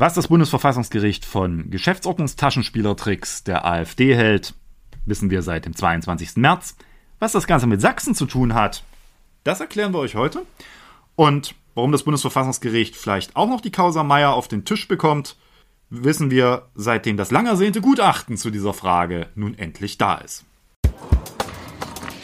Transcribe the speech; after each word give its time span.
Was 0.00 0.14
das 0.14 0.28
Bundesverfassungsgericht 0.28 1.26
von 1.26 1.68
Geschäftsordnungstaschenspielertricks 1.68 3.44
der 3.44 3.66
AfD 3.66 4.16
hält, 4.16 4.54
wissen 5.04 5.28
wir 5.28 5.42
seit 5.42 5.66
dem 5.66 5.76
22. 5.76 6.36
März. 6.36 6.74
Was 7.18 7.32
das 7.32 7.46
Ganze 7.46 7.66
mit 7.66 7.82
Sachsen 7.82 8.14
zu 8.14 8.24
tun 8.24 8.54
hat, 8.54 8.82
das 9.44 9.60
erklären 9.60 9.92
wir 9.92 9.98
euch 9.98 10.14
heute. 10.14 10.46
Und 11.16 11.54
warum 11.74 11.92
das 11.92 12.04
Bundesverfassungsgericht 12.04 12.96
vielleicht 12.96 13.36
auch 13.36 13.46
noch 13.46 13.60
die 13.60 13.72
Causa 13.72 14.02
Meier 14.02 14.32
auf 14.32 14.48
den 14.48 14.64
Tisch 14.64 14.88
bekommt, 14.88 15.36
wissen 15.90 16.30
wir, 16.30 16.70
seitdem 16.74 17.18
das 17.18 17.30
lang 17.30 17.44
ersehnte 17.44 17.82
Gutachten 17.82 18.38
zu 18.38 18.48
dieser 18.50 18.72
Frage 18.72 19.28
nun 19.34 19.52
endlich 19.58 19.98
da 19.98 20.14
ist. 20.14 20.46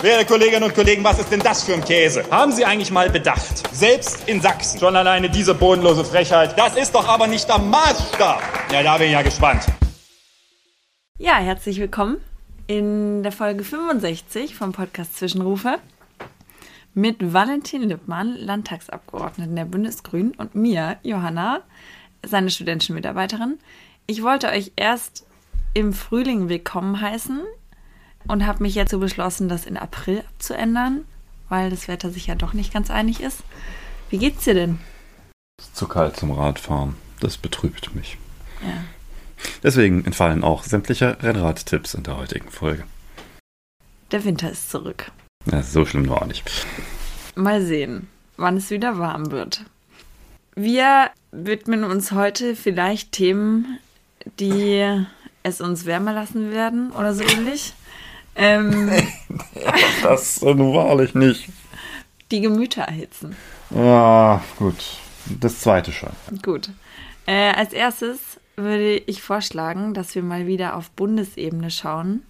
Werte 0.03 0.27
Kolleginnen 0.27 0.63
und 0.63 0.75
Kollegen, 0.75 1.03
was 1.03 1.19
ist 1.19 1.33
denn 1.33 1.41
das 1.41 1.65
für 1.65 1.73
ein 1.73 1.83
Käse? 1.83 2.23
Haben 2.31 2.53
Sie 2.53 2.67
eigentlich 2.67 2.91
mal 2.91 3.09
bedacht? 3.09 3.75
Selbst 3.75 4.29
in 4.29 4.43
Sachsen. 4.43 4.79
Schon 4.79 4.95
alleine 4.95 5.31
diese 5.31 5.55
bodenlose 5.55 6.05
Frechheit. 6.05 6.57
Das 6.59 6.77
ist 6.77 6.95
doch 6.95 7.09
aber 7.09 7.27
nicht 7.27 7.49
der 7.49 7.59
Maßstab. 7.59 8.43
Ja, 8.71 8.83
da 8.83 8.99
bin 8.99 9.07
ich 9.07 9.15
ja 9.15 9.23
gespannt. 9.23 9.65
Ja, 11.19 11.37
herzlich 11.37 11.81
willkommen 11.81 12.19
in 12.67 13.23
der 13.23 13.33
Folge 13.33 13.65
65 13.65 14.55
vom 14.55 14.73
Podcast 14.73 15.17
Zwischenrufe 15.17 15.79
mit 16.93 17.33
Valentin 17.33 17.89
Lippmann, 17.89 18.37
Landtagsabgeordneten 18.37 19.57
der 19.57 19.65
Bundesgrünen 19.65 20.35
und 20.35 20.55
mir, 20.55 20.99
Johanna, 21.05 21.63
seine 22.23 22.51
studentische 22.51 22.93
Mitarbeiterin. 22.93 23.59
Ich 24.07 24.23
wollte 24.23 24.49
euch 24.49 24.73
erst 24.77 25.25
im 25.73 25.95
Frühling 25.95 26.51
willkommen 26.51 27.01
heißen 27.01 27.41
und 28.29 28.47
habe 28.47 28.63
mich 28.63 28.75
jetzt 28.75 28.91
so 28.91 28.99
beschlossen, 28.99 29.49
das 29.49 29.67
in 29.67 29.77
April 29.77 30.25
abzuändern, 30.29 31.05
weil 31.49 31.71
das 31.71 31.89
Wetter 31.89 32.11
sich 32.11 32.27
ja 32.27 32.35
doch 32.35 32.53
nicht 32.53 32.73
ganz 32.73 32.91
einig 32.91 33.21
ist. 33.21 33.43
Wie 34.11 34.19
geht's 34.19 34.45
dir 34.45 34.55
denn? 34.55 34.79
Es 35.59 35.67
ist 35.67 35.77
zu 35.77 35.89
kalt 35.89 36.17
zum 36.17 36.31
Radfahren. 36.31 36.97
Das 37.21 37.39
betrübt 37.39 37.95
mich. 37.95 38.19
Ja. 38.63 38.85
Deswegen 39.63 40.05
entfallen 40.05 40.45
auch 40.45 40.65
sämtliche 40.65 41.23
Rennradtipps 41.23 41.95
in 41.95 42.03
der 42.03 42.17
heutigen 42.17 42.51
Folge. 42.51 42.85
Der 44.11 44.25
Winter 44.25 44.51
ist 44.51 44.71
zurück. 44.71 45.11
Ja, 45.51 45.63
so 45.63 45.85
schlimm 45.87 46.09
war 46.09 46.27
nicht. 46.27 46.51
Mal 47.35 47.65
sehen, 47.65 48.09
wann 48.37 48.57
es 48.57 48.71
wieder 48.71 48.99
warm 48.99 49.31
wird. 49.31 49.65
Wir 50.55 51.11
widmen 51.33 51.85
uns 51.85 52.13
heute 52.13 52.57
vielleicht 52.57 53.13
Themen, 53.13 53.79
die 54.41 55.05
es 55.43 55.61
uns 55.61 55.85
wärmer 55.85 56.13
lassen 56.13 56.51
werden 56.51 56.91
oder 56.93 57.15
so 57.15 57.23
ähnlich. 57.23 57.75
Ähm, 58.37 58.91
das 60.03 60.43
nun 60.43 60.75
wahrlich 60.75 61.15
nicht. 61.15 61.49
Die 62.31 62.41
Gemüter 62.41 62.83
erhitzen. 62.83 63.37
Ja, 63.71 64.43
gut. 64.59 64.99
Das 65.41 65.61
zweite 65.61 65.93
schon. 65.93 66.11
Gut. 66.43 66.71
Äh, 67.27 67.53
als 67.53 67.73
erstes 67.73 68.19
würde 68.57 68.97
ich 68.99 69.23
vorschlagen, 69.23 69.95
dass 69.95 70.15
wir 70.15 70.23
mal 70.23 70.47
wieder 70.47 70.77
auf 70.77 70.91
Bundesebene 70.91 71.71
schauen. 71.71 72.23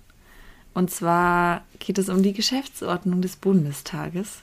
Und 0.74 0.90
zwar 0.90 1.62
geht 1.78 1.98
es 1.98 2.08
um 2.08 2.22
die 2.22 2.32
Geschäftsordnung 2.32 3.22
des 3.22 3.36
Bundestages. 3.36 4.42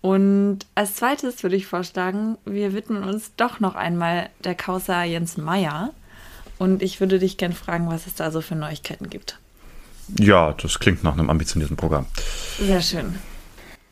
Und 0.00 0.60
als 0.74 0.96
zweites 0.96 1.42
würde 1.42 1.56
ich 1.56 1.66
vorschlagen, 1.66 2.36
wir 2.44 2.74
widmen 2.74 3.04
uns 3.04 3.32
doch 3.36 3.60
noch 3.60 3.74
einmal 3.74 4.28
der 4.42 4.54
Causa 4.54 5.02
Jens 5.04 5.36
Meyer. 5.36 5.92
Und 6.58 6.82
ich 6.82 7.00
würde 7.00 7.18
dich 7.18 7.36
gerne 7.36 7.54
fragen, 7.54 7.88
was 7.88 8.06
es 8.06 8.14
da 8.14 8.30
so 8.30 8.40
für 8.40 8.54
Neuigkeiten 8.54 9.10
gibt. 9.10 9.38
Ja, 10.18 10.52
das 10.52 10.78
klingt 10.78 11.02
nach 11.02 11.14
einem 11.14 11.30
ambitionierten 11.30 11.76
Programm. 11.76 12.06
Sehr 12.60 12.82
schön. 12.82 13.18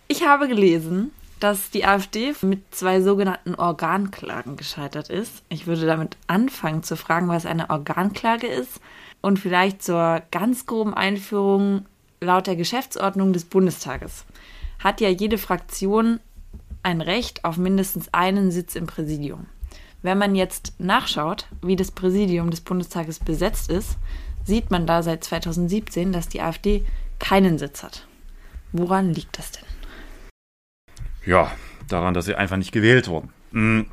Ich 0.08 0.26
habe 0.26 0.48
gelesen, 0.48 1.10
dass 1.40 1.70
die 1.70 1.84
AfD 1.84 2.34
mit 2.42 2.62
zwei 2.70 3.00
sogenannten 3.00 3.54
Organklagen 3.54 4.56
gescheitert 4.56 5.10
ist. 5.10 5.42
Ich 5.48 5.66
würde 5.66 5.86
damit 5.86 6.16
anfangen 6.26 6.82
zu 6.82 6.96
fragen, 6.96 7.28
was 7.28 7.46
eine 7.46 7.70
Organklage 7.70 8.46
ist 8.46 8.80
und 9.20 9.38
vielleicht 9.38 9.82
zur 9.82 10.22
ganz 10.30 10.66
groben 10.66 10.94
Einführung 10.94 11.86
laut 12.20 12.46
der 12.46 12.56
Geschäftsordnung 12.56 13.32
des 13.32 13.44
Bundestages. 13.44 14.24
Hat 14.78 15.00
ja 15.00 15.08
jede 15.08 15.38
Fraktion 15.38 16.20
ein 16.82 17.00
Recht 17.00 17.44
auf 17.44 17.56
mindestens 17.56 18.12
einen 18.12 18.50
Sitz 18.50 18.76
im 18.76 18.86
Präsidium. 18.86 19.46
Wenn 20.02 20.18
man 20.18 20.34
jetzt 20.34 20.74
nachschaut, 20.78 21.46
wie 21.62 21.76
das 21.76 21.92
Präsidium 21.92 22.50
des 22.50 22.60
Bundestages 22.60 23.20
besetzt 23.20 23.70
ist, 23.70 23.96
sieht 24.44 24.70
man 24.70 24.86
da 24.86 25.02
seit 25.02 25.24
2017, 25.24 26.12
dass 26.12 26.28
die 26.28 26.40
AfD 26.40 26.84
keinen 27.18 27.58
Sitz 27.58 27.82
hat. 27.82 28.06
Woran 28.72 29.12
liegt 29.12 29.38
das 29.38 29.52
denn? 29.52 29.64
Ja, 31.24 31.52
daran, 31.88 32.14
dass 32.14 32.24
sie 32.24 32.34
einfach 32.34 32.56
nicht 32.56 32.72
gewählt 32.72 33.08
wurden. 33.08 33.30
Mhm. 33.52 33.86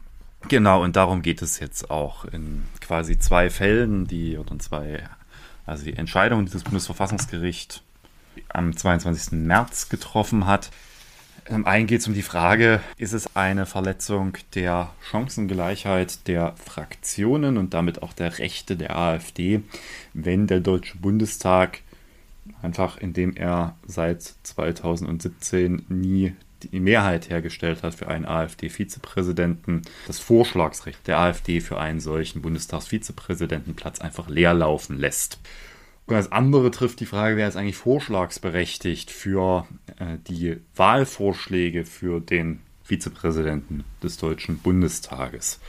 Genau, 0.47 0.83
und 0.83 0.95
darum 0.95 1.21
geht 1.21 1.41
es 1.41 1.59
jetzt 1.59 1.91
auch 1.91 2.23
in 2.25 2.63
quasi 2.79 3.19
zwei 3.19 3.49
Fällen, 3.49 4.07
die 4.07 4.37
oder 4.37 4.57
zwei, 4.57 5.03
also 5.65 5.83
die 5.83 5.97
Entscheidung, 5.97 6.45
die 6.45 6.51
das 6.51 6.63
Bundesverfassungsgericht 6.63 7.83
am 8.47 8.75
22. 8.75 9.33
März 9.33 9.89
getroffen 9.89 10.45
hat. 10.45 10.71
Im 11.49 11.65
einen 11.65 11.87
geht 11.87 12.01
es 12.01 12.07
um 12.07 12.13
die 12.13 12.21
Frage, 12.21 12.79
ist 12.97 13.13
es 13.13 13.35
eine 13.35 13.65
Verletzung 13.65 14.37
der 14.53 14.91
Chancengleichheit 15.01 16.27
der 16.27 16.53
Fraktionen 16.63 17.57
und 17.57 17.73
damit 17.73 18.03
auch 18.03 18.13
der 18.13 18.37
Rechte 18.37 18.77
der 18.77 18.95
AfD, 18.95 19.63
wenn 20.13 20.45
der 20.45 20.59
Deutsche 20.59 20.97
Bundestag 20.97 21.79
einfach 22.61 22.97
indem 22.97 23.35
er 23.35 23.75
seit 23.85 24.21
2017 24.21 25.85
nie 25.89 26.33
die 26.63 26.79
Mehrheit 26.79 27.29
hergestellt 27.29 27.83
hat 27.83 27.95
für 27.95 28.07
einen 28.07 28.25
AfD-Vizepräsidenten, 28.25 29.81
das 30.07 30.19
Vorschlagsrecht 30.19 31.07
der 31.07 31.19
AfD 31.19 31.61
für 31.61 31.79
einen 31.79 31.99
solchen 31.99 32.41
Bundestagsvizepräsidentenplatz 32.41 34.01
einfach 34.01 34.29
leer 34.29 34.53
laufen 34.53 34.99
lässt. 34.99 35.39
Und 36.09 36.15
das 36.15 36.31
andere 36.31 36.71
trifft 36.71 37.01
die 37.01 37.05
Frage, 37.05 37.37
wer 37.37 37.47
ist 37.47 37.55
eigentlich 37.55 37.77
vorschlagsberechtigt 37.77 39.11
für 39.11 39.67
äh, 39.99 40.17
die 40.27 40.57
Wahlvorschläge 40.75 41.85
für 41.85 42.19
den 42.19 42.61
Vizepräsidenten 42.83 43.83
des 44.01 44.17
Deutschen 44.17 44.57
Bundestages. 44.57 45.59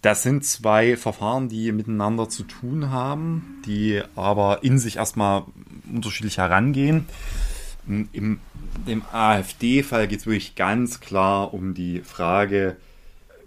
Das 0.00 0.22
sind 0.22 0.44
zwei 0.44 0.96
Verfahren, 0.96 1.48
die 1.48 1.72
miteinander 1.72 2.28
zu 2.28 2.44
tun 2.44 2.90
haben, 2.90 3.60
die 3.66 4.00
aber 4.14 4.62
in 4.62 4.78
sich 4.78 4.94
erstmal 4.94 5.42
unterschiedlich 5.92 6.38
herangehen. 6.38 7.06
Im, 7.88 8.38
im 8.86 9.02
AfD-Fall 9.10 10.06
geht 10.06 10.20
es 10.20 10.26
wirklich 10.26 10.54
ganz 10.54 11.00
klar 11.00 11.52
um 11.52 11.74
die 11.74 12.02
Frage, 12.02 12.76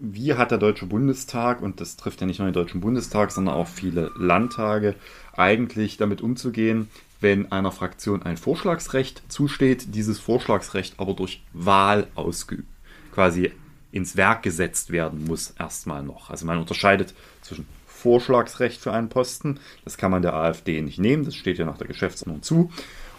wie 0.01 0.33
hat 0.33 0.49
der 0.49 0.57
Deutsche 0.57 0.87
Bundestag, 0.87 1.61
und 1.61 1.79
das 1.79 1.95
trifft 1.95 2.21
ja 2.21 2.27
nicht 2.27 2.39
nur 2.39 2.47
den 2.47 2.53
Deutschen 2.53 2.81
Bundestag, 2.81 3.31
sondern 3.31 3.53
auch 3.53 3.67
viele 3.67 4.11
Landtage, 4.17 4.95
eigentlich 5.37 5.97
damit 5.97 6.21
umzugehen, 6.21 6.89
wenn 7.19 7.51
einer 7.51 7.71
Fraktion 7.71 8.23
ein 8.23 8.35
Vorschlagsrecht 8.35 9.21
zusteht, 9.27 9.93
dieses 9.93 10.19
Vorschlagsrecht 10.19 10.95
aber 10.97 11.13
durch 11.13 11.43
Wahl 11.53 12.07
ausgeübt, 12.15 12.67
quasi 13.13 13.51
ins 13.91 14.17
Werk 14.17 14.41
gesetzt 14.41 14.91
werden 14.91 15.25
muss, 15.25 15.53
erstmal 15.59 16.01
noch. 16.01 16.31
Also 16.31 16.47
man 16.47 16.57
unterscheidet 16.57 17.13
zwischen 17.43 17.67
Vorschlagsrecht 17.85 18.81
für 18.81 18.93
einen 18.93 19.09
Posten, 19.09 19.59
das 19.83 19.97
kann 19.97 20.09
man 20.09 20.23
der 20.23 20.33
AfD 20.33 20.81
nicht 20.81 20.97
nehmen, 20.97 21.25
das 21.25 21.35
steht 21.35 21.59
ja 21.59 21.65
nach 21.65 21.77
der 21.77 21.87
Geschäftsordnung 21.87 22.41
zu, 22.41 22.71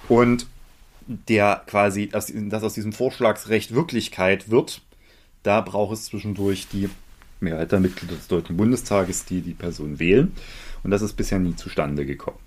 und 0.08 0.46
der 1.06 1.62
quasi, 1.66 2.08
dass 2.08 2.32
aus 2.64 2.74
diesem 2.74 2.92
Vorschlagsrecht 2.92 3.72
Wirklichkeit 3.72 4.50
wird, 4.50 4.80
da 5.42 5.60
braucht 5.60 5.94
es 5.94 6.04
zwischendurch 6.06 6.68
die 6.68 6.88
Mehrheit 7.40 7.72
der 7.72 7.80
Mitglieder 7.80 8.14
des 8.14 8.28
Deutschen 8.28 8.56
Bundestages, 8.56 9.24
die 9.24 9.40
die 9.40 9.54
Person 9.54 9.98
wählen. 9.98 10.32
Und 10.82 10.90
das 10.90 11.02
ist 11.02 11.14
bisher 11.14 11.38
nie 11.38 11.56
zustande 11.56 12.06
gekommen. 12.06 12.38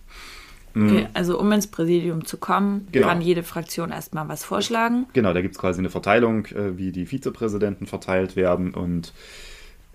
Okay, 0.75 1.03
mm. 1.03 1.07
also 1.13 1.39
um 1.39 1.51
ins 1.53 1.67
Präsidium 1.67 2.25
zu 2.25 2.37
kommen, 2.37 2.87
genau. 2.91 3.07
kann 3.07 3.21
jede 3.21 3.43
Fraktion 3.43 3.91
erstmal 3.91 4.27
was 4.27 4.43
vorschlagen. 4.43 5.05
Genau, 5.13 5.33
da 5.33 5.41
gibt 5.41 5.55
es 5.55 5.61
quasi 5.61 5.79
eine 5.79 5.89
Verteilung, 5.89 6.45
äh, 6.47 6.77
wie 6.77 6.91
die 6.91 7.05
Vizepräsidenten 7.05 7.85
verteilt 7.85 8.35
werden 8.35 8.73
und 8.73 9.13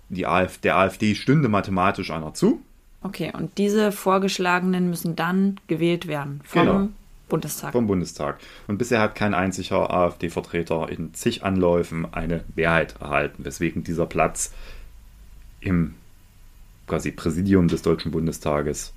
die 0.09 0.25
AfD, 0.25 0.61
der 0.63 0.77
AfD 0.77 1.13
stünde 1.13 1.49
mathematisch 1.49 2.09
einer 2.09 2.33
zu. 2.33 2.61
Okay, 3.03 3.31
und 3.35 3.57
diese 3.57 3.91
Vorgeschlagenen 3.91 4.89
müssen 4.89 5.15
dann 5.15 5.59
gewählt 5.67 6.07
werden 6.07 6.41
vom 6.43 6.61
genau. 6.61 6.89
Bundestag. 7.31 7.71
Vom 7.71 7.87
Bundestag. 7.87 8.39
Und 8.67 8.77
bisher 8.77 8.99
hat 8.99 9.15
kein 9.15 9.33
einziger 9.33 9.89
AfD-Vertreter 9.89 10.89
in 10.89 11.13
zig 11.13 11.43
Anläufen 11.43 12.13
eine 12.13 12.43
Mehrheit 12.55 12.95
erhalten, 12.99 13.45
weswegen 13.45 13.83
dieser 13.83 14.05
Platz 14.05 14.53
im 15.61 15.95
quasi 16.87 17.11
Präsidium 17.11 17.69
des 17.69 17.81
Deutschen 17.81 18.11
Bundestages, 18.11 18.93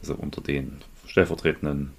also 0.00 0.14
unter 0.14 0.40
den 0.40 0.78
stellvertretenden 1.06 1.92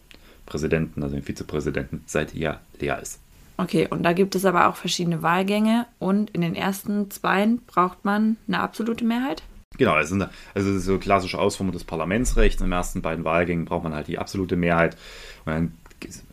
Präsidenten, 0.45 1.03
also 1.03 1.15
den 1.15 1.23
Vizepräsidenten, 1.23 2.03
seit 2.05 2.33
Jahr 2.33 2.59
leer 2.79 3.01
ist. 3.01 3.19
Okay, 3.55 3.87
und 3.89 4.03
da 4.03 4.13
gibt 4.13 4.35
es 4.35 4.45
aber 4.45 4.67
auch 4.67 4.75
verschiedene 4.75 5.23
Wahlgänge 5.23 5.87
und 5.99 6.29
in 6.31 6.41
den 6.41 6.55
ersten 6.55 7.09
zwei 7.09 7.47
braucht 7.65 8.05
man 8.05 8.37
eine 8.47 8.59
absolute 8.59 9.05
Mehrheit? 9.05 9.41
Genau, 9.77 9.93
also, 9.93 10.15
eine, 10.15 10.29
also 10.53 10.77
so 10.79 10.97
klassische 10.97 11.39
Ausformung 11.39 11.73
des 11.73 11.83
Parlamentsrechts. 11.83 12.61
Den 12.61 12.71
ersten 12.71 13.01
beiden 13.01 13.25
Wahlgängen 13.25 13.65
braucht 13.65 13.83
man 13.83 13.93
halt 13.93 14.07
die 14.07 14.17
absolute 14.17 14.55
Mehrheit. 14.55 14.97
Und 15.45 15.53
dann 15.53 15.71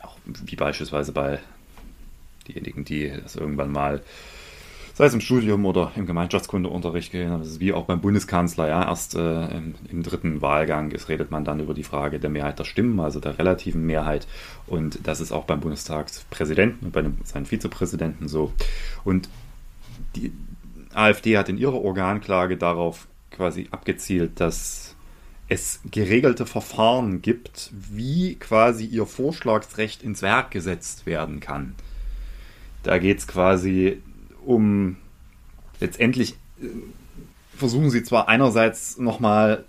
auch 0.00 0.16
wie 0.26 0.56
beispielsweise 0.56 1.12
bei 1.12 1.38
diejenigen, 2.48 2.84
die 2.84 3.12
das 3.22 3.36
irgendwann 3.36 3.72
mal 3.72 4.02
sei 4.94 5.06
es 5.06 5.14
im 5.14 5.20
Studium 5.20 5.66
oder 5.66 5.90
im 5.96 6.06
Gemeinschaftskundeunterricht, 6.06 7.12
das 7.12 7.48
ist 7.48 7.60
wie 7.60 7.72
auch 7.72 7.84
beim 7.84 8.00
Bundeskanzler, 8.00 8.68
ja, 8.68 8.88
erst 8.88 9.16
äh, 9.16 9.46
im, 9.48 9.74
im, 9.90 10.02
dritten 10.04 10.40
Wahlgang 10.40 10.92
ist, 10.92 11.08
redet 11.08 11.32
man 11.32 11.44
dann 11.44 11.58
über 11.58 11.74
die 11.74 11.82
Frage 11.82 12.20
der 12.20 12.30
Mehrheit 12.30 12.60
der 12.60 12.64
Stimmen, 12.64 13.00
also 13.00 13.18
der 13.18 13.38
relativen 13.38 13.84
Mehrheit. 13.84 14.28
Und 14.68 15.00
das 15.06 15.20
ist 15.20 15.32
auch 15.32 15.44
beim 15.44 15.60
Bundestagspräsidenten 15.60 16.86
und 16.86 16.92
bei 16.92 17.02
dem, 17.02 17.16
seinen 17.24 17.46
Vizepräsidenten 17.46 18.28
so. 18.28 18.52
Und 19.02 19.28
die 20.14 20.32
AfD 20.94 21.36
hat 21.36 21.48
in 21.48 21.58
ihrer 21.58 21.82
Organklage 21.82 22.56
darauf 22.56 23.08
quasi 23.34 23.68
abgezielt, 23.70 24.40
dass 24.40 24.94
es 25.48 25.80
geregelte 25.90 26.46
Verfahren 26.46 27.20
gibt, 27.20 27.70
wie 27.72 28.36
quasi 28.36 28.86
ihr 28.86 29.06
Vorschlagsrecht 29.06 30.02
ins 30.02 30.22
Werk 30.22 30.50
gesetzt 30.50 31.04
werden 31.06 31.40
kann. 31.40 31.74
Da 32.82 32.98
geht 32.98 33.18
es 33.18 33.26
quasi 33.26 34.00
um 34.44 34.96
letztendlich 35.80 36.32
äh, 36.60 36.68
versuchen 37.56 37.90
sie 37.90 38.02
zwar 38.02 38.28
einerseits 38.28 38.98
nochmal, 38.98 39.64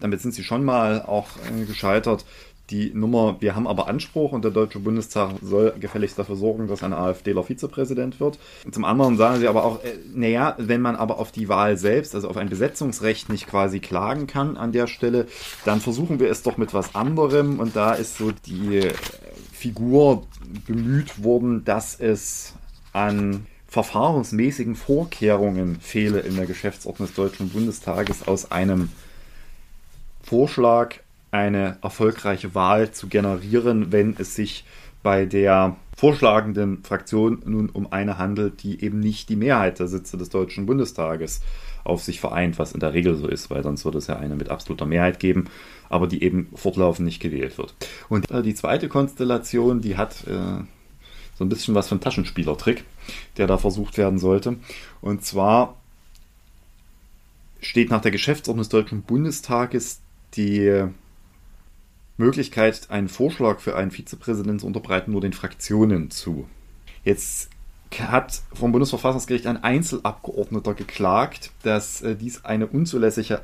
damit 0.00 0.20
sind 0.20 0.34
sie 0.34 0.44
schon 0.44 0.64
mal 0.64 1.02
auch 1.02 1.28
äh, 1.36 1.64
gescheitert, 1.64 2.24
die 2.70 2.92
Nummer, 2.94 3.36
wir 3.40 3.54
haben 3.54 3.66
aber 3.66 3.88
Anspruch 3.88 4.32
und 4.32 4.42
der 4.42 4.50
Deutsche 4.50 4.78
Bundestag 4.78 5.32
soll 5.42 5.74
gefälligst 5.78 6.18
dafür 6.18 6.36
sorgen, 6.36 6.66
dass 6.66 6.82
ein 6.82 6.94
AfDler 6.94 7.42
Vizepräsident 7.42 8.20
wird. 8.20 8.38
Zum 8.70 8.84
anderen 8.84 9.18
sagen 9.18 9.38
sie 9.38 9.48
aber 9.48 9.64
auch, 9.64 9.84
äh, 9.84 9.98
naja, 10.14 10.54
wenn 10.58 10.80
man 10.80 10.96
aber 10.96 11.18
auf 11.18 11.30
die 11.30 11.48
Wahl 11.48 11.76
selbst, 11.76 12.14
also 12.14 12.28
auf 12.28 12.38
ein 12.38 12.48
Besetzungsrecht 12.48 13.28
nicht 13.28 13.46
quasi 13.46 13.80
klagen 13.80 14.26
kann 14.26 14.56
an 14.56 14.72
der 14.72 14.86
Stelle, 14.86 15.26
dann 15.66 15.80
versuchen 15.80 16.20
wir 16.20 16.30
es 16.30 16.42
doch 16.42 16.56
mit 16.56 16.72
was 16.72 16.94
anderem 16.94 17.60
und 17.60 17.76
da 17.76 17.92
ist 17.92 18.16
so 18.16 18.32
die 18.32 18.78
äh, 18.78 18.94
Figur 19.52 20.26
bemüht 20.66 21.22
worden, 21.22 21.64
dass 21.64 21.98
es 22.00 22.54
an 22.92 23.46
verfahrensmäßigen 23.68 24.76
Vorkehrungen 24.76 25.80
fehle 25.80 26.20
in 26.20 26.36
der 26.36 26.46
Geschäftsordnung 26.46 27.08
des 27.08 27.16
Deutschen 27.16 27.50
Bundestages 27.50 28.26
aus 28.26 28.52
einem 28.52 28.88
Vorschlag 30.22 30.96
eine 31.34 31.78
erfolgreiche 31.82 32.54
Wahl 32.54 32.92
zu 32.92 33.08
generieren, 33.08 33.90
wenn 33.90 34.14
es 34.16 34.36
sich 34.36 34.64
bei 35.02 35.26
der 35.26 35.76
vorschlagenden 35.96 36.84
Fraktion 36.84 37.42
nun 37.44 37.70
um 37.70 37.92
eine 37.92 38.18
handelt, 38.18 38.62
die 38.62 38.82
eben 38.84 39.00
nicht 39.00 39.28
die 39.28 39.36
Mehrheit 39.36 39.80
der 39.80 39.88
Sitze 39.88 40.16
des 40.16 40.28
Deutschen 40.28 40.64
Bundestages 40.64 41.40
auf 41.82 42.04
sich 42.04 42.20
vereint, 42.20 42.60
was 42.60 42.72
in 42.72 42.78
der 42.78 42.94
Regel 42.94 43.16
so 43.16 43.26
ist, 43.26 43.50
weil 43.50 43.64
sonst 43.64 43.84
würde 43.84 43.98
es 43.98 44.06
ja 44.06 44.16
eine 44.16 44.36
mit 44.36 44.48
absoluter 44.48 44.86
Mehrheit 44.86 45.18
geben, 45.18 45.46
aber 45.88 46.06
die 46.06 46.22
eben 46.22 46.48
fortlaufend 46.54 47.04
nicht 47.04 47.20
gewählt 47.20 47.58
wird. 47.58 47.74
Und 48.08 48.30
äh, 48.30 48.42
die 48.42 48.54
zweite 48.54 48.88
Konstellation, 48.88 49.80
die 49.80 49.96
hat 49.96 50.26
äh, 50.28 50.62
so 51.34 51.44
ein 51.44 51.48
bisschen 51.48 51.74
was 51.74 51.88
von 51.88 52.00
Taschenspielertrick, 52.00 52.84
der 53.38 53.48
da 53.48 53.58
versucht 53.58 53.98
werden 53.98 54.20
sollte. 54.20 54.56
Und 55.00 55.24
zwar 55.24 55.76
steht 57.60 57.90
nach 57.90 58.02
der 58.02 58.12
Geschäftsordnung 58.12 58.62
des 58.62 58.68
Deutschen 58.68 59.02
Bundestages 59.02 60.00
die 60.36 60.88
Möglichkeit, 62.16 62.90
einen 62.90 63.08
Vorschlag 63.08 63.60
für 63.60 63.76
einen 63.76 63.90
Vizepräsidenten 63.90 64.60
zu 64.60 64.66
unterbreiten, 64.66 65.12
nur 65.12 65.20
den 65.20 65.32
Fraktionen 65.32 66.10
zu. 66.10 66.48
Jetzt 67.04 67.50
hat 67.98 68.42
vom 68.52 68.72
Bundesverfassungsgericht 68.72 69.46
ein 69.46 69.62
Einzelabgeordneter 69.62 70.74
geklagt, 70.74 71.52
dass 71.62 72.02
äh, 72.02 72.16
dies 72.16 72.44
eine 72.44 72.66
unzulässige 72.66 73.40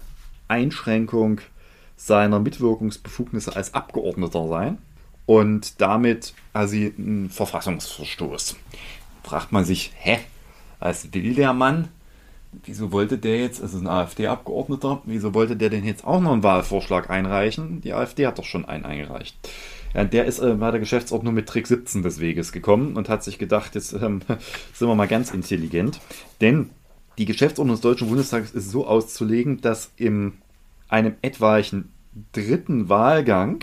Einschränkung 0.49 1.41
seiner 1.97 2.41
Mitwirkungsbefugnisse 2.41 3.55
als 3.55 3.75
Abgeordneter 3.75 4.49
sei 4.49 4.73
und 5.27 5.81
damit 5.81 6.35
also 6.53 6.77
ein 6.77 7.31
Verfassungsverstoß. 7.31 8.57
Fragt 9.23 9.53
man 9.53 9.65
sich, 9.65 9.93
hä, 9.97 10.19
was 10.79 11.13
will 11.13 11.35
der 11.35 11.53
Mann? 11.53 11.89
Wieso 12.65 12.93
wollte 12.93 13.19
der 13.19 13.39
jetzt, 13.41 13.63
also 13.63 13.79
ein 13.79 13.87
AfD-Abgeordneter, 13.87 15.03
wieso 15.05 15.35
wollte 15.35 15.57
der 15.57 15.71
denn 15.71 15.85
jetzt 15.85 16.05
auch 16.05 16.21
noch 16.21 16.33
einen 16.33 16.43
Wahlvorschlag 16.43 17.11
einreichen? 17.11 17.81
Die 17.81 17.93
AfD 17.93 18.27
hat 18.27 18.39
doch 18.39 18.45
schon 18.45 18.65
einen 18.65 18.85
eingereicht. 18.85 19.37
Ja, 19.95 20.05
der 20.05 20.25
ist 20.25 20.39
äh, 20.39 20.55
bei 20.55 20.71
der 20.71 20.81
Geschäftsordnung 20.81 21.35
mit 21.35 21.49
Trick 21.49 21.67
17 21.67 22.03
des 22.03 22.21
Weges 22.21 22.53
gekommen 22.53 22.97
und 22.97 23.09
hat 23.09 23.25
sich 23.25 23.39
gedacht, 23.39 23.75
jetzt 23.75 23.93
ähm, 23.93 24.21
sind 24.73 24.89
wir 24.89 24.95
mal 24.95 25.09
ganz 25.09 25.33
intelligent. 25.33 26.01
Denn 26.41 26.71
die 27.19 27.25
Geschäftsordnung 27.25 27.75
des 27.75 27.83
Deutschen 27.83 28.09
Bundestages 28.09 28.53
ist 28.53 28.71
so 28.71 28.87
auszulegen, 28.87 29.61
dass 29.61 29.93
in 29.97 30.35
einem 30.89 31.15
etwaigen 31.23 31.93
dritten 32.33 32.89
Wahlgang 32.89 33.63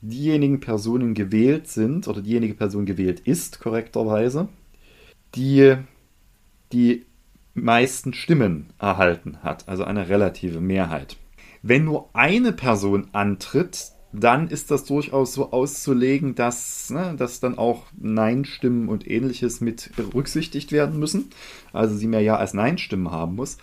diejenigen 0.00 0.60
Personen 0.60 1.14
gewählt 1.14 1.68
sind 1.68 2.08
oder 2.08 2.20
diejenige 2.20 2.54
Person 2.54 2.86
gewählt 2.86 3.20
ist, 3.20 3.60
korrekterweise, 3.60 4.48
die 5.34 5.76
die 6.72 7.04
meisten 7.54 8.14
Stimmen 8.14 8.70
erhalten 8.78 9.38
hat, 9.42 9.68
also 9.68 9.84
eine 9.84 10.08
relative 10.08 10.60
Mehrheit. 10.60 11.16
Wenn 11.62 11.84
nur 11.84 12.10
eine 12.12 12.52
Person 12.52 13.08
antritt, 13.12 13.92
dann 14.12 14.48
ist 14.48 14.70
das 14.70 14.84
durchaus 14.84 15.32
so 15.32 15.52
auszulegen, 15.52 16.34
dass, 16.34 16.90
ne, 16.90 17.14
dass 17.16 17.40
dann 17.40 17.56
auch 17.56 17.84
Nein-Stimmen 17.98 18.88
und 18.88 19.08
ähnliches 19.08 19.60
mit 19.60 19.90
berücksichtigt 19.96 20.70
werden 20.70 20.98
müssen. 20.98 21.30
Also 21.72 21.96
sie 21.96 22.06
mehr 22.06 22.20
Ja 22.20 22.36
als 22.36 22.52
Nein-Stimmen 22.52 23.10
haben 23.10 23.36
muss. 23.36 23.56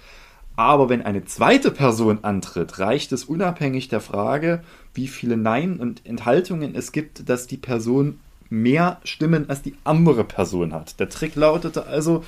Aber 0.56 0.90
wenn 0.90 1.04
eine 1.04 1.24
zweite 1.24 1.72
Person 1.72 2.20
antritt, 2.24 2.80
reicht 2.80 3.12
es 3.12 3.24
unabhängig 3.24 3.88
der 3.88 4.02
Frage, 4.02 4.64
wie 4.94 5.08
viele 5.08 5.38
Nein 5.38 5.80
und 5.80 6.06
Enthaltungen 6.06 6.76
es 6.76 6.92
gibt, 6.92 7.30
dass 7.30 7.48
die 7.48 7.58
Person 7.58 8.20
mehr 8.50 9.00
Stimmen 9.04 9.50
als 9.50 9.62
die 9.62 9.76
andere 9.84 10.24
Person 10.24 10.74
hat. 10.74 11.00
Der 11.00 11.10
Trick 11.10 11.36
lautete 11.36 11.86
also, 11.86 12.24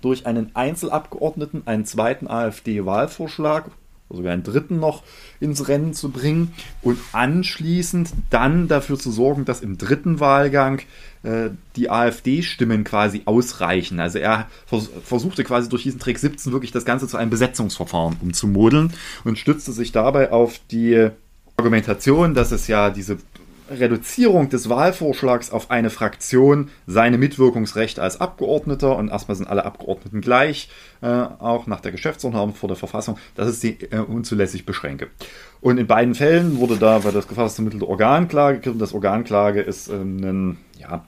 durch 0.00 0.26
einen 0.26 0.54
Einzelabgeordneten 0.54 1.62
einen 1.66 1.84
zweiten 1.84 2.28
AfD-Wahlvorschlag, 2.28 3.70
sogar 4.08 4.32
einen 4.32 4.42
dritten 4.42 4.78
noch 4.78 5.02
ins 5.40 5.68
Rennen 5.68 5.92
zu 5.92 6.10
bringen 6.10 6.52
und 6.82 6.98
anschließend 7.12 8.12
dann 8.30 8.68
dafür 8.68 8.98
zu 8.98 9.10
sorgen, 9.10 9.44
dass 9.44 9.62
im 9.62 9.78
dritten 9.78 10.20
Wahlgang 10.20 10.80
äh, 11.24 11.50
die 11.74 11.90
AfD-Stimmen 11.90 12.84
quasi 12.84 13.22
ausreichen. 13.24 13.98
Also 13.98 14.18
er 14.18 14.48
vers 14.66 14.90
versuchte 15.04 15.42
quasi 15.44 15.68
durch 15.68 15.82
diesen 15.82 15.98
Trick 15.98 16.18
17 16.18 16.52
wirklich 16.52 16.72
das 16.72 16.84
Ganze 16.84 17.08
zu 17.08 17.16
einem 17.16 17.30
Besetzungsverfahren 17.30 18.16
umzumodeln 18.22 18.92
und 19.24 19.38
stützte 19.38 19.72
sich 19.72 19.92
dabei 19.92 20.30
auf 20.30 20.60
die 20.70 21.10
Argumentation, 21.56 22.34
dass 22.34 22.52
es 22.52 22.68
ja 22.68 22.90
diese 22.90 23.18
Reduzierung 23.70 24.48
des 24.48 24.68
Wahlvorschlags 24.68 25.50
auf 25.50 25.70
eine 25.70 25.90
Fraktion 25.90 26.70
seine 26.86 27.18
Mitwirkungsrechte 27.18 28.02
als 28.02 28.20
Abgeordneter 28.20 28.96
und 28.96 29.08
erstmal 29.08 29.36
sind 29.36 29.48
alle 29.48 29.64
Abgeordneten 29.64 30.20
gleich, 30.20 30.68
äh, 31.02 31.06
auch 31.06 31.66
nach 31.66 31.80
der 31.80 31.92
Geschäftsordnung 31.92 32.54
vor 32.54 32.68
der 32.68 32.76
Verfassung, 32.76 33.18
dass 33.34 33.48
es 33.48 33.60
sie 33.60 33.78
äh, 33.90 33.98
unzulässig 33.98 34.66
beschränke. 34.66 35.08
Und 35.60 35.78
in 35.78 35.86
beiden 35.86 36.14
Fällen 36.14 36.58
wurde 36.58 36.76
da 36.76 36.98
bei 37.00 37.10
das 37.10 37.28
gefasste 37.28 37.62
Organklage. 37.82 38.72
Das 38.74 38.92
Organklage 38.92 39.60
ist 39.60 39.88
ähm, 39.88 40.18
ein, 40.18 40.58
ja, 40.78 41.04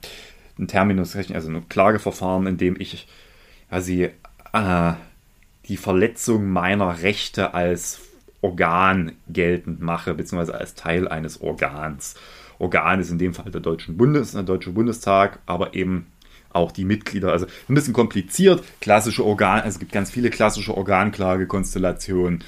ein 0.57 0.67
Terminus, 0.67 1.15
also 1.15 1.49
ein 1.49 1.69
Klageverfahren, 1.69 2.47
in 2.47 2.57
dem 2.57 2.75
ich 2.79 3.07
quasi 3.69 4.09
äh, 4.53 4.93
die 5.67 5.77
Verletzung 5.77 6.49
meiner 6.49 7.01
Rechte 7.01 7.53
als 7.53 8.01
Organ 8.41 9.13
geltend 9.27 9.81
mache, 9.81 10.13
beziehungsweise 10.13 10.55
als 10.55 10.75
Teil 10.75 11.07
eines 11.07 11.41
Organs. 11.41 12.15
Organ 12.59 12.99
ist 12.99 13.09
in 13.09 13.17
dem 13.17 13.33
Fall 13.33 13.51
der, 13.51 13.61
Deutschen 13.61 13.97
Bundes, 13.97 14.33
der 14.33 14.43
Deutsche 14.43 14.71
Bundestag, 14.71 15.39
aber 15.45 15.73
eben 15.73 16.07
auch 16.51 16.71
die 16.71 16.85
Mitglieder. 16.85 17.31
Also 17.31 17.45
ein 17.67 17.73
bisschen 17.73 17.93
kompliziert. 17.93 18.63
Klassische 18.81 19.25
Organ, 19.25 19.59
also 19.59 19.69
es 19.69 19.79
gibt 19.79 19.91
ganz 19.91 20.11
viele 20.11 20.29
klassische 20.29 20.75
Organklagekonstellationen. 20.75 22.43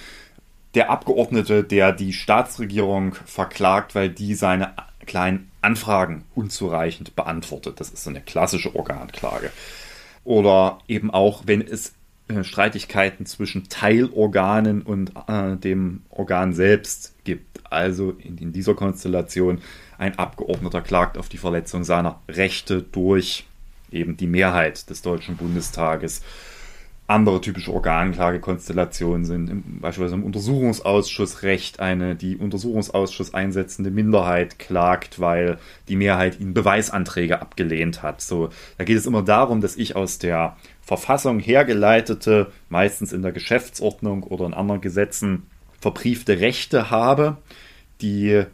Der 0.76 0.90
Abgeordnete, 0.90 1.64
der 1.64 1.92
die 1.92 2.14
Staatsregierung 2.14 3.16
verklagt, 3.26 3.96
weil 3.96 4.10
die 4.10 4.36
seine 4.36 4.74
kleinen 5.06 5.52
Anfragen 5.62 6.26
unzureichend 6.36 7.16
beantwortet. 7.16 7.80
Das 7.80 7.90
ist 7.90 8.04
so 8.04 8.10
eine 8.10 8.22
klassische 8.22 8.76
Organklage. 8.76 9.52
Oder 10.24 10.80
eben 10.88 11.12
auch, 11.12 11.44
wenn 11.46 11.62
es 11.62 11.94
äh, 12.28 12.44
Streitigkeiten 12.44 13.26
zwischen 13.26 13.70
Teilorganen 13.70 14.82
und 14.82 15.12
äh, 15.28 15.58
dem 15.58 16.04
Organ 16.10 16.54
selbst 16.54 17.16
gibt. 17.24 17.62
Also 17.70 18.12
in, 18.12 18.38
in 18.38 18.54
dieser 18.54 18.74
Konstellation 18.74 19.62
ein 20.02 20.18
Abgeordneter 20.18 20.82
klagt 20.82 21.18
auf 21.18 21.30
die 21.30 21.38
Verletzung 21.38 21.84
seiner 21.84 22.20
Rechte 22.28 22.82
durch 22.82 23.46
eben 23.92 24.18
die 24.18 24.28
Mehrheit 24.28 24.90
des 24.90 25.04
Deutschen 25.04 25.38
Bundestages. 25.38 26.24
Andere 27.06 27.40
typische 27.40 27.72
Organklagekonstellationen 27.72 29.26
sind 29.26 29.50
im, 29.50 29.64
beispielsweise 29.80 30.16
im 30.16 30.24
Untersuchungsausschuss 30.24 31.44
Recht 31.44 31.80
eine 31.80 32.16
die 32.16 32.36
Untersuchungsausschuss 32.36 33.36
einsetzende 33.36 33.92
Minderheit 33.92 34.58
klagt, 34.58 35.20
weil 35.20 35.60
die 35.88 35.98
Mehrheit 35.98 36.40
ihnen 36.40 36.56
Beweisanträge 36.56 37.40
abgelehnt 37.40 38.02
hat. 38.02 38.22
So, 38.22 38.50
da 38.80 38.86
geht 38.86 38.98
es 38.98 39.06
immer 39.06 39.22
darum, 39.22 39.62
dass 39.62 39.76
ich 39.76 39.96
aus 39.96 40.18
der 40.18 40.58
Verfassung 40.82 41.40
hergeleitete, 41.40 42.52
meistens 42.70 43.14
in 43.14 43.22
der 43.22 43.34
Geschäftsordnung 43.34 44.24
oder 44.24 44.48
in 44.48 44.56
anderen 44.56 44.82
Gesetzen 44.82 45.44
verbriefte 45.80 46.40
Rechte 46.40 46.90
habe, 46.90 47.38
die 48.02 48.46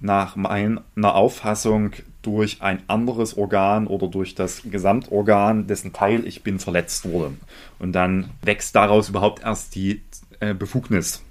nach 0.00 0.36
meiner 0.36 1.14
Auffassung 1.14 1.92
durch 2.22 2.60
ein 2.60 2.82
anderes 2.86 3.36
Organ 3.36 3.86
oder 3.86 4.08
durch 4.08 4.34
das 4.34 4.62
Gesamtorgan, 4.64 5.66
dessen 5.66 5.92
Teil 5.92 6.26
ich 6.26 6.42
bin, 6.42 6.58
verletzt 6.58 7.08
wurde. 7.08 7.32
Und 7.78 7.92
dann 7.92 8.30
wächst 8.42 8.76
daraus 8.76 9.08
überhaupt 9.08 9.42
erst 9.42 9.74
die 9.74 10.02
äh, 10.40 10.54
Befugnis. 10.54 11.22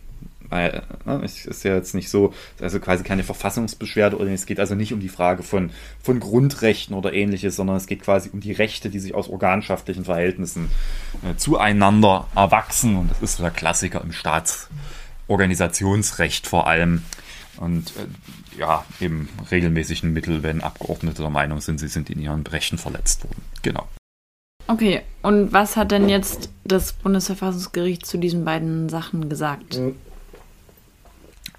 Weil 0.50 0.82
es 1.24 1.46
ist 1.46 1.64
ja 1.64 1.76
jetzt 1.76 1.94
nicht 1.94 2.10
so, 2.10 2.34
also 2.60 2.80
quasi 2.80 3.04
keine 3.04 3.24
Verfassungsbeschwerde 3.24 4.18
oder 4.18 4.32
es 4.32 4.48
geht 4.48 4.60
also 4.60 4.74
nicht 4.74 4.92
um 4.94 5.00
die 5.00 5.10
Frage 5.10 5.44
von, 5.44 5.70
von 6.02 6.20
Grundrechten 6.20 6.96
oder 6.96 7.14
ähnliches, 7.14 7.56
sondern 7.56 7.76
es 7.76 7.86
geht 7.86 8.02
quasi 8.02 8.32
um 8.34 8.40
die 8.40 8.54
Rechte, 8.54 8.90
die 8.90 8.98
sich 8.98 9.14
aus 9.14 9.30
organschaftlichen 9.30 10.06
Verhältnissen 10.06 10.72
äh, 11.24 11.36
zueinander 11.36 12.26
erwachsen. 12.36 12.96
Und 12.96 13.12
das 13.12 13.22
ist 13.22 13.38
so 13.38 13.44
der 13.44 13.52
Klassiker 13.52 14.02
im 14.02 14.12
Staatsorganisationsrecht 14.12 16.48
vor 16.48 16.66
allem. 16.66 17.04
Und 17.58 17.90
äh, 17.90 18.08
ja, 18.60 18.86
im 19.00 19.30
regelmäßigen 19.50 20.12
Mittel, 20.12 20.44
wenn 20.44 20.62
Abgeordnete 20.62 21.22
der 21.22 21.32
Meinung 21.32 21.62
sind, 21.62 21.80
sie 21.80 21.88
sind 21.88 22.10
in 22.10 22.20
ihren 22.20 22.46
Rechten 22.46 22.78
verletzt 22.78 23.24
worden. 23.24 23.42
Genau. 23.62 23.88
Okay, 24.68 25.02
und 25.24 25.52
was 25.52 25.78
hat 25.78 25.92
denn 25.92 26.10
jetzt 26.10 26.52
das 26.64 26.94
Bundesverfassungsgericht 26.94 28.06
zu 28.06 28.18
diesen 28.18 28.46
beiden 28.46 28.90
Sachen 28.90 29.30
gesagt? 29.30 29.80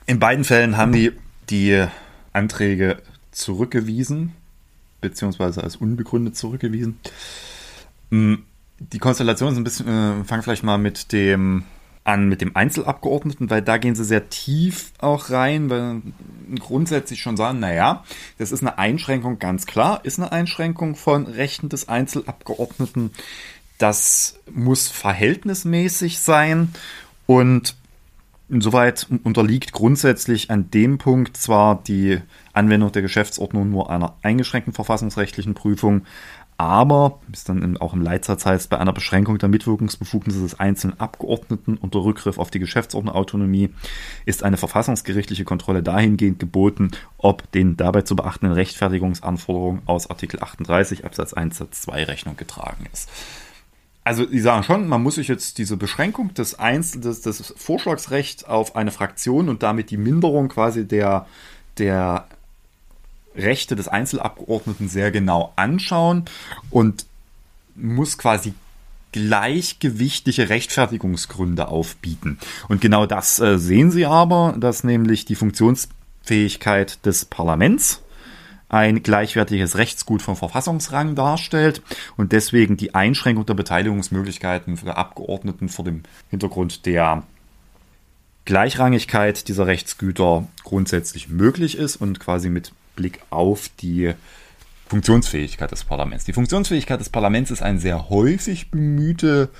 In 0.07 0.19
beiden 0.21 0.45
Fällen 0.45 0.77
haben 0.77 0.93
die 0.93 1.13
die 1.49 1.87
Anträge 2.33 3.03
zurückgewiesen, 3.33 4.33
beziehungsweise 5.01 5.65
als 5.65 5.77
unbegründet 5.77 6.37
zurückgewiesen. 6.37 7.01
Hm, 8.11 8.45
die 8.79 8.99
Konstellation 8.99 9.53
ist 9.53 9.59
ein 9.59 9.65
bisschen, 9.65 9.89
äh, 9.89 10.25
fangen 10.25 10.43
vielleicht 10.43 10.63
mal 10.63 10.79
mit 10.79 11.13
dem 11.13 11.65
an 12.05 12.29
mit 12.29 12.41
dem 12.41 12.57
Einzelabgeordneten, 12.57 13.51
weil 13.51 13.63
da 13.63 13.79
gehen 13.79 13.95
sie 13.95 14.05
sehr 14.05 14.31
tief 14.31 14.93
auch 14.99 15.31
rein, 15.31 15.69
weil 15.71 16.03
grundsätzlich 16.59 17.21
schon 17.21 17.37
sagen, 17.37 17.61
naja, 17.61 18.05
das 18.39 18.53
ist 18.53 18.63
eine 18.63 18.79
Einschränkung, 18.79 19.39
ganz 19.39 19.67
klar, 19.67 20.01
ist 20.05 20.19
eine 20.19 20.33
Einschränkung 20.33 20.97
von 20.97 21.27
Rechten 21.27 21.69
des 21.69 21.89
Einzelabgeordneten. 21.89 23.11
Das 23.79 24.39
muss 24.53 24.89
verhältnismäßig 24.89 26.19
sein 26.21 26.73
und 27.27 27.77
insoweit 28.51 29.07
unterliegt 29.23 29.73
grundsätzlich 29.73 30.51
an 30.51 30.71
dem 30.71 30.99
Punkt 30.99 31.37
zwar 31.37 31.83
die 31.83 32.19
Anwendung 32.53 32.91
der 32.93 33.03
Geschäftsordnung 33.03 33.71
nur 33.71 33.91
einer 33.91 34.17
eingeschränkten 34.23 34.73
verfassungsrechtlichen 34.73 35.55
Prüfung, 35.55 36.03
aber, 36.61 37.21
wie 37.27 37.33
es 37.33 37.45
dann 37.45 37.79
auch 37.79 37.95
im 37.95 38.03
Leitsatz 38.03 38.45
heißt, 38.45 38.69
bei 38.69 38.79
einer 38.79 38.93
Beschränkung 38.93 39.39
der 39.39 39.49
Mitwirkungsbefugnisse 39.49 40.43
des 40.43 40.61
einzelnen 40.61 41.01
Abgeordneten 41.01 41.79
unter 41.79 42.05
Rückgriff 42.05 42.37
auf 42.37 42.51
die 42.51 42.59
Geschäftsordnungsautonomie 42.59 43.71
ist 44.27 44.43
eine 44.43 44.59
verfassungsgerichtliche 44.59 45.45
Kontrolle 45.45 45.83
dahingehend 45.83 46.39
geboten, 46.39 46.91
ob 47.17 47.51
den 47.53 47.79
dabei 47.79 48.03
zu 48.03 48.15
beachtenden 48.15 48.53
Rechtfertigungsanforderungen 48.53 49.81
aus 49.87 50.11
Artikel 50.11 50.43
38 50.43 51.07
Absatz 51.07 51.33
1 51.33 51.57
Satz 51.57 51.81
2 51.81 52.05
Rechnung 52.05 52.37
getragen 52.37 52.85
ist. 52.93 53.09
Also, 54.05 54.27
die 54.27 54.41
sagen 54.41 54.63
schon, 54.63 54.87
man 54.87 55.03
muss 55.03 55.15
sich 55.15 55.29
jetzt 55.29 55.57
diese 55.57 55.79
Beschränkung 55.79 56.35
des 56.35 56.59
Einzel 56.59 57.01
des, 57.01 57.23
des 57.23 57.55
Vorschlagsrechts 57.57 58.45
auf 58.45 58.77
eine 58.77 58.91
Fraktion 58.91 59.49
und 59.49 59.63
damit 59.63 59.91
die 59.91 59.97
Minderung 59.97 60.51
quasi 60.51 60.87
der, 60.87 61.25
der 61.79 62.27
Rechte 63.35 63.77
des 63.77 63.89
Einzelabgeordneten 63.89 64.89
sehr 64.89 65.11
genau 65.11 65.53
anschauen 65.57 66.25
und 66.71 67.07
muss 67.75 68.19
quasi 68.19 68.55
gleichgewichtige 69.13 70.49
Rechtfertigungsgründe 70.49 71.69
aufbieten. 71.69 72.39
Und 72.69 72.81
genau 72.81 73.07
das 73.07 73.41
äh, 73.41 73.59
sehen 73.59 73.91
Sie 73.91 74.07
aber, 74.07 74.55
dass 74.59 74.85
nämlich 74.85 75.25
die 75.25 75.35
Funktionsfähigkeit 75.35 77.05
des 77.05 77.25
Parlaments 77.25 78.03
ein 78.69 79.03
gleichwertiges 79.03 79.77
Rechtsgut 79.77 80.23
vom 80.23 80.37
Verfassungsrang 80.37 81.17
darstellt 81.17 81.83
und 82.17 82.31
deswegen 82.31 82.77
die 82.77 82.95
Einschränkung 82.95 83.45
der 83.45 83.55
Beteiligungsmöglichkeiten 83.55 84.77
für 84.77 84.97
Abgeordneten 84.97 85.69
vor 85.69 85.85
dem 85.85 86.05
Hintergrund 86.31 86.87
der 86.87 87.25
Gleichrangigkeit 88.45 89.49
dieser 89.49 89.67
Rechtsgüter 89.67 90.47
grundsätzlich 90.63 91.29
möglich 91.29 91.77
ist 91.77 91.97
und 91.97 92.21
quasi 92.21 92.49
mit 92.49 92.73
Blick 92.97 93.21
auf 93.31 93.71
die 93.81 94.15
Funktionsfähigkeit 94.89 95.71
des 95.71 95.85
Parlaments. 95.85 96.25
Die 96.25 96.33
Funktionsfähigkeit 96.33 96.99
des 96.99 97.11
Parlaments 97.11 97.51
ist 97.51 97.63
eine 97.63 97.79
sehr 97.79 98.11
häufig 98.11 98.71
bemühte 98.71 99.51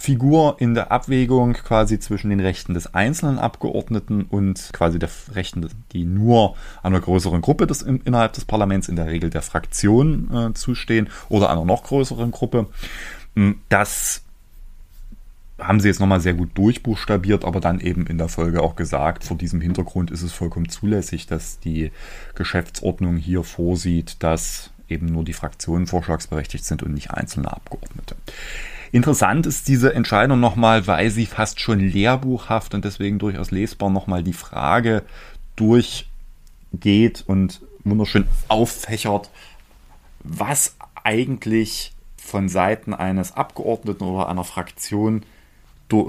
Figur 0.00 0.56
in 0.58 0.72
der 0.72 0.90
Abwägung 0.90 1.52
quasi 1.52 1.98
zwischen 1.98 2.30
den 2.30 2.40
Rechten 2.40 2.72
des 2.72 2.94
einzelnen 2.94 3.38
Abgeordneten 3.38 4.22
und 4.22 4.70
quasi 4.72 4.98
der 4.98 5.10
Rechten, 5.34 5.68
die 5.92 6.06
nur 6.06 6.56
einer 6.82 7.00
größeren 7.00 7.42
Gruppe 7.42 7.66
des, 7.66 7.82
innerhalb 7.82 8.32
des 8.32 8.46
Parlaments, 8.46 8.88
in 8.88 8.96
der 8.96 9.08
Regel 9.08 9.28
der 9.28 9.42
Fraktion, 9.42 10.30
äh, 10.34 10.54
zustehen 10.54 11.10
oder 11.28 11.50
einer 11.50 11.66
noch 11.66 11.82
größeren 11.82 12.30
Gruppe. 12.30 12.68
Das 13.68 14.22
haben 15.60 15.80
sie 15.80 15.88
jetzt 15.88 16.00
nochmal 16.00 16.20
sehr 16.20 16.34
gut 16.34 16.50
durchbuchstabiert, 16.54 17.44
aber 17.44 17.60
dann 17.60 17.80
eben 17.80 18.06
in 18.06 18.18
der 18.18 18.28
Folge 18.28 18.62
auch 18.62 18.76
gesagt, 18.76 19.24
vor 19.24 19.36
diesem 19.36 19.60
Hintergrund 19.60 20.10
ist 20.10 20.22
es 20.22 20.32
vollkommen 20.32 20.68
zulässig, 20.68 21.26
dass 21.26 21.60
die 21.60 21.92
Geschäftsordnung 22.34 23.16
hier 23.16 23.44
vorsieht, 23.44 24.22
dass 24.22 24.70
eben 24.88 25.06
nur 25.06 25.24
die 25.24 25.32
Fraktionen 25.32 25.86
vorschlagsberechtigt 25.86 26.64
sind 26.64 26.82
und 26.82 26.94
nicht 26.94 27.10
einzelne 27.10 27.52
Abgeordnete. 27.52 28.16
Interessant 28.92 29.46
ist 29.46 29.68
diese 29.68 29.94
Entscheidung 29.94 30.40
nochmal, 30.40 30.86
weil 30.86 31.10
sie 31.10 31.26
fast 31.26 31.60
schon 31.60 31.78
lehrbuchhaft 31.78 32.74
und 32.74 32.84
deswegen 32.84 33.18
durchaus 33.18 33.52
lesbar 33.52 33.90
nochmal 33.90 34.24
die 34.24 34.32
Frage 34.32 35.04
durchgeht 35.54 37.22
und 37.26 37.60
wunderschön 37.84 38.26
auffächert, 38.48 39.30
was 40.24 40.76
eigentlich 41.04 41.92
von 42.16 42.48
Seiten 42.48 42.92
eines 42.92 43.32
Abgeordneten 43.32 44.04
oder 44.04 44.28
einer 44.28 44.44
Fraktion 44.44 45.22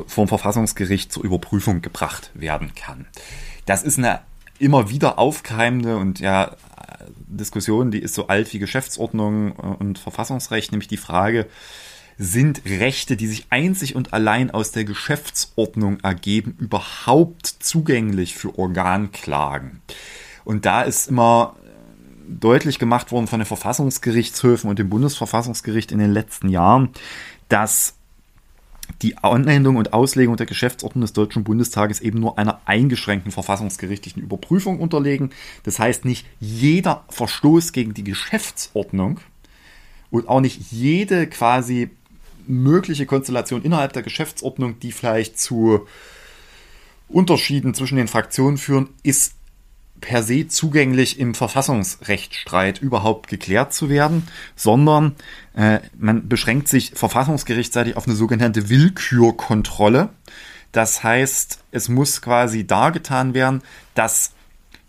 vom 0.07 0.27
Verfassungsgericht 0.27 1.11
zur 1.11 1.23
Überprüfung 1.23 1.81
gebracht 1.81 2.31
werden 2.33 2.73
kann. 2.75 3.07
Das 3.65 3.83
ist 3.83 3.97
eine 3.97 4.21
immer 4.59 4.89
wieder 4.89 5.17
aufkeimende 5.17 5.97
und 5.97 6.19
ja 6.19 6.55
Diskussion, 7.09 7.91
die 7.91 7.99
ist 7.99 8.13
so 8.13 8.27
alt 8.27 8.51
wie 8.53 8.59
Geschäftsordnung 8.59 9.51
und 9.53 9.99
Verfassungsrecht, 9.99 10.71
nämlich 10.71 10.87
die 10.87 10.97
Frage, 10.97 11.47
sind 12.17 12.61
Rechte, 12.65 13.15
die 13.15 13.27
sich 13.27 13.47
einzig 13.49 13.95
und 13.95 14.13
allein 14.13 14.51
aus 14.51 14.71
der 14.71 14.83
Geschäftsordnung 14.83 15.99
ergeben, 16.01 16.55
überhaupt 16.59 17.47
zugänglich 17.47 18.35
für 18.35 18.57
Organklagen? 18.59 19.81
Und 20.43 20.65
da 20.65 20.83
ist 20.83 21.07
immer 21.07 21.55
deutlich 22.27 22.79
gemacht 22.79 23.11
worden 23.11 23.27
von 23.27 23.39
den 23.39 23.45
Verfassungsgerichtshöfen 23.45 24.69
und 24.69 24.77
dem 24.77 24.89
Bundesverfassungsgericht 24.89 25.91
in 25.91 25.99
den 25.99 26.11
letzten 26.11 26.49
Jahren, 26.49 26.89
dass 27.49 27.95
die 29.01 29.17
Anwendung 29.17 29.77
und 29.77 29.93
Auslegung 29.93 30.37
der 30.37 30.45
Geschäftsordnung 30.45 31.01
des 31.01 31.13
Deutschen 31.13 31.43
Bundestages 31.43 31.99
eben 32.01 32.19
nur 32.19 32.37
einer 32.37 32.61
eingeschränkten 32.65 33.31
verfassungsgerichtlichen 33.31 34.21
Überprüfung 34.21 34.79
unterlegen. 34.79 35.31
Das 35.63 35.79
heißt, 35.79 36.05
nicht 36.05 36.25
jeder 36.39 37.05
Verstoß 37.09 37.71
gegen 37.73 37.93
die 37.93 38.03
Geschäftsordnung 38.03 39.19
und 40.11 40.27
auch 40.27 40.41
nicht 40.41 40.71
jede 40.71 41.27
quasi 41.27 41.89
mögliche 42.47 43.05
Konstellation 43.05 43.63
innerhalb 43.63 43.93
der 43.93 44.03
Geschäftsordnung, 44.03 44.79
die 44.79 44.91
vielleicht 44.91 45.39
zu 45.39 45.87
Unterschieden 47.07 47.73
zwischen 47.73 47.97
den 47.97 48.07
Fraktionen 48.07 48.57
führen, 48.57 48.89
ist 49.03 49.35
per 50.01 50.23
se 50.23 50.47
zugänglich 50.47 51.19
im 51.19 51.35
Verfassungsrechtsstreit 51.35 52.81
überhaupt 52.81 53.29
geklärt 53.29 53.73
zu 53.73 53.89
werden, 53.89 54.27
sondern 54.55 55.15
äh, 55.55 55.79
man 55.97 56.27
beschränkt 56.27 56.67
sich 56.67 56.91
verfassungsgerichtsseitig 56.95 57.95
auf 57.95 58.07
eine 58.07 58.15
sogenannte 58.15 58.69
Willkürkontrolle. 58.69 60.09
Das 60.71 61.03
heißt, 61.03 61.59
es 61.71 61.87
muss 61.87 62.21
quasi 62.21 62.65
dargetan 62.65 63.33
werden, 63.33 63.61
dass 63.93 64.31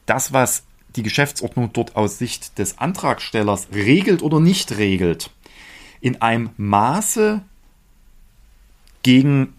das, 0.06 0.32
was 0.32 0.64
die 0.96 1.02
Geschäftsordnung 1.02 1.72
dort 1.72 1.96
aus 1.96 2.18
Sicht 2.18 2.58
des 2.58 2.78
Antragstellers 2.78 3.68
regelt 3.72 4.22
oder 4.22 4.40
nicht 4.40 4.76
regelt, 4.76 5.30
in 6.00 6.20
einem 6.20 6.50
Maße 6.56 7.42
gegen 9.02 9.54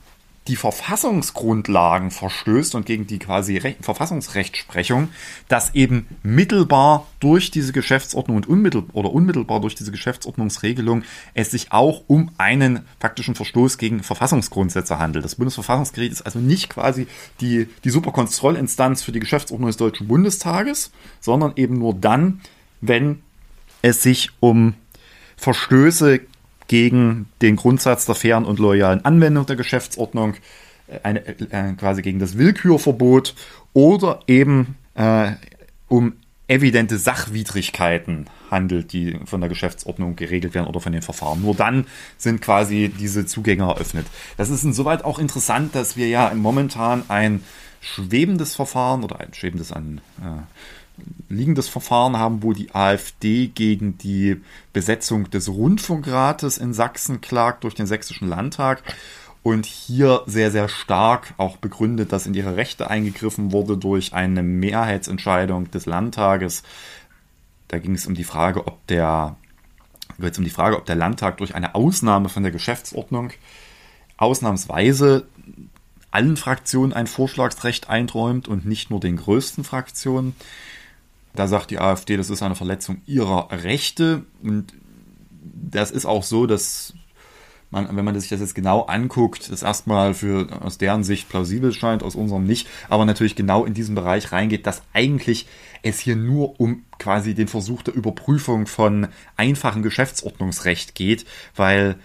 die 0.47 0.55
Verfassungsgrundlagen 0.57 2.11
verstößt 2.11 2.75
und 2.75 2.85
gegen 2.85 3.07
die 3.07 3.19
quasi 3.19 3.57
Re 3.57 3.75
Verfassungsrechtsprechung, 3.79 5.09
dass 5.47 5.73
eben 5.73 6.07
mittelbar 6.21 7.07
durch 7.19 7.49
diese 7.49 7.71
Geschäftsordnung 7.71 8.37
und 8.37 8.47
unmittelbar 8.47 8.95
oder 8.95 9.11
unmittelbar 9.11 9.61
durch 9.61 9.75
diese 9.75 9.91
Geschäftsordnungsregelung 9.91 11.03
es 11.33 11.51
sich 11.51 11.71
auch 11.71 12.03
um 12.07 12.31
einen 12.37 12.85
faktischen 12.99 13.35
Verstoß 13.35 13.77
gegen 13.77 14.03
Verfassungsgrundsätze 14.03 14.99
handelt. 14.99 15.23
Das 15.23 15.35
Bundesverfassungsgericht 15.35 16.11
ist 16.11 16.21
also 16.23 16.39
nicht 16.39 16.69
quasi 16.69 17.07
die, 17.39 17.69
die 17.83 17.89
Superkontrollinstanz 17.89 19.01
für 19.01 19.13
die 19.13 19.21
Geschäftsordnung 19.21 19.67
des 19.67 19.77
Deutschen 19.77 20.07
Bundestages, 20.07 20.91
sondern 21.21 21.53
eben 21.55 21.77
nur 21.77 21.93
dann, 21.93 22.41
wenn 22.81 23.21
es 23.81 24.01
sich 24.03 24.31
um 24.41 24.73
Verstöße 25.37 26.21
gegen 26.67 27.27
den 27.41 27.55
Grundsatz 27.55 28.05
der 28.05 28.15
fairen 28.15 28.45
und 28.45 28.59
loyalen 28.59 29.03
Anwendung 29.05 29.45
der 29.45 29.55
Geschäftsordnung, 29.55 30.35
äh, 30.87 30.99
eine, 31.03 31.27
äh, 31.27 31.73
quasi 31.77 32.01
gegen 32.01 32.19
das 32.19 32.37
Willkürverbot 32.37 33.35
oder 33.73 34.21
eben 34.27 34.75
äh, 34.95 35.31
um 35.87 36.13
evidente 36.47 36.97
Sachwidrigkeiten 36.97 38.27
handelt, 38.51 38.93
die 38.93 39.17
von 39.25 39.39
der 39.39 39.49
Geschäftsordnung 39.49 40.15
geregelt 40.15 40.53
werden 40.53 40.67
oder 40.67 40.79
von 40.79 40.91
den 40.91 41.01
Verfahren. 41.01 41.41
Nur 41.41 41.55
dann 41.55 41.85
sind 42.17 42.41
quasi 42.41 42.91
diese 42.99 43.25
Zugänge 43.25 43.63
eröffnet. 43.63 44.05
Das 44.37 44.49
ist 44.49 44.63
insoweit 44.63 45.05
auch 45.05 45.19
interessant, 45.19 45.73
dass 45.73 45.95
wir 45.95 46.07
ja 46.07 46.31
momentan 46.35 47.03
ein 47.07 47.43
schwebendes 47.81 48.55
Verfahren 48.55 49.03
oder 49.03 49.19
ein 49.19 49.33
schwebendes 49.33 49.71
an 49.71 50.01
äh, 50.21 50.43
liegendes 51.29 51.67
Verfahren 51.67 52.17
haben, 52.17 52.43
wo 52.43 52.53
die 52.53 52.73
AfD 52.73 53.47
gegen 53.47 53.97
die 53.97 54.41
Besetzung 54.71 55.29
des 55.29 55.49
Rundfunkrates 55.49 56.57
in 56.57 56.73
Sachsen 56.73 57.21
klagt 57.21 57.63
durch 57.63 57.75
den 57.75 57.87
Sächsischen 57.87 58.27
Landtag 58.27 58.83
und 59.41 59.65
hier 59.65 60.23
sehr, 60.25 60.51
sehr 60.51 60.69
stark 60.69 61.33
auch 61.37 61.57
begründet, 61.57 62.11
dass 62.11 62.25
in 62.25 62.33
ihre 62.33 62.55
Rechte 62.55 62.89
eingegriffen 62.89 63.51
wurde 63.51 63.77
durch 63.77 64.13
eine 64.13 64.41
Mehrheitsentscheidung 64.41 65.69
des 65.71 65.85
Landtages. 65.85 66.63
Da 67.67 67.79
ging 67.79 67.95
es 67.95 68.07
um 68.07 68.13
die 68.13 68.23
Frage, 68.23 68.65
ob 68.67 68.85
der, 68.87 69.35
jetzt 70.19 70.37
um 70.37 70.45
die 70.45 70.49
Frage, 70.49 70.77
ob 70.77 70.85
der 70.85 70.95
Landtag 70.95 71.37
durch 71.37 71.55
eine 71.55 71.75
Ausnahme 71.75 72.29
von 72.29 72.43
der 72.43 72.51
Geschäftsordnung 72.51 73.31
ausnahmsweise 74.17 75.27
allen 76.11 76.37
Fraktionen 76.37 76.93
ein 76.93 77.07
Vorschlagsrecht 77.07 77.89
einträumt 77.89 78.47
und 78.47 78.65
nicht 78.65 78.91
nur 78.91 78.99
den 78.99 79.17
größten 79.17 79.63
Fraktionen. 79.63 80.35
Da 81.35 81.47
sagt 81.47 81.71
die 81.71 81.79
AfD, 81.79 82.17
das 82.17 82.29
ist 82.29 82.43
eine 82.43 82.55
Verletzung 82.55 83.01
ihrer 83.05 83.49
Rechte. 83.51 84.25
Und 84.41 84.73
das 85.41 85.91
ist 85.91 86.05
auch 86.05 86.23
so, 86.23 86.45
dass 86.45 86.93
man, 87.73 87.95
wenn 87.95 88.05
man 88.05 88.17
sich 88.19 88.29
das 88.29 88.39
jetzt 88.39 88.53
genau 88.53 88.81
anguckt, 88.83 89.51
das 89.51 89.63
erstmal 89.63 90.13
für 90.13 90.47
aus 90.61 90.77
deren 90.77 91.03
Sicht 91.03 91.27
plausibel 91.27 91.73
scheint, 91.73 92.03
aus 92.03 92.15
unserem 92.15 92.45
nicht, 92.45 92.67
aber 92.87 93.03
natürlich 93.05 93.35
genau 93.35 93.65
in 93.65 93.73
diesen 93.73 93.95
Bereich 93.95 94.31
reingeht, 94.31 94.67
dass 94.67 94.83
eigentlich 94.93 95.47
es 95.81 95.99
hier 95.99 96.15
nur 96.15 96.59
um 96.59 96.83
quasi 96.99 97.33
den 97.33 97.47
Versuch 97.47 97.81
der 97.81 97.95
Überprüfung 97.95 98.67
von 98.67 99.07
einfachem 99.37 99.81
Geschäftsordnungsrecht 99.81 100.93
geht, 100.93 101.25
weil 101.55 101.95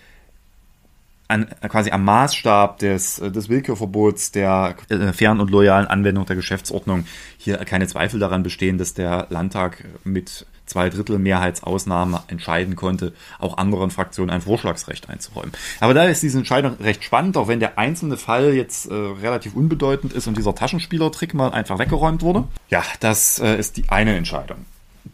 an, 1.29 1.47
quasi 1.69 1.91
am 1.91 2.05
Maßstab 2.05 2.79
des, 2.79 3.17
des 3.17 3.49
Willkürverbots 3.49 4.33
der 4.33 4.75
äh, 4.89 5.13
fairen 5.13 5.41
und 5.41 5.51
loyalen 5.51 5.87
Anwendung 5.87 6.27
der 6.27 6.37
Geschäftsordnung 6.37 7.07
hier 7.37 7.59
keine 7.59 7.87
Zweifel 7.87 8.19
daran 8.19 8.43
bestehen, 8.43 8.79
dass 8.79 8.95
der 8.95 9.27
Landtag 9.29 9.85
mit 10.05 10.47
zwei 10.69 10.91
Drittel 10.91 11.19
Mehrheitsausnahme 11.19 12.23
entscheiden 12.29 12.77
konnte, 12.77 13.13
auch 13.39 13.57
anderen 13.57 13.91
Fraktionen 13.91 14.31
ein 14.31 14.41
Vorschlagsrecht 14.41 15.09
einzuräumen. 15.09 15.53
Aber 15.81 15.95
da 15.95 16.05
ist 16.05 16.23
diese 16.23 16.39
Entscheidung 16.39 16.77
recht 16.81 17.03
spannend, 17.05 17.37
auch 17.37 17.49
wenn 17.49 17.61
der 17.61 17.79
einzelne 17.79 18.17
Fall 18.17 18.55
jetzt 18.55 18.91
äh, 18.91 18.95
relativ 18.95 19.55
unbedeutend 19.55 20.13
ist 20.13 20.27
und 20.27 20.37
dieser 20.37 20.55
Taschenspielertrick 20.55 21.35
mal 21.35 21.51
einfach 21.51 21.79
weggeräumt 21.79 22.23
wurde. 22.23 22.45
Ja, 22.69 22.83
das 23.01 23.39
äh, 23.39 23.59
ist 23.59 23.77
die 23.77 23.89
eine 23.89 24.17
Entscheidung. 24.17 24.59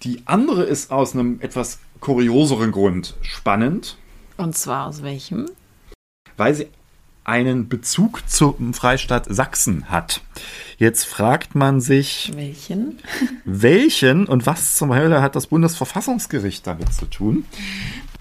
Die 0.03 0.23
andere 0.27 0.65
ist 0.65 0.91
aus 0.91 1.15
einem 1.15 1.41
etwas 1.41 1.79
kurioseren 2.01 2.73
Grund 2.73 3.15
spannend. 3.23 3.97
Und 4.37 4.57
zwar 4.57 4.87
aus 4.87 5.03
welchem? 5.03 5.49
Weil 6.37 6.55
sie 6.55 6.69
einen 7.25 7.69
Bezug 7.69 8.29
zum 8.29 8.75
Freistaat 8.75 9.27
Sachsen 9.29 9.89
hat. 9.89 10.21
Jetzt 10.77 11.05
fragt 11.07 11.55
man 11.55 11.81
sich, 11.81 12.33
welchen? 12.35 12.99
Welchen 13.45 14.27
und 14.27 14.45
was 14.47 14.77
zum 14.77 14.95
Hölle 14.95 15.23
hat 15.23 15.35
das 15.35 15.47
Bundesverfassungsgericht 15.47 16.67
damit 16.67 16.93
zu 16.93 17.07
tun? 17.07 17.47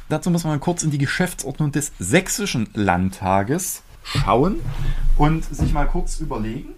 Dazu 0.07 0.29
muss 0.29 0.45
man 0.45 0.59
kurz 0.59 0.83
in 0.83 0.91
die 0.91 0.97
Geschäftsordnung 0.97 1.71
des 1.71 1.91
Sächsischen 1.99 2.69
Landtages 2.73 3.83
schauen 4.03 4.59
und 5.17 5.43
sich 5.43 5.73
mal 5.73 5.85
kurz 5.85 6.19
überlegen. 6.19 6.69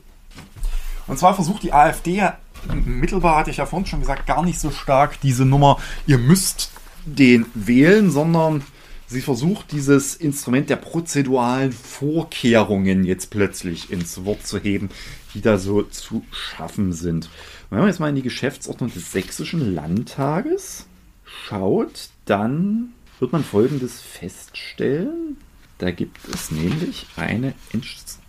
Und 1.07 1.19
zwar 1.19 1.35
versucht 1.35 1.63
die 1.63 1.73
AfD 1.73 2.15
ja 2.15 2.37
mittelbar, 2.73 3.37
hatte 3.37 3.51
ich 3.51 3.57
ja 3.57 3.65
vorhin 3.65 3.85
schon 3.85 3.99
gesagt, 3.99 4.25
gar 4.25 4.43
nicht 4.43 4.59
so 4.59 4.71
stark 4.71 5.19
diese 5.21 5.45
Nummer, 5.45 5.77
ihr 6.07 6.17
müsst 6.17 6.71
den 7.05 7.45
wählen, 7.53 8.09
sondern 8.09 8.63
sie 9.07 9.21
versucht, 9.21 9.71
dieses 9.71 10.15
Instrument 10.15 10.69
der 10.69 10.77
prozeduralen 10.77 11.71
Vorkehrungen 11.71 13.03
jetzt 13.03 13.29
plötzlich 13.29 13.91
ins 13.91 14.25
Wort 14.25 14.45
zu 14.45 14.59
heben, 14.59 14.89
die 15.33 15.41
da 15.41 15.57
so 15.57 15.83
zu 15.83 16.23
schaffen 16.31 16.93
sind. 16.93 17.29
wenn 17.69 17.79
man 17.79 17.87
jetzt 17.87 17.99
mal 17.99 18.09
in 18.09 18.15
die 18.15 18.21
Geschäftsordnung 18.21 18.91
des 18.91 19.11
Sächsischen 19.11 19.75
Landtages 19.75 20.87
schaut, 21.23 22.09
dann 22.25 22.93
wird 23.19 23.31
man 23.31 23.43
Folgendes 23.43 24.01
feststellen. 24.01 25.37
Da 25.77 25.91
gibt 25.91 26.17
es 26.33 26.51
nämlich 26.51 27.05
eine 27.17 27.53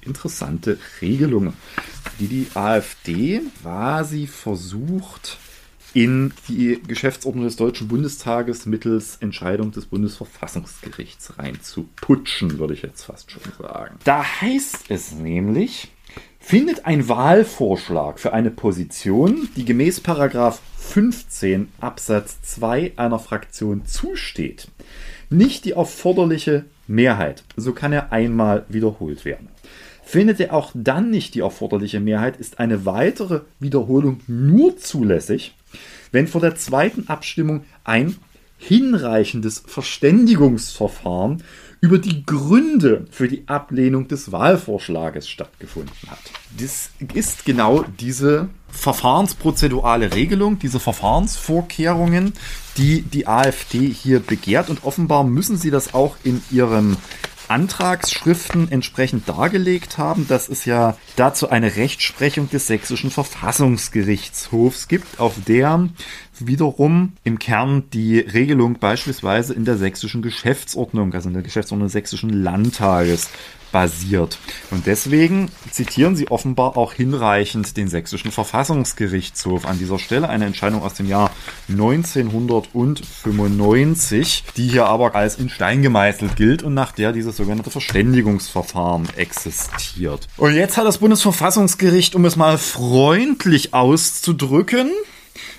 interessante 0.01 0.79
Regelung, 1.01 1.53
die 2.19 2.27
die 2.27 2.47
AfD 2.55 3.41
quasi 3.63 4.27
versucht, 4.27 5.39
in 5.97 6.35
die 6.47 6.79
Geschäftsordnung 6.87 7.45
des 7.45 7.57
Deutschen 7.57 7.89
Bundestages 7.89 8.67
mittels 8.67 9.17
Entscheidung 9.21 9.73
des 9.73 9.87
Bundesverfassungsgerichts 9.87 11.39
reinzuputschen, 11.39 12.59
würde 12.59 12.75
ich 12.75 12.83
jetzt 12.83 13.05
fast 13.05 13.31
schon 13.31 13.41
sagen. 13.59 13.97
Da 14.05 14.23
heißt 14.43 14.91
es 14.91 15.13
nämlich, 15.13 15.89
findet 16.39 16.85
ein 16.85 17.09
Wahlvorschlag 17.09 18.21
für 18.21 18.35
eine 18.35 18.51
Position, 18.51 19.49
die 19.57 19.65
gemäß 19.65 20.03
15 20.77 21.69
Absatz 21.81 22.43
2 22.43 22.93
einer 22.97 23.19
Fraktion 23.19 23.87
zusteht, 23.87 24.69
nicht 25.31 25.65
die 25.65 25.73
erforderliche 25.73 26.67
Mehrheit, 26.87 27.43
so 27.57 27.73
kann 27.73 27.95
er 27.95 28.13
einmal 28.13 28.67
wiederholt 28.69 29.25
werden. 29.25 29.49
Findet 30.05 30.41
er 30.41 30.53
auch 30.53 30.73
dann 30.75 31.11
nicht 31.11 31.35
die 31.35 31.41
erforderliche 31.41 32.01
Mehrheit, 32.01 32.37
ist 32.37 32.61
eine 32.61 32.85
weitere 32.85 33.41
Wiederholung 33.59 34.21
nur 34.29 34.77
zulässig, 34.77 35.56
wenn 36.13 36.29
vor 36.29 36.41
der 36.41 36.57
zweiten 36.57 37.09
Abstimmung 37.09 37.65
ein 37.85 38.17
hinreichendes 38.59 39.63
Verständigungsverfahren 39.67 41.43
über 41.81 41.99
die 41.99 42.25
Gründe 42.25 43.07
für 43.11 43.29
die 43.29 43.47
Ablehnung 43.47 44.09
des 44.09 44.33
Wahlvorschlages 44.33 45.29
stattgefunden 45.29 45.93
hat. 46.09 46.19
Das 46.59 46.91
ist 47.15 47.45
genau 47.45 47.85
diese 48.01 48.49
verfahrensprozedurale 48.69 50.15
Regelung, 50.15 50.59
diese 50.59 50.81
Verfahrensvorkehrungen, 50.81 52.33
die 52.79 53.03
die 53.03 53.27
AfD 53.27 53.89
hier 53.89 54.21
begehrt 54.21 54.71
und 54.71 54.85
offenbar 54.85 55.25
müssen 55.25 55.59
sie 55.59 55.71
das 55.71 55.95
auch 55.95 56.17
in 56.25 56.43
ihrem 56.51 56.97
Antragsschriften 57.49 58.71
entsprechend 58.71 59.29
dargelegt 59.29 59.99
haben, 59.99 60.27
dass 60.29 60.49
es 60.49 60.65
ja 60.65 60.97
dazu 61.17 61.51
eine 61.51 61.77
Rechtsprechung 61.77 62.51
des 62.51 62.67
sächsischen 62.67 63.11
Verfassungsgerichtshofs 63.11 64.89
gibt, 64.89 65.21
auf 65.21 65.35
der 65.47 65.89
wiederum 66.39 67.13
im 67.25 67.39
Kern 67.39 67.85
die 67.93 68.19
Regelung 68.19 68.75
beispielsweise 68.79 69.55
in 69.55 69.65
der 69.65 69.77
sächsischen 69.77 70.23
Geschäftsordnung, 70.23 71.15
also 71.15 71.29
in 71.29 71.35
der 71.35 71.43
Geschäftsordnung 71.43 71.87
des 71.87 71.93
sächsischen 71.93 72.31
Landtages 72.31 73.31
basiert. 73.77 74.39
Und 74.71 74.87
deswegen 74.87 75.51
zitieren 75.71 76.17
sie 76.17 76.31
offenbar 76.31 76.79
auch 76.79 76.95
hinreichend 76.95 77.77
den 77.77 77.89
sächsischen 77.89 78.33
Verfassungsgerichtshof 78.33 79.67
an 79.67 79.79
dieser 79.79 79.99
Stelle. 79.99 80.31
Eine 80.31 80.47
Entscheidung 80.47 80.83
aus 80.83 80.95
dem 80.95 81.05
Jahr 81.05 81.31
1995, 81.69 84.45
die 84.57 84.69
hier 84.69 84.87
aber 84.87 85.15
als 85.15 85.37
in 85.37 85.51
Stein 85.51 85.83
gemeißelt 85.83 86.37
gilt 86.37 86.63
und 86.63 86.73
nach 86.73 86.93
der 86.93 87.13
dieses 87.13 87.37
sogenannte 87.37 87.71
Verständigungsverfahren 87.71 89.11
existiert. 89.17 90.27
Und 90.39 90.55
jetzt 90.55 90.79
hat 90.79 90.87
das 90.87 90.97
Bundesverfassungsgericht, 90.97 92.15
um 92.15 92.25
es 92.25 92.37
mal 92.37 92.57
freundlich 92.57 93.75
auszudrücken, 93.75 94.91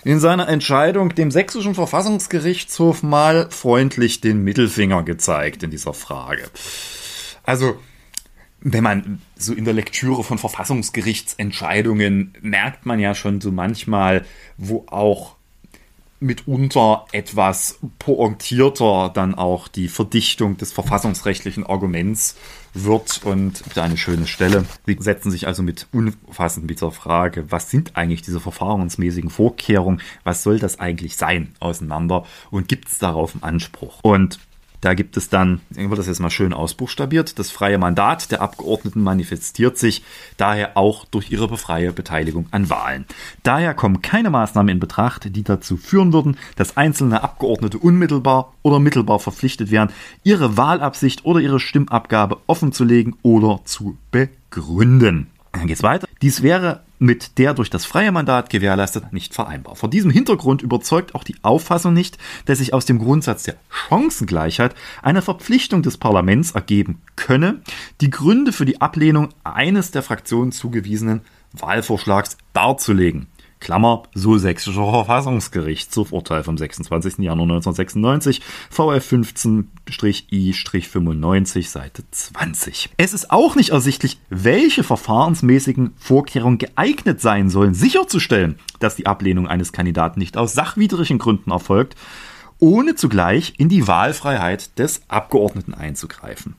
in 0.03 0.19
seiner 0.19 0.49
Entscheidung 0.49 1.13
dem 1.13 1.30
sächsischen 1.30 1.75
Verfassungsgerichtshof 1.75 3.03
mal 3.03 3.47
freundlich 3.51 4.21
den 4.21 4.43
Mittelfinger 4.43 5.03
gezeigt 5.03 5.62
in 5.62 5.69
dieser 5.69 5.93
Frage. 5.93 6.49
Also 7.43 7.77
wenn 8.60 8.84
man 8.84 9.22
so 9.36 9.54
in 9.54 9.65
der 9.65 9.74
Lektüre 9.74 10.24
von 10.24 10.38
Verfassungsgerichtsentscheidungen 10.38 12.34
merkt 12.41 12.86
man 12.86 13.00
ja 13.00 13.15
schon 13.15 13.39
so 13.41 13.52
manchmal, 13.52 14.26
wo 14.58 14.86
auch 14.88 15.38
mitunter 16.20 17.06
etwas 17.12 17.80
pointierter 18.00 19.12
dann 19.13 19.36
auch 19.36 19.67
die 19.67 19.88
Verdichtung 19.88 20.58
des 20.58 20.74
verfassungsrechtlichen 20.74 21.65
Arguments 21.65 22.36
wird 22.74 23.22
und 23.24 23.63
da 23.76 23.84
eine 23.84 23.98
schöne 23.98 24.26
Stelle. 24.26 24.65
Sie 24.86 24.98
setzen 25.00 25.30
sich 25.30 25.46
also 25.46 25.62
mit 25.62 25.88
umfassend 25.91 26.65
mit 26.65 26.82
der 26.82 26.91
Frage, 26.91 27.52
was 27.52 27.70
sind 27.70 27.96
eigentlich 27.96 28.24
diese 28.24 28.39
verfahrensmäßigen 28.39 29.30
Vorkehrungen, 29.30 30.02
was 30.24 30.41
soll 30.41 30.58
das 30.58 30.80
eigentlich 30.80 31.17
sein, 31.17 31.54
auseinander 31.60 32.26
und 32.50 32.67
gibt 32.67 32.88
es 32.88 32.98
darauf 32.98 33.34
einen 33.34 33.43
Anspruch? 33.43 34.00
Und 34.02 34.39
da 34.81 34.93
gibt 34.93 35.17
es 35.17 35.29
dann, 35.29 35.61
wird 35.69 35.97
das 35.97 36.07
jetzt 36.07 36.19
mal 36.19 36.29
schön 36.29 36.53
ausbuchstabiert, 36.53 37.39
das 37.39 37.51
freie 37.51 37.77
Mandat 37.77 38.31
der 38.31 38.41
Abgeordneten 38.41 39.01
manifestiert 39.01 39.77
sich 39.77 40.03
daher 40.37 40.77
auch 40.77 41.05
durch 41.05 41.31
ihre 41.31 41.47
befreie 41.47 41.91
Beteiligung 41.91 42.47
an 42.51 42.69
Wahlen. 42.69 43.05
Daher 43.43 43.73
kommen 43.73 44.01
keine 44.01 44.29
Maßnahmen 44.29 44.69
in 44.69 44.79
Betracht, 44.79 45.35
die 45.35 45.43
dazu 45.43 45.77
führen 45.77 46.13
würden, 46.13 46.37
dass 46.55 46.77
einzelne 46.77 47.23
Abgeordnete 47.23 47.77
unmittelbar 47.77 48.53
oder 48.61 48.79
mittelbar 48.79 49.19
verpflichtet 49.19 49.71
wären, 49.71 49.89
ihre 50.23 50.57
Wahlabsicht 50.57 51.25
oder 51.25 51.39
ihre 51.39 51.59
Stimmabgabe 51.59 52.37
offenzulegen 52.47 53.15
oder 53.23 53.61
zu 53.65 53.97
begründen. 54.11 55.27
Dann 55.51 55.67
geht's 55.67 55.83
weiter. 55.83 56.07
Dies 56.21 56.41
wäre 56.41 56.83
mit 56.99 57.38
der 57.38 57.53
durch 57.53 57.69
das 57.69 57.86
freie 57.86 58.12
Mandat 58.12 58.49
gewährleistet 58.49 59.13
nicht 59.13 59.33
vereinbar. 59.33 59.75
Vor 59.75 59.89
diesem 59.89 60.10
Hintergrund 60.10 60.62
überzeugt 60.62 61.13
auch 61.13 61.23
die 61.23 61.36
Auffassung 61.43 61.93
nicht, 61.93 62.17
dass 62.45 62.57
sich 62.57 62.73
aus 62.73 62.86
dem 62.86 62.99
Grundsatz 62.99 63.43
der 63.43 63.55
Chancengleichheit 63.69 64.75
eine 65.03 65.21
Verpflichtung 65.21 65.83
des 65.83 65.97
Parlaments 65.97 66.51
ergeben 66.51 67.01
könne, 67.15 67.62
die 68.01 68.10
Gründe 68.10 68.51
für 68.51 68.65
die 68.65 68.81
Ablehnung 68.81 69.29
eines 69.43 69.91
der 69.91 70.03
Fraktionen 70.03 70.51
zugewiesenen 70.51 71.21
Wahlvorschlags 71.53 72.38
darzulegen. 72.53 73.27
Klammer, 73.60 74.04
so 74.13 74.38
sächsischer 74.38 74.88
Verfassungsgerichtshof, 74.89 76.12
Urteil 76.12 76.43
vom 76.43 76.58
26. 76.58 77.20
Januar 77.20 77.43
1996, 77.43 78.41
VF 78.70 79.12
15-I-95, 79.12 81.67
Seite 81.67 82.04
20. 82.12 82.89
Es 82.98 83.13
ist 83.13 83.32
auch 83.32 83.56
nicht 83.56 83.70
ersichtlich, 83.70 84.20
welche 84.30 84.84
verfahrensmäßigen 84.84 85.93
Vorkehrungen 85.98 86.60
geeignet 86.60 87.20
sein 87.20 87.50
sollen, 87.50 87.74
sicherzustellen, 87.74 88.60
dass 88.80 88.96
die 88.96 89.08
Ablehnung 89.08 89.48
eines 89.48 89.72
Kandidaten 89.72 90.20
nicht 90.20 90.38
aus 90.38 90.54
sachwidrigen 90.54 91.17
Gründen 91.17 91.50
erfolgt, 91.52 91.96
ohne 92.60 92.96
zugleich 92.96 93.54
in 93.58 93.70
die 93.70 93.88
Wahlfreiheit 93.88 94.78
des 94.80 95.02
Abgeordneten 95.08 95.74
einzugreifen. 95.74 96.56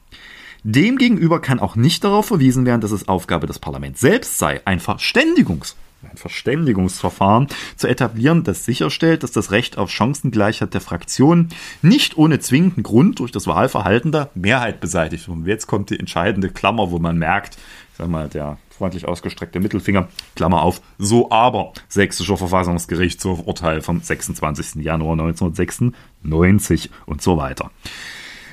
Demgegenüber 0.65 1.41
kann 1.41 1.61
auch 1.61 1.77
nicht 1.77 2.03
darauf 2.03 2.27
verwiesen 2.27 2.67
werden, 2.67 2.81
dass 2.81 2.91
es 2.91 3.07
Aufgabe 3.09 3.47
des 3.47 3.61
Parlaments 3.61 4.01
selbst 4.01 4.39
sei, 4.39 4.61
ein 4.65 4.81
Verständigungs- 4.81 5.77
ein 6.03 6.17
Verständigungsverfahren 6.17 7.49
zu 7.77 7.89
etablieren, 7.89 8.45
das 8.45 8.65
sicherstellt, 8.65 9.23
dass 9.23 9.33
das 9.33 9.51
Recht 9.51 9.79
auf 9.79 9.91
Chancengleichheit 9.91 10.73
der 10.73 10.81
Fraktionen 10.81 11.49
nicht 11.83 12.17
ohne 12.17 12.39
zwingenden 12.39 12.85
Grund 12.85 13.19
durch 13.19 13.33
das 13.33 13.47
Wahlverhalten 13.47 14.13
der 14.13 14.31
Mehrheit 14.35 14.81
beseitigt 14.81 15.27
wird. 15.27 15.39
Und 15.39 15.47
jetzt 15.47 15.67
kommt 15.67 15.91
die 15.91 15.99
entscheidende 15.99 16.51
Klammer, 16.51 16.91
wo 16.91 16.99
man 16.99 17.19
merkt, 17.19 17.57
ich 17.57 17.99
sag 17.99 18.09
mal, 18.09 18.29
der 18.29 18.59
freundlich 18.71 19.09
ausgestreckte 19.09 19.59
Mittelfinger, 19.59 20.07
Klammer 20.37 20.63
auf, 20.63 20.81
so 20.99 21.33
aber, 21.33 21.73
Sächsischer 21.89 22.37
Verfassungsgerichtshof, 22.37 23.41
Urteil 23.45 23.81
vom 23.81 24.01
26. 24.01 24.77
Januar 24.77 25.13
1996 25.15 26.91
und 27.07 27.21
so 27.21 27.37
weiter. 27.37 27.73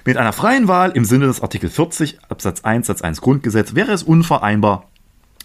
Mit 0.03 0.17
einer 0.17 0.33
freien 0.33 0.67
Wahl 0.67 0.91
im 0.91 1.05
Sinne 1.05 1.27
des 1.27 1.41
Artikel 1.41 1.69
40 1.69 2.19
Absatz 2.27 2.61
1 2.61 2.87
Satz 2.87 3.01
1 3.01 3.21
Grundgesetz 3.21 3.75
wäre 3.75 3.91
es 3.91 4.01
unvereinbar, 4.01 4.87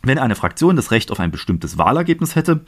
wenn 0.03 0.19
eine 0.19 0.35
Fraktion 0.35 0.77
das 0.77 0.91
Recht 0.91 1.11
auf 1.11 1.21
ein 1.21 1.31
bestimmtes 1.31 1.79
Wahlergebnis 1.79 2.37
hätte, 2.37 2.61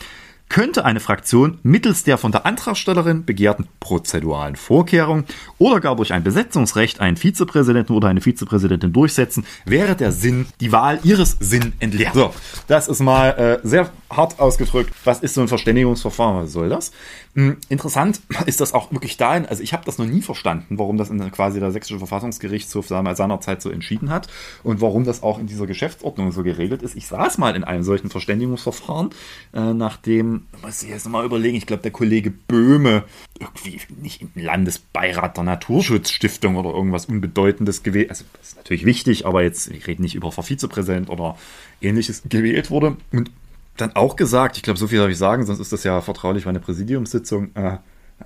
könnte 0.48 0.84
eine 0.84 1.00
Fraktion 1.00 1.58
mittels 1.62 2.04
der 2.04 2.18
von 2.18 2.30
der 2.30 2.44
Antragstellerin 2.44 3.24
begehrten 3.24 3.68
prozeduralen 3.80 4.54
Vorkehrung 4.54 5.24
oder 5.56 5.80
gar 5.80 5.96
durch 5.96 6.12
ein 6.12 6.22
Besetzungsrecht 6.22 7.00
einen 7.00 7.16
Vizepräsidenten 7.16 7.94
oder 7.94 8.08
eine 8.08 8.20
Vizepräsidentin 8.20 8.92
durchsetzen, 8.92 9.46
wäre 9.64 9.96
der 9.96 10.12
Sinn, 10.12 10.46
die 10.60 10.70
Wahl 10.70 11.00
ihres 11.04 11.38
Sinn 11.40 11.72
entleert. 11.78 12.12
So, 12.12 12.34
das 12.66 12.88
ist 12.88 13.00
mal 13.00 13.30
äh, 13.30 13.66
sehr 13.66 13.90
hart 14.10 14.38
ausgedrückt. 14.38 14.92
Was 15.04 15.20
ist 15.20 15.34
so 15.34 15.40
ein 15.40 15.48
Verständigungsverfahren? 15.48 16.44
Was 16.44 16.52
soll 16.52 16.68
das? 16.68 16.92
Hm, 17.34 17.56
interessant 17.70 18.20
ist 18.46 18.60
das 18.60 18.74
auch 18.74 18.92
wirklich 18.92 19.16
dahin, 19.16 19.46
also 19.46 19.62
ich 19.62 19.72
habe 19.72 19.84
das 19.86 19.96
noch 19.96 20.04
nie 20.04 20.20
verstanden, 20.20 20.78
warum 20.78 20.98
das 20.98 21.08
in 21.08 21.32
quasi 21.32 21.60
der 21.60 21.70
sächsische 21.70 21.98
Verfassungsgerichtshof 21.98 22.88
seinerzeit 22.88 23.62
so 23.62 23.70
entschieden 23.70 24.10
hat 24.10 24.28
und 24.62 24.82
warum 24.82 25.04
das 25.04 25.22
auch 25.22 25.38
in 25.38 25.46
dieser 25.46 25.66
Geschäftsordnung 25.66 26.30
so 26.32 26.42
geregelt 26.42 26.82
ist. 26.82 26.94
Ich 26.94 27.06
saß 27.06 27.38
mal 27.38 27.56
in 27.56 27.64
einem 27.64 27.84
solchen 27.84 28.10
Verständigungsverfahren, 28.10 29.10
äh, 29.54 29.72
nachdem, 29.72 30.46
muss 30.62 30.82
ich 30.82 30.90
jetzt 30.90 31.06
nochmal 31.06 31.24
überlegen, 31.24 31.56
ich 31.56 31.66
glaube 31.66 31.82
der 31.82 31.90
Kollege 31.90 32.30
Böhme 32.30 33.04
irgendwie 33.40 33.80
nicht 34.00 34.20
im 34.20 34.30
Landesbeirat 34.34 35.38
der 35.38 35.44
Naturschutzstiftung 35.44 36.56
oder 36.56 36.70
irgendwas 36.70 37.06
Unbedeutendes 37.06 37.82
gewählt, 37.82 38.10
also 38.10 38.24
das 38.38 38.48
ist 38.48 38.56
natürlich 38.56 38.84
wichtig, 38.84 39.24
aber 39.24 39.42
jetzt, 39.42 39.68
ich 39.68 39.86
rede 39.86 40.02
nicht 40.02 40.14
über 40.14 40.30
Vizepräsident 40.32 41.08
oder 41.08 41.38
ähnliches 41.80 42.22
gewählt 42.28 42.70
wurde 42.70 42.98
und 43.10 43.30
dann 43.76 43.96
auch 43.96 44.16
gesagt, 44.16 44.56
ich 44.56 44.62
glaube, 44.62 44.78
so 44.78 44.88
viel 44.88 44.98
darf 44.98 45.10
ich 45.10 45.18
sagen, 45.18 45.46
sonst 45.46 45.60
ist 45.60 45.72
das 45.72 45.84
ja 45.84 46.00
vertraulich 46.00 46.44
bei 46.44 46.50
einer 46.50 46.58
Präsidiumssitzung, 46.58 47.54
äh, 47.54 47.78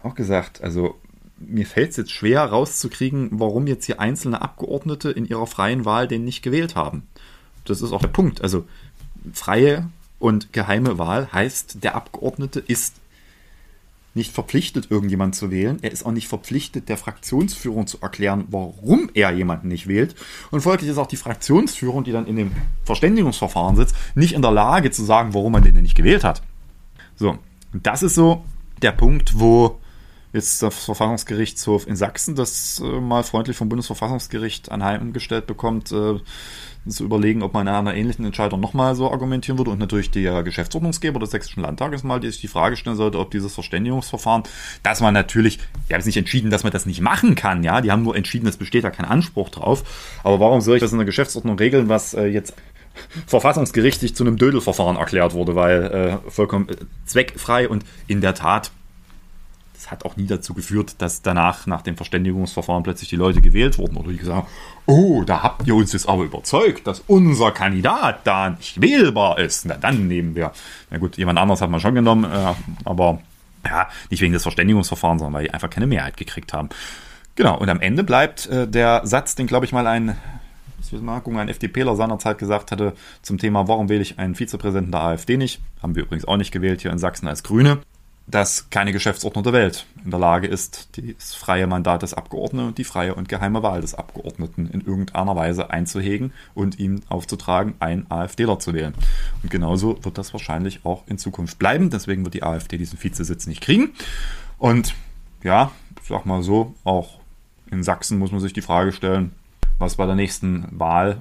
auch 0.03 0.15
gesagt, 0.15 0.63
also 0.63 0.97
mir 1.39 1.67
fällt 1.67 1.91
es 1.91 1.97
jetzt 1.97 2.13
schwer 2.13 2.45
rauszukriegen, 2.45 3.29
warum 3.33 3.67
jetzt 3.67 3.85
hier 3.85 4.01
einzelne 4.01 4.43
Abgeordnete 4.43 5.11
in 5.11 5.27
ihrer 5.27 5.47
freien 5.47 5.85
Wahl 5.85 6.09
den 6.09 6.25
nicht 6.25 6.43
gewählt 6.43 6.75
haben. 6.77 7.07
Das 7.65 7.83
ist 7.83 7.93
auch 7.93 8.01
der 8.01 8.09
Punkt. 8.09 8.43
Also 8.43 8.65
freie 9.33 9.89
und 10.19 10.53
geheime 10.53 10.99
Wahl 10.99 11.33
heißt, 11.33 11.83
der 11.85 11.95
Abgeordnete 11.95 12.61
ist 12.61 12.97
nicht 14.17 14.33
verpflichtet, 14.33 14.91
irgendjemand 14.91 15.35
zu 15.35 15.51
wählen. 15.51 15.79
Er 15.83 15.93
ist 15.93 16.05
auch 16.05 16.13
nicht 16.13 16.27
verpflichtet, 16.27 16.89
der 16.89 16.97
Fraktionsführung 16.97 17.87
zu 17.87 18.01
erklären, 18.01 18.47
warum 18.49 19.11
er 19.15 19.31
jemanden 19.31 19.69
nicht 19.69 19.87
wählt. 19.87 20.15
Und 20.51 20.63
folglich 20.63 20.91
ist 20.91 20.99
auch 20.99 21.07
die 21.07 21.17
Fraktionsführung, 21.17 22.03
die 22.03 22.13
dann 22.13 22.27
in 22.27 22.37
dem 22.37 22.53
Verständigungsverfahren 22.85 23.77
sitzt, 23.77 23.95
nicht 24.15 24.33
in 24.33 24.43
der 24.43 24.53
Lage 24.53 24.91
zu 24.91 25.05
sagen, 25.05 25.35
warum 25.35 25.53
man 25.53 25.63
den 25.63 25.75
denn 25.75 25.83
nicht 25.83 25.97
gewählt 25.97 26.25
hat. 26.25 26.43
So, 27.15 27.39
und 27.73 27.87
das 27.87 28.03
ist 28.03 28.15
so 28.15 28.45
der 28.83 28.93
Punkt, 28.93 29.39
wo 29.39 29.79
jetzt 30.37 30.63
das 30.63 30.85
Verfassungsgerichtshof 30.85 31.87
in 31.87 31.97
Sachsen 31.97 32.35
das 32.35 32.81
äh, 32.81 33.01
mal 33.01 33.25
freundlich 33.25 33.57
vom 33.57 33.69
Bundesverfassungsgericht 33.69 34.71
anheimgestellt 34.71 35.47
bekommt, 35.47 35.91
äh, 35.93 36.21
zu 36.89 37.05
überlegen, 37.05 37.43
ob 37.43 37.53
man 37.53 37.67
in 37.67 37.75
einer 37.75 37.95
ähnlichen 37.95 38.25
Entscheidung 38.25 38.61
nochmal 38.61 38.95
so 38.95 39.11
argumentieren 39.11 39.59
würde. 39.59 39.73
Und 39.73 39.79
natürlich 39.79 40.11
der 40.11 40.43
Geschäftsordnungsgeber 40.43 41.19
des 41.19 41.33
Sächsischen 41.33 41.63
Landtages 41.63 42.05
mal 42.05 42.21
die 42.21 42.31
sich 42.31 42.41
die 42.41 42.49
Frage 42.49 42.77
stellen 42.77 42.97
sollte, 42.97 43.19
ob 43.19 43.31
dieses 43.31 43.55
Verständigungsverfahren, 43.55 44.45
dass 44.83 45.01
man 45.01 45.13
natürlich, 45.13 45.59
die 45.89 45.95
haben 45.95 46.01
es 46.01 46.07
nicht 46.07 46.17
entschieden, 46.17 46.51
dass 46.51 46.63
man 46.63 46.73
das 46.73 46.87
nicht 46.87 47.01
machen 47.01 47.35
kann, 47.35 47.65
ja, 47.65 47.81
die 47.81 47.91
haben 47.91 48.03
nur 48.03 48.17
entschieden, 48.17 48.47
es 48.47 48.57
besteht 48.57 48.85
da 48.85 48.91
kein 48.91 49.07
Anspruch 49.07 49.49
drauf, 49.51 49.83
aber 50.23 50.41
warum 50.41 50.61
soll 50.61 50.77
ich 50.77 50.81
das 50.81 50.93
in 50.93 50.99
der 50.99 51.07
Geschäftsordnung 51.07 51.59
regeln, 51.59 51.89
was 51.89 52.15
äh, 52.15 52.27
jetzt 52.27 52.55
verfassungsgerichtlich 53.27 54.15
zu 54.15 54.25
einem 54.25 54.37
Dödelverfahren 54.37 54.97
erklärt 54.97 55.35
wurde, 55.35 55.55
weil 55.55 55.83
äh, 56.27 56.31
vollkommen 56.31 56.69
äh, 56.69 56.77
zweckfrei 57.05 57.69
und 57.69 57.85
in 58.07 58.21
der 58.21 58.35
Tat 58.35 58.71
hat 59.91 60.05
auch 60.05 60.17
nie 60.17 60.27
dazu 60.27 60.55
geführt, 60.55 60.97
dass 60.99 61.23
danach, 61.23 61.67
nach 61.67 61.83
dem 61.83 61.97
Verständigungsverfahren, 61.97 62.83
plötzlich 62.83 63.09
die 63.09 63.17
Leute 63.17 63.41
gewählt 63.41 63.79
wurden 63.79 63.97
oder 63.97 64.11
die 64.11 64.19
gesagt 64.19 64.37
haben, 64.37 64.47
oh, 64.87 65.23
da 65.25 65.43
habt 65.43 65.67
ihr 65.67 65.75
uns 65.75 65.93
jetzt 65.93 66.09
aber 66.09 66.25
überzeugt, 66.25 66.87
dass 66.87 67.03
unser 67.07 67.53
Kandidat 67.53 68.27
da 68.27 68.51
nicht 68.51 68.81
wählbar 68.81 69.39
ist. 69.39 69.67
Na, 69.67 69.77
dann 69.77 70.09
nehmen 70.09 70.35
wir. 70.35 70.53
Na 70.91 70.99
gut, 70.99 71.17
jemand 71.17 71.39
anderes 71.39 71.61
hat 71.61 71.71
man 71.71 71.81
schon 71.81 71.95
genommen, 71.95 72.25
äh, 72.25 72.55
aber 72.85 73.21
ja, 73.65 73.89
nicht 74.11 74.21
wegen 74.21 74.33
des 74.33 74.43
Verständigungsverfahrens, 74.43 75.21
sondern 75.21 75.35
weil 75.35 75.45
die 75.45 75.55
einfach 75.55 75.71
keine 75.71 75.87
Mehrheit 75.87 76.17
gekriegt 76.17 76.53
haben. 76.53 76.69
Genau, 77.35 77.59
und 77.59 77.69
am 77.69 77.81
Ende 77.81 78.05
bleibt 78.05 78.47
äh, 78.47 78.67
der 78.67 79.03
Satz, 79.05 79.35
den, 79.35 79.47
glaube 79.47 79.67
ich, 79.67 79.73
mal 79.73 79.87
ein 79.87 80.17
ein 80.93 81.49
FDPler 81.49 81.97
seinerzeit 81.97 82.39
gesagt 82.39 82.71
hatte 82.71 82.93
zum 83.21 83.39
Thema, 83.39 83.67
warum 83.67 83.89
wähle 83.89 84.03
ich 84.03 84.21
einen 84.21 84.37
Vizepräsidenten 84.37 84.93
der 84.93 85.01
AfD 85.03 85.37
nicht? 85.37 85.61
Haben 85.83 85.97
wir 85.97 86.05
übrigens 86.05 86.27
auch 86.27 86.37
nicht 86.37 86.53
gewählt 86.53 86.81
hier 86.81 86.93
in 86.93 86.99
Sachsen 86.99 87.27
als 87.27 87.43
Grüne 87.43 87.81
dass 88.27 88.71
keine 88.71 88.93
Geschäftsordnung 88.93 89.45
der 89.45 89.53
Welt 89.53 89.87
in 90.05 90.11
der 90.11 90.19
Lage 90.19 90.49
ist, 90.49 90.89
das 90.97 91.35
freie 91.35 91.67
Mandat 91.67 92.03
des 92.03 92.13
Abgeordneten 92.13 92.67
und 92.69 92.79
die 92.79 92.85
freie 92.85 93.15
und 93.15 93.29
geheime 93.29 93.63
Wahl 93.63 93.81
des 93.81 93.95
Abgeordneten 93.95 94.69
in 94.73 94.81
irgendeiner 94.81 95.37
Weise 95.37 95.71
einzuhegen 95.71 96.33
und 96.55 96.79
ihm 96.79 97.03
aufzutragen, 97.09 97.75
einen 97.79 98.11
AfDler 98.11 98.59
zu 98.59 98.75
wählen. 98.75 98.95
Und 99.43 99.51
genauso 99.51 100.05
wird 100.05 100.19
das 100.19 100.33
wahrscheinlich 100.33 100.85
auch 100.85 101.05
in 101.07 101.19
Zukunft 101.19 101.59
bleiben. 101.59 101.91
Deswegen 101.91 102.25
wird 102.25 102.35
die 102.35 102.43
AfD 102.43 102.79
diesen 102.79 103.03
Vizesitz 103.03 103.47
nicht 103.47 103.63
kriegen. 103.63 103.91
Und 104.59 104.95
ja, 105.45 105.71
ich 106.03 106.09
sag 106.09 106.27
mal 106.27 106.43
so, 106.43 106.75
auch 106.83 107.21
in 107.71 107.85
Sachsen 107.85 108.19
muss 108.19 108.33
man 108.33 108.41
sich 108.41 108.53
die 108.53 108.63
Frage 108.63 108.93
stellen, 108.93 109.33
was 109.79 109.97
bei 109.97 110.07
der 110.07 110.17
nächsten 110.17 110.67
Wahl 110.73 111.19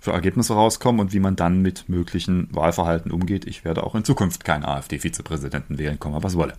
für 0.00 0.12
Ergebnisse 0.12 0.54
rauskommen 0.54 1.00
und 1.00 1.12
wie 1.12 1.20
man 1.20 1.36
dann 1.36 1.60
mit 1.60 1.88
möglichen 1.88 2.48
Wahlverhalten 2.52 3.12
umgeht. 3.12 3.46
Ich 3.46 3.64
werde 3.64 3.84
auch 3.84 3.94
in 3.94 4.04
Zukunft 4.04 4.44
keinen 4.44 4.64
AfD-Vizepräsidenten 4.64 5.78
wählen, 5.78 5.98
kommen 6.00 6.22
was 6.22 6.36
wolle. 6.36 6.54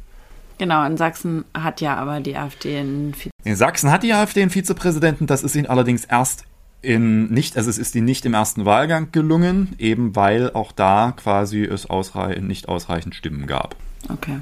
Genau, 0.60 0.86
in 0.86 0.95
Sachsen 0.95 1.43
hat 1.58 1.82
ja 1.82 1.95
aber 1.95 2.19
die 2.19 2.38
AfD 2.38 2.77
einen 2.77 3.13
Vizepräsidenten. 3.15 3.49
In 3.49 3.56
Sachsen 3.56 3.91
hat 3.91 4.04
die 4.04 4.13
AfD 4.13 4.41
einen 4.43 4.51
Vizepräsidenten, 4.51 5.25
das 5.25 5.41
ist 5.41 5.56
ihnen 5.56 5.65
allerdings 5.65 6.06
erst 6.06 6.45
in 6.84 7.32
nicht, 7.32 7.58
also 7.58 7.69
es 7.69 7.77
ist 7.77 7.95
ihnen 7.95 8.06
nicht 8.06 8.25
im 8.25 8.34
ersten 8.34 8.65
Wahlgang 8.65 9.12
gelungen, 9.12 9.75
eben 9.80 10.15
weil 10.15 10.51
auch 10.51 10.71
da 10.71 11.13
quasi 11.15 11.63
es 11.63 11.89
ausreichend, 11.89 12.47
nicht 12.47 12.69
ausreichend 12.69 13.15
Stimmen 13.15 13.47
gab. 13.47 13.75
Okay. 14.10 14.39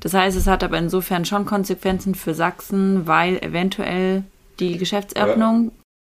Das 0.00 0.14
heißt, 0.14 0.36
es 0.36 0.46
hat 0.46 0.64
aber 0.64 0.78
insofern 0.78 1.24
schon 1.24 1.44
Konsequenzen 1.44 2.14
für 2.14 2.34
Sachsen, 2.34 3.06
weil 3.06 3.38
eventuell 3.42 4.24
die 4.58 4.76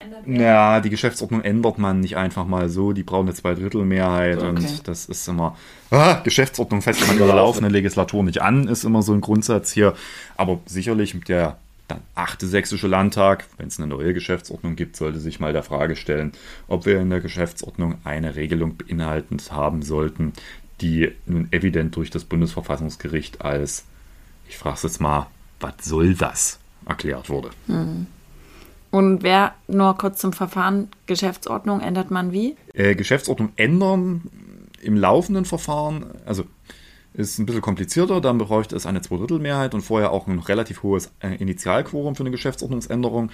Geschäftsordnung 0.10 0.40
ja, 0.40 0.82
die 0.82 0.90
Geschäftsordnung 0.90 1.42
ändert 1.42 1.78
man 1.78 2.00
nicht 2.00 2.18
einfach 2.18 2.46
mal 2.46 2.70
so. 2.70 2.94
Die 2.94 3.04
brauchen 3.04 3.28
eine 3.28 3.36
Zweidrittelmehrheit 3.36 4.38
okay. 4.38 4.48
und 4.48 4.88
das 4.88 5.06
ist 5.06 5.28
immer. 5.28 5.58
Ah, 5.92 6.22
Geschäftsordnung 6.24 6.82
fest 6.82 7.02
man 7.08 7.18
in 7.18 7.26
der 7.26 7.36
laufenden 7.36 7.72
Legislatur 7.72 8.24
nicht 8.24 8.42
an, 8.42 8.68
ist 8.68 8.84
immer 8.84 9.02
so 9.02 9.14
ein 9.14 9.22
Grundsatz 9.22 9.72
hier. 9.72 9.94
Aber 10.36 10.60
sicherlich 10.66 11.14
mit 11.14 11.30
der 11.30 11.58
dann 11.88 12.02
achte 12.16 12.48
sächsische 12.48 12.88
Landtag, 12.88 13.46
wenn 13.58 13.68
es 13.68 13.78
eine 13.78 13.88
neue 13.88 14.14
Geschäftsordnung 14.14 14.76
gibt, 14.76 14.96
sollte 14.96 15.20
sich 15.20 15.40
mal 15.40 15.54
der 15.54 15.64
Frage 15.64 15.96
stellen, 15.96 16.32
ob 16.68 16.86
wir 16.86 17.00
in 17.00 17.10
der 17.10 17.22
Geschäftsordnung 17.22 17.96
eine 18.04 18.36
Regelung 18.36 18.76
beinhaltend 18.76 19.52
haben 19.52 19.84
sollten, 19.84 20.34
die 20.82 21.12
nun 21.26 21.48
evident 21.52 21.96
durch 21.96 22.10
das 22.10 22.24
Bundesverfassungsgericht 22.26 23.42
als, 23.42 23.86
ich 24.50 24.58
frage 24.58 24.78
es 24.78 24.84
jetzt 24.84 25.02
mal, 25.02 25.28
was 25.60 25.74
soll 25.84 26.16
das, 26.16 26.60
erklärt 26.86 27.30
wurde. 27.30 27.52
Hm. 27.68 28.08
Und 28.96 29.24
wer, 29.24 29.56
nur 29.68 29.98
kurz 29.98 30.22
zum 30.22 30.32
Verfahren, 30.32 30.88
Geschäftsordnung 31.06 31.82
ändert 31.82 32.12
man 32.12 32.32
wie? 32.32 32.56
Äh, 32.74 32.96
Geschäftsordnung 32.96 33.52
ändern 33.58 34.22
im 34.82 34.96
laufenden 34.96 35.44
Verfahren, 35.44 36.06
also 36.26 36.46
ist 37.14 37.38
ein 37.38 37.46
bisschen 37.46 37.62
komplizierter, 37.62 38.22
dann 38.22 38.38
bräuchte 38.38 38.74
es 38.74 38.86
eine 38.86 39.02
Zweidrittelmehrheit 39.02 39.74
und 39.74 39.82
vorher 39.82 40.12
auch 40.12 40.28
ein 40.28 40.40
relativ 40.40 40.82
hohes 40.82 41.12
äh, 41.20 41.36
Initialquorum 41.36 42.16
für 42.16 42.24
eine 42.24 42.32
Geschäftsordnungsänderung. 42.32 43.32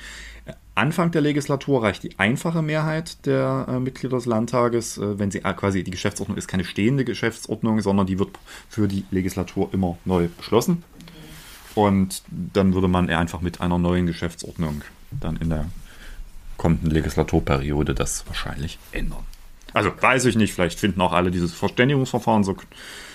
Anfang 0.73 1.11
der 1.11 1.21
Legislatur 1.21 1.83
reicht 1.83 2.01
die 2.01 2.17
einfache 2.17 2.63
Mehrheit 2.63 3.23
der 3.27 3.67
äh, 3.69 3.79
Mitglieder 3.79 4.17
des 4.17 4.25
Landtages, 4.25 4.97
äh, 4.97 5.19
wenn 5.19 5.29
sie 5.29 5.43
äh, 5.43 5.53
quasi 5.53 5.83
die 5.83 5.91
Geschäftsordnung 5.91 6.39
ist 6.39 6.47
keine 6.47 6.63
stehende 6.63 7.05
Geschäftsordnung, 7.05 7.81
sondern 7.81 8.07
die 8.07 8.17
wird 8.17 8.31
für 8.67 8.87
die 8.87 9.05
Legislatur 9.11 9.69
immer 9.73 9.99
neu 10.05 10.27
beschlossen. 10.35 10.83
Und 11.75 12.23
dann 12.29 12.73
würde 12.73 12.87
man 12.87 13.11
einfach 13.11 13.41
mit 13.41 13.61
einer 13.61 13.77
neuen 13.77 14.07
Geschäftsordnung 14.07 14.81
dann 15.19 15.37
in 15.37 15.49
der 15.49 15.65
kommenden 16.57 16.91
Legislaturperiode 16.91 17.95
das 17.95 18.25
wahrscheinlich 18.27 18.77
ändern. 18.91 19.25
Also 19.73 19.91
weiß 19.99 20.25
ich 20.25 20.35
nicht, 20.35 20.53
vielleicht 20.53 20.79
finden 20.79 21.01
auch 21.01 21.13
alle 21.13 21.31
dieses 21.31 21.53
Verständigungsverfahren 21.53 22.43
so 22.43 22.55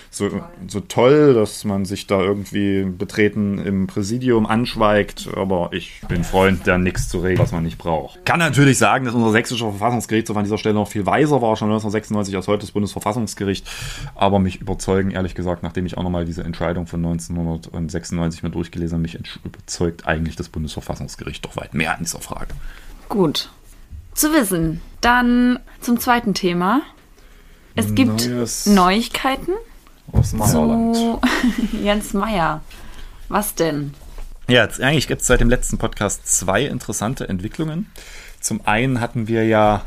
so, 0.09 0.29
so 0.67 0.79
toll, 0.79 1.33
dass 1.33 1.63
man 1.63 1.85
sich 1.85 2.07
da 2.07 2.19
irgendwie 2.19 2.83
betreten 2.83 3.59
im 3.59 3.87
Präsidium 3.87 4.45
anschweigt, 4.45 5.29
aber 5.35 5.69
ich 5.73 6.01
bin 6.07 6.23
Freund, 6.23 6.65
der 6.65 6.77
nichts 6.77 7.09
zu 7.09 7.19
regeln, 7.19 7.39
was 7.39 7.51
man 7.51 7.63
nicht 7.63 7.77
braucht. 7.77 8.25
Kann 8.25 8.39
natürlich 8.39 8.77
sagen, 8.77 9.05
dass 9.05 9.13
unser 9.13 9.31
sächsischer 9.31 9.69
Verfassungsgericht 9.69 10.29
an 10.29 10.43
dieser 10.43 10.57
Stelle 10.57 10.75
noch 10.75 10.87
viel 10.87 11.05
weiser 11.05 11.41
war, 11.41 11.55
schon 11.55 11.69
1996 11.69 12.35
als 12.35 12.47
heute 12.47 12.61
das 12.61 12.71
Bundesverfassungsgericht, 12.71 13.67
aber 14.15 14.39
mich 14.39 14.61
überzeugen, 14.61 15.11
ehrlich 15.11 15.35
gesagt, 15.35 15.63
nachdem 15.63 15.85
ich 15.85 15.97
auch 15.97 16.03
nochmal 16.03 16.25
diese 16.25 16.43
Entscheidung 16.43 16.87
von 16.87 17.03
1996 17.05 18.43
mir 18.43 18.49
durchgelesen 18.49 18.95
habe, 18.95 19.01
mich 19.01 19.19
überzeugt 19.43 20.07
eigentlich 20.07 20.35
das 20.35 20.49
Bundesverfassungsgericht 20.49 21.45
doch 21.45 21.55
weit 21.57 21.73
mehr 21.73 21.93
an 21.93 22.03
dieser 22.03 22.19
Frage. 22.19 22.53
Gut. 23.09 23.49
Zu 24.17 24.33
wissen. 24.33 24.81
Dann 24.99 25.59
zum 25.79 25.99
zweiten 25.99 26.33
Thema. 26.33 26.81
Es 27.75 27.93
gibt 27.93 28.27
Neues. 28.27 28.65
Neuigkeiten 28.65 29.51
aus 30.11 30.33
Meierland. 30.33 30.95
Zu 30.95 31.21
Jens 31.83 32.13
Meyer. 32.13 32.61
Was 33.29 33.53
denn? 33.53 33.93
Ja, 34.47 34.63
jetzt, 34.63 34.81
eigentlich 34.81 35.07
gibt 35.07 35.21
es 35.21 35.27
seit 35.27 35.39
dem 35.39 35.51
letzten 35.51 35.77
Podcast 35.77 36.25
zwei 36.25 36.63
interessante 36.65 37.29
Entwicklungen. 37.29 37.91
Zum 38.41 38.65
einen 38.65 39.01
hatten 39.01 39.27
wir 39.27 39.45
ja 39.45 39.83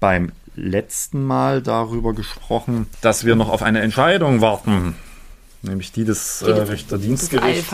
beim 0.00 0.32
letzten 0.54 1.22
Mal 1.22 1.60
darüber 1.60 2.14
gesprochen, 2.14 2.86
dass 3.02 3.26
wir 3.26 3.36
noch 3.36 3.50
auf 3.50 3.62
eine 3.62 3.82
Entscheidung 3.82 4.40
warten, 4.40 4.96
nämlich 5.60 5.92
die 5.92 6.06
des 6.06 6.40
äh, 6.40 6.52
Richterdienstgerichts 6.52 7.68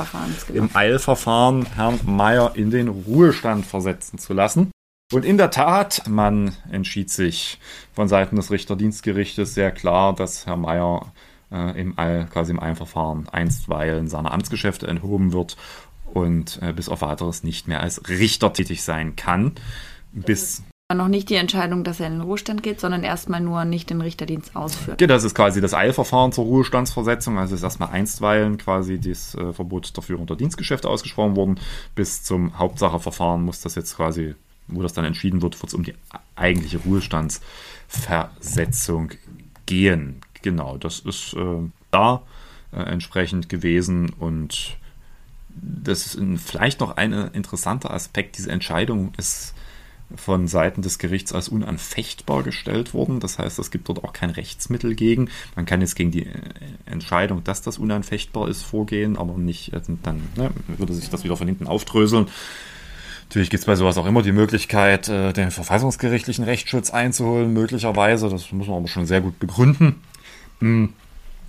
genau. 0.48 0.64
im 0.64 0.70
Eilverfahren 0.74 1.66
Herrn 1.76 2.00
Meyer 2.04 2.50
in 2.56 2.72
den 2.72 2.88
Ruhestand 2.88 3.64
versetzen 3.64 4.18
zu 4.18 4.32
lassen. 4.32 4.72
Und 5.12 5.24
in 5.24 5.36
der 5.36 5.50
Tat, 5.50 6.04
man 6.08 6.52
entschied 6.70 7.10
sich 7.10 7.58
von 7.92 8.08
Seiten 8.08 8.36
des 8.36 8.50
Richterdienstgerichtes 8.50 9.54
sehr 9.54 9.70
klar, 9.70 10.14
dass 10.14 10.46
Herr 10.46 10.56
Meyer 10.56 11.12
äh, 11.50 11.78
im 11.80 11.98
All, 11.98 12.26
quasi 12.32 12.52
im 12.52 12.60
Eilverfahren 12.60 13.28
einstweilen 13.28 14.08
seiner 14.08 14.32
Amtsgeschäfte 14.32 14.86
enthoben 14.86 15.32
wird 15.32 15.56
und 16.12 16.58
äh, 16.62 16.72
bis 16.72 16.88
auf 16.88 17.02
weiteres 17.02 17.42
nicht 17.42 17.68
mehr 17.68 17.80
als 17.80 18.08
Richter 18.08 18.52
tätig 18.52 18.82
sein 18.82 19.16
kann. 19.16 19.52
Bis 20.12 20.62
noch 20.94 21.08
nicht 21.08 21.30
die 21.30 21.36
Entscheidung, 21.36 21.84
dass 21.84 22.00
er 22.00 22.08
in 22.08 22.14
den 22.14 22.20
Ruhestand 22.22 22.62
geht, 22.62 22.80
sondern 22.80 23.02
erstmal 23.02 23.40
nur 23.40 23.64
nicht 23.64 23.90
den 23.90 24.00
Richterdienst 24.00 24.54
ausführt. 24.56 25.00
Ja, 25.00 25.06
das 25.06 25.24
ist 25.24 25.34
quasi 25.34 25.60
das 25.60 25.74
Eilverfahren 25.74 26.32
zur 26.32 26.44
Ruhestandsversetzung. 26.44 27.38
Also 27.38 27.54
ist 27.54 27.62
erstmal 27.62 27.90
einstweilen 27.90 28.58
quasi 28.58 29.00
das 29.00 29.34
äh, 29.34 29.52
Verbot 29.52 29.96
der 29.96 30.02
Führung 30.02 30.26
der 30.26 30.36
Dienstgeschäfte 30.36 30.88
ausgesprochen 30.88 31.36
worden. 31.36 31.60
Bis 31.94 32.22
zum 32.22 32.58
Hauptsacheverfahren 32.58 33.42
muss 33.42 33.60
das 33.60 33.74
jetzt 33.74 33.96
quasi, 33.96 34.34
wo 34.74 34.82
das 34.82 34.92
dann 34.92 35.04
entschieden 35.04 35.40
wird, 35.42 35.60
wird 35.60 35.68
es 35.68 35.74
um 35.74 35.84
die 35.84 35.94
eigentliche 36.34 36.78
Ruhestandsversetzung 36.78 39.10
gehen. 39.66 40.22
Genau, 40.42 40.76
das 40.76 40.98
ist 41.00 41.34
äh, 41.34 41.68
da 41.90 42.22
äh, 42.72 42.82
entsprechend 42.82 43.48
gewesen 43.48 44.10
und 44.10 44.76
das 45.54 46.14
ist 46.14 46.18
vielleicht 46.44 46.80
noch 46.80 46.96
ein 46.96 47.12
interessanter 47.12 47.92
Aspekt. 47.92 48.38
Diese 48.38 48.50
Entscheidung 48.50 49.12
ist 49.18 49.54
von 50.16 50.48
Seiten 50.48 50.82
des 50.82 50.98
Gerichts 50.98 51.32
als 51.32 51.48
unanfechtbar 51.48 52.42
gestellt 52.42 52.94
worden. 52.94 53.20
Das 53.20 53.38
heißt, 53.38 53.58
es 53.58 53.70
gibt 53.70 53.88
dort 53.88 54.04
auch 54.04 54.12
kein 54.12 54.30
Rechtsmittel 54.30 54.94
gegen. 54.94 55.28
Man 55.56 55.66
kann 55.66 55.80
jetzt 55.80 55.96
gegen 55.96 56.10
die 56.10 56.26
äh, 56.26 56.32
Entscheidung, 56.86 57.44
dass 57.44 57.62
das 57.62 57.78
unanfechtbar 57.78 58.48
ist, 58.48 58.62
vorgehen, 58.62 59.16
aber 59.16 59.36
nicht, 59.38 59.72
äh, 59.72 59.80
dann 60.02 60.28
ne, 60.36 60.50
würde 60.66 60.94
sich 60.94 61.10
das 61.10 61.24
wieder 61.24 61.36
von 61.36 61.48
hinten 61.48 61.66
aufdröseln. 61.66 62.26
Natürlich 63.32 63.48
gibt 63.48 63.62
es 63.62 63.66
bei 63.66 63.76
sowas 63.76 63.96
auch 63.96 64.04
immer 64.04 64.20
die 64.20 64.30
Möglichkeit, 64.30 65.08
äh, 65.08 65.32
den 65.32 65.50
verfassungsgerichtlichen 65.50 66.44
Rechtsschutz 66.44 66.90
einzuholen, 66.90 67.50
möglicherweise. 67.54 68.28
Das 68.28 68.52
muss 68.52 68.66
man 68.66 68.76
aber 68.76 68.88
schon 68.88 69.06
sehr 69.06 69.22
gut 69.22 69.38
begründen. 69.38 70.02
Hm. 70.58 70.92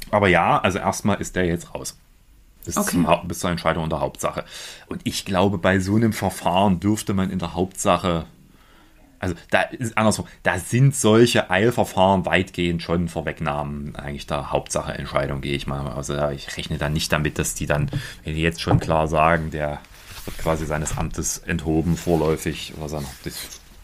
Aber 0.09 0.29
ja, 0.29 0.61
also 0.61 0.79
erstmal 0.79 1.19
ist 1.19 1.35
der 1.35 1.45
jetzt 1.45 1.75
raus. 1.75 1.97
Bis, 2.63 2.77
okay. 2.77 2.91
zum, 2.91 3.27
bis 3.27 3.39
zur 3.39 3.49
Entscheidung 3.49 3.83
in 3.83 3.89
der 3.89 3.99
Hauptsache. 3.99 4.45
Und 4.87 5.01
ich 5.03 5.25
glaube, 5.25 5.57
bei 5.57 5.81
so 5.81 5.97
einem 5.97 6.13
Verfahren 6.13 6.79
dürfte 6.79 7.13
man 7.13 7.29
in 7.29 7.39
der 7.39 7.53
Hauptsache, 7.53 8.27
also 9.19 9.35
da 9.51 9.63
ist 9.63 9.97
andersrum, 9.97 10.25
da 10.43 10.59
sind 10.59 10.95
solche 10.95 11.49
Eilverfahren 11.49 12.25
weitgehend 12.25 12.81
schon 12.81 13.09
Vorwegnahmen 13.09 13.97
eigentlich 13.97 14.25
der 14.25 14.53
Hauptsache 14.53 14.93
Entscheidung, 14.93 15.41
gehe 15.41 15.57
ich 15.57 15.67
mal. 15.67 15.85
Also 15.91 16.29
ich 16.29 16.55
rechne 16.55 16.77
da 16.77 16.87
nicht 16.87 17.11
damit, 17.11 17.39
dass 17.39 17.55
die 17.55 17.65
dann, 17.65 17.91
wenn 18.23 18.35
die 18.35 18.41
jetzt 18.41 18.61
schon 18.61 18.79
klar 18.79 19.09
sagen, 19.09 19.51
der 19.51 19.81
wird 20.25 20.37
quasi 20.37 20.65
seines 20.65 20.97
Amtes 20.97 21.37
enthoben, 21.39 21.97
vorläufig, 21.97 22.73
oder 22.77 22.89
sein, 22.89 23.05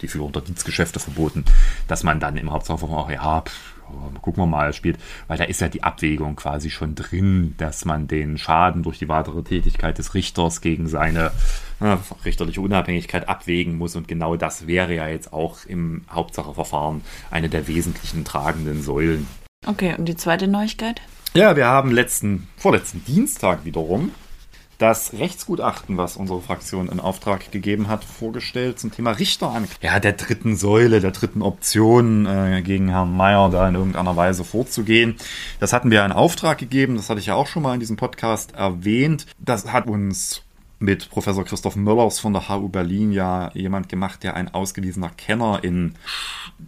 die 0.02 0.08
Führung 0.08 0.32
der 0.32 0.42
Dienstgeschäfte 0.42 1.00
verboten, 1.00 1.46
dass 1.88 2.04
man 2.04 2.20
dann 2.20 2.38
im 2.38 2.52
Hauptsacheverfahren 2.52 3.04
auch, 3.04 3.12
ja, 3.12 3.42
pff, 3.42 3.76
gucken 4.22 4.44
wir 4.44 4.48
mal, 4.48 4.74
spielt, 4.74 5.00
weil 5.28 5.38
da 5.38 5.46
ist 5.46 5.62
ja 5.62 5.68
die 5.68 5.84
Abwägung 5.84 6.36
quasi 6.36 6.70
schon 6.70 6.96
drin, 6.96 7.56
dass 7.58 7.86
man 7.86 8.08
den 8.08 8.38
Schaden 8.38 8.84
durch 8.84 9.00
die 9.00 9.10
weitere 9.10 9.44
Tätigkeit 9.44 9.98
des 9.98 10.14
Richters 10.14 10.62
gegen 10.62 10.88
seine 10.88 11.32
äh, 11.80 11.98
richterliche 12.26 12.62
Unabhängigkeit 12.62 13.28
abwägen 13.28 13.78
muss 13.78 13.96
und 13.96 14.08
genau 14.08 14.36
das 14.36 14.68
wäre 14.68 14.94
ja 14.94 15.08
jetzt 15.08 15.34
auch 15.34 15.66
im 15.66 16.04
Hauptsacheverfahren 16.12 17.02
eine 17.32 17.50
der 17.50 17.68
wesentlichen 17.68 18.26
tragenden 18.26 18.82
Säulen. 18.82 19.28
Okay, 19.66 19.96
und 19.98 20.06
die 20.06 20.16
zweite 20.16 20.48
Neuigkeit? 20.48 21.02
Ja, 21.34 21.56
wir 21.56 21.68
haben 21.68 21.92
letzten, 21.92 22.48
vorletzten 22.58 23.04
Dienstag 23.06 23.66
wiederum 23.66 24.12
das 24.80 25.14
Rechtsgutachten, 25.14 25.98
was 25.98 26.16
unsere 26.16 26.42
Fraktion 26.42 26.90
in 26.90 27.00
Auftrag 27.00 27.52
gegeben 27.52 27.90
hat, 27.90 28.04
vorgestellt 28.06 28.80
zum 28.80 28.92
Thema 28.92 29.12
Richteranklage. 29.12 29.76
Ja, 29.82 30.00
der 30.00 30.14
dritten 30.14 30.56
Säule, 30.56 31.02
der 31.02 31.12
dritten 31.12 31.42
Option 31.42 32.26
äh, 32.26 32.62
gegen 32.64 32.90
Herrn 32.90 33.16
Mayer 33.16 33.50
da 33.50 33.68
in 33.68 33.76
irgendeiner 33.76 34.16
Weise 34.16 34.46
vorzugehen. 34.46 35.18
Das 35.60 35.74
hatten 35.74 35.92
wir 35.92 36.04
in 36.06 36.14
Auftrag 36.14 36.58
gegeben, 36.58 36.96
das 36.96 37.10
hatte 37.10 37.20
ich 37.20 37.26
ja 37.26 37.36
auch 37.36 37.48
schon 37.48 37.62
mal 37.62 37.74
in 37.74 37.82
diesem 37.82 37.98
Podcast 37.98 38.56
erwähnt. 38.56 39.26
Das 39.38 39.72
hat 39.72 39.88
uns 39.88 40.44
mit 40.80 41.10
Professor 41.10 41.44
Christoph 41.44 41.76
Möllers 41.76 42.20
von 42.20 42.32
der 42.32 42.48
HU 42.48 42.70
Berlin 42.70 43.12
ja 43.12 43.52
jemand 43.54 43.90
gemacht, 43.90 44.24
der 44.24 44.36
ein 44.36 44.54
ausgewiesener 44.54 45.10
Kenner 45.10 45.60
in 45.62 45.96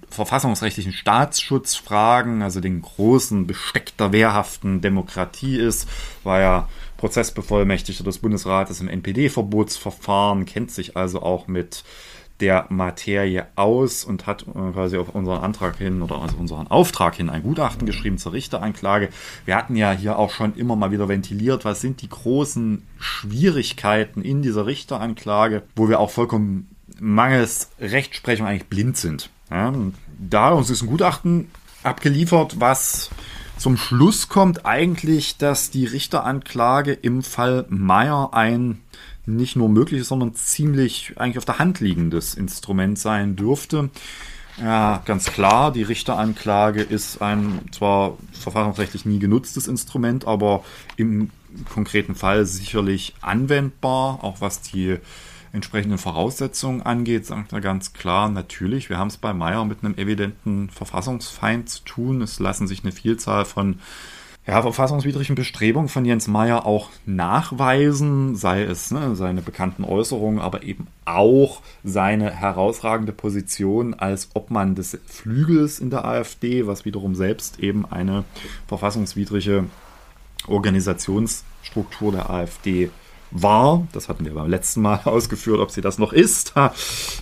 verfassungsrechtlichen 0.09 0.91
Staatsschutzfragen, 0.91 2.41
also 2.41 2.59
den 2.59 2.81
großen 2.81 3.47
Besteck 3.47 3.95
der 3.97 4.11
wehrhaften 4.11 4.81
Demokratie 4.81 5.57
ist, 5.57 5.87
war 6.25 6.41
ja 6.41 6.69
Prozessbevollmächtigter 7.01 8.03
des 8.03 8.19
Bundesrates 8.19 8.79
im 8.79 8.87
NPD-Verbotsverfahren, 8.87 10.45
kennt 10.45 10.69
sich 10.69 10.95
also 10.95 11.23
auch 11.23 11.47
mit 11.47 11.83
der 12.41 12.67
Materie 12.69 13.47
aus 13.55 14.03
und 14.03 14.27
hat 14.27 14.43
äh, 14.43 14.71
quasi 14.71 14.97
auf 14.97 15.09
unseren 15.09 15.39
Antrag 15.39 15.77
hin 15.77 16.03
oder 16.03 16.21
also 16.21 16.37
unseren 16.37 16.67
Auftrag 16.67 17.15
hin 17.15 17.31
ein 17.31 17.41
Gutachten 17.41 17.87
geschrieben 17.87 18.19
zur 18.19 18.33
Richteranklage. 18.33 19.09
Wir 19.45 19.55
hatten 19.55 19.75
ja 19.75 19.91
hier 19.91 20.19
auch 20.19 20.29
schon 20.29 20.55
immer 20.55 20.75
mal 20.75 20.91
wieder 20.91 21.09
ventiliert, 21.09 21.65
was 21.65 21.81
sind 21.81 22.03
die 22.03 22.09
großen 22.09 22.85
Schwierigkeiten 22.99 24.21
in 24.21 24.43
dieser 24.43 24.67
Richteranklage, 24.67 25.63
wo 25.75 25.89
wir 25.89 25.99
auch 25.99 26.11
vollkommen 26.11 26.69
mangels 26.99 27.71
Rechtsprechung 27.79 28.45
eigentlich 28.45 28.69
blind 28.69 28.95
sind. 28.95 29.31
Ja, 29.49 29.73
da 30.19 30.51
uns 30.51 30.69
ist 30.69 30.83
ein 30.83 30.87
Gutachten 30.87 31.49
abgeliefert, 31.81 32.59
was 32.59 33.09
zum 33.61 33.77
Schluss 33.77 34.27
kommt 34.27 34.65
eigentlich, 34.65 35.37
dass 35.37 35.69
die 35.69 35.85
Richteranklage 35.85 36.93
im 36.93 37.21
Fall 37.21 37.65
Meyer 37.69 38.33
ein 38.33 38.81
nicht 39.27 39.55
nur 39.55 39.69
mögliches, 39.69 40.07
sondern 40.07 40.33
ziemlich 40.33 41.13
eigentlich 41.17 41.37
auf 41.37 41.45
der 41.45 41.59
Hand 41.59 41.79
liegendes 41.79 42.33
Instrument 42.33 42.97
sein 42.97 43.35
dürfte. 43.35 43.91
Ja, 44.59 45.03
ganz 45.05 45.25
klar, 45.25 45.71
die 45.71 45.83
Richteranklage 45.83 46.81
ist 46.81 47.21
ein 47.21 47.59
zwar 47.71 48.17
verfassungsrechtlich 48.31 49.05
nie 49.05 49.19
genutztes 49.19 49.67
Instrument, 49.67 50.25
aber 50.25 50.63
im 50.97 51.29
konkreten 51.71 52.15
Fall 52.15 52.47
sicherlich 52.47 53.13
anwendbar, 53.21 54.23
auch 54.23 54.41
was 54.41 54.61
die 54.61 54.97
entsprechenden 55.53 55.97
Voraussetzungen 55.97 56.81
angeht, 56.81 57.25
sagt 57.25 57.53
er 57.53 57.61
ganz 57.61 57.93
klar, 57.93 58.29
natürlich, 58.29 58.89
wir 58.89 58.97
haben 58.97 59.09
es 59.09 59.17
bei 59.17 59.33
Meyer 59.33 59.65
mit 59.65 59.83
einem 59.83 59.95
evidenten 59.95 60.69
Verfassungsfeind 60.69 61.69
zu 61.69 61.83
tun. 61.83 62.21
Es 62.21 62.39
lassen 62.39 62.67
sich 62.67 62.83
eine 62.83 62.91
Vielzahl 62.91 63.45
von 63.45 63.79
ja, 64.47 64.61
verfassungswidrigen 64.61 65.35
Bestrebungen 65.35 65.87
von 65.87 66.03
Jens 66.03 66.27
Meyer 66.27 66.65
auch 66.65 66.89
nachweisen, 67.05 68.35
sei 68.35 68.63
es 68.63 68.89
ne, 68.89 69.15
seine 69.15 69.41
bekannten 69.41 69.83
Äußerungen, 69.83 70.39
aber 70.39 70.63
eben 70.63 70.87
auch 71.05 71.61
seine 71.83 72.31
herausragende 72.31 73.11
Position 73.11 73.93
als 73.93 74.29
Obmann 74.33 74.73
des 74.73 74.97
Flügels 75.05 75.79
in 75.79 75.91
der 75.91 76.05
AfD, 76.05 76.65
was 76.65 76.85
wiederum 76.85 77.13
selbst 77.13 77.59
eben 77.59 77.85
eine 77.85 78.23
verfassungswidrige 78.67 79.65
Organisationsstruktur 80.47 82.11
der 82.11 82.29
AfD 82.31 82.89
war. 83.31 83.87
Das 83.91 84.09
hatten 84.09 84.25
wir 84.25 84.33
beim 84.33 84.49
letzten 84.49 84.81
Mal 84.81 85.01
ausgeführt, 85.05 85.59
ob 85.59 85.71
sie 85.71 85.81
das 85.81 85.97
noch 85.97 86.13
ist. 86.13 86.53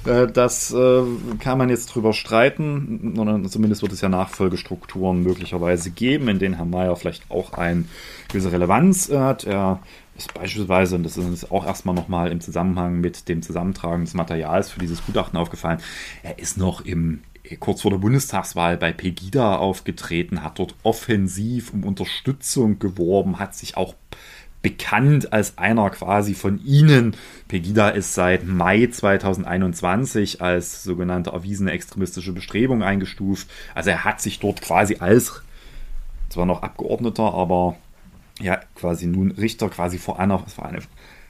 Äh, 0.06 0.28
das 0.28 0.74
äh, 0.74 1.04
kann 1.40 1.58
man 1.58 1.70
jetzt 1.70 1.88
drüber 1.88 2.14
streiten. 2.14 3.48
Zumindest 3.50 3.82
wird 3.82 3.94
es 3.94 4.02
ja 4.02 4.10
Nachfolgestrukturen 4.10 5.24
möglicherweise 5.24 5.92
geben, 5.92 6.28
in 6.28 6.40
denen 6.40 6.56
Herr 6.56 6.66
Mayer 6.66 6.96
vielleicht 6.96 7.30
auch 7.30 7.54
eine 7.54 7.86
gewisse 8.28 8.52
Relevanz 8.52 9.12
hat. 9.12 9.46
Er 9.46 9.80
ist 10.18 10.34
beispielsweise, 10.34 10.96
und 10.96 11.04
das 11.04 11.18
ist 11.18 11.52
auch 11.52 11.66
erstmal 11.66 11.96
nochmal 11.96 12.32
im 12.32 12.42
Zusammenhang 12.42 13.00
mit 13.00 13.30
dem 13.30 13.42
Zusammentragen 13.42 14.06
des 14.06 14.14
Materials 14.14 14.70
für 14.70 14.80
dieses 14.80 15.06
Gutachten 15.06 15.38
aufgefallen, 15.40 15.80
er 16.24 16.40
ist 16.40 16.58
noch 16.58 16.82
im 16.82 17.22
kurz 17.60 17.82
vor 17.82 17.92
der 17.92 17.98
Bundestagswahl 17.98 18.78
bei 18.78 18.92
Pegida 18.92 19.56
aufgetreten, 19.56 20.44
hat 20.44 20.60
dort 20.60 20.76
offensiv 20.84 21.74
um 21.74 21.84
Unterstützung 21.84 22.80
geworben, 22.80 23.40
hat 23.40 23.56
sich 23.56 23.78
auch 23.78 23.96
bekannt 24.62 25.32
als 25.32 25.58
einer 25.58 25.90
quasi 25.90 26.34
von 26.34 26.64
ihnen. 26.66 27.16
Pegida 27.48 27.90
ist 27.90 28.14
seit 28.14 28.46
Mai 28.46 28.88
2021 28.88 30.42
als 30.42 30.84
sogenannte 30.84 31.32
erwiesene 31.32 31.72
extremistische 31.72 32.34
Bestrebung 32.34 32.84
eingestuft. 32.84 33.50
Also 33.74 33.92
er 33.92 34.04
hat 34.04 34.22
sich 34.22 34.40
dort 34.40 34.62
quasi 34.62 34.98
als, 35.00 35.42
zwar 36.30 36.46
noch 36.46 36.62
Abgeordneter, 36.62 37.34
aber 37.34 37.78
ja, 38.40 38.60
quasi 38.76 39.08
nun 39.08 39.32
Richter 39.32 39.70
quasi 39.70 39.98
vor 39.98 40.20
einer, 40.20 40.40
vor 40.40 40.66
eine 40.66 40.80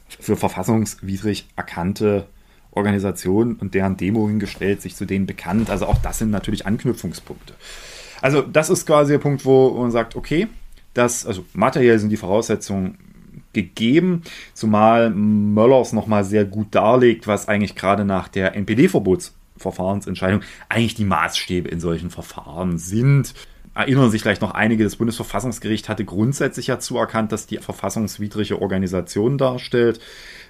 für 0.08 0.36
verfassungswidrig 0.36 1.48
erkannte 1.56 2.28
Organisation 2.72 3.56
und 3.56 3.74
deren 3.74 3.98
Demo 3.98 4.28
hingestellt, 4.28 4.82
sich 4.82 4.96
zu 4.96 5.06
denen 5.06 5.28
bekannt. 5.28 5.70
Also 5.70 5.86
auch 5.86 5.98
das 6.00 6.20
sind 6.20 6.32
natürlich 6.32 6.66
Anknüpfungspunkte. 6.66 7.54
Also 8.22 8.42
das 8.42 8.70
ist 8.70 8.86
quasi 8.86 9.14
der 9.14 9.20
Punkt, 9.20 9.46
wo 9.46 9.72
man 9.80 9.92
sagt, 9.92 10.16
okay, 10.16 10.48
das, 10.94 11.26
also 11.26 11.46
materiell 11.54 12.00
sind 12.00 12.10
die 12.10 12.18
Voraussetzungen 12.18 12.98
gegeben, 13.54 14.24
zumal 14.54 15.10
Möllers 15.10 15.94
nochmal 15.94 16.24
sehr 16.24 16.46
gut 16.46 16.76
darlegt, 16.76 17.28
was 17.28 17.48
eigentlich 17.48 17.76
gerade 17.76 18.06
nach 18.06 18.28
der 18.28 18.56
NPD-Verbotsverfahrensentscheidung 18.56 20.42
eigentlich 20.70 20.96
die 20.96 21.06
Maßstäbe 21.06 21.70
in 21.70 21.80
solchen 21.80 22.10
Verfahren 22.10 22.78
sind. 22.78 23.34
Erinnern 23.76 24.12
sich 24.12 24.24
vielleicht 24.24 24.42
noch 24.42 24.52
einige, 24.52 24.84
das 24.84 24.98
Bundesverfassungsgericht 24.98 25.90
hatte 25.90 26.04
grundsätzlich 26.04 26.68
ja 26.68 26.80
zuerkannt, 26.80 27.32
dass 27.32 27.48
die 27.48 27.58
verfassungswidrige 27.58 28.62
Organisation 28.62 29.38
darstellt. 29.38 30.00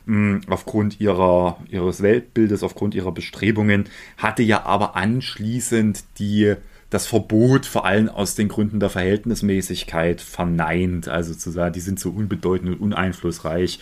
Hm, 0.05 0.41
aufgrund 0.49 0.99
ihrer, 0.99 1.57
ihres 1.69 2.01
Weltbildes, 2.01 2.63
aufgrund 2.63 2.95
ihrer 2.95 3.11
Bestrebungen, 3.11 3.85
hatte 4.17 4.41
ja 4.41 4.65
aber 4.65 4.95
anschließend 4.95 6.03
die 6.17 6.55
das 6.89 7.05
Verbot 7.05 7.65
vor 7.65 7.85
allem 7.85 8.09
aus 8.09 8.35
den 8.35 8.47
Gründen 8.47 8.79
der 8.79 8.89
Verhältnismäßigkeit 8.89 10.21
verneint. 10.21 11.07
Also 11.07 11.35
zu 11.35 11.51
sagen, 11.51 11.73
die 11.73 11.79
sind 11.81 11.99
so 11.99 12.09
unbedeutend 12.09 12.69
und 12.69 12.79
uneinflussreich. 12.79 13.79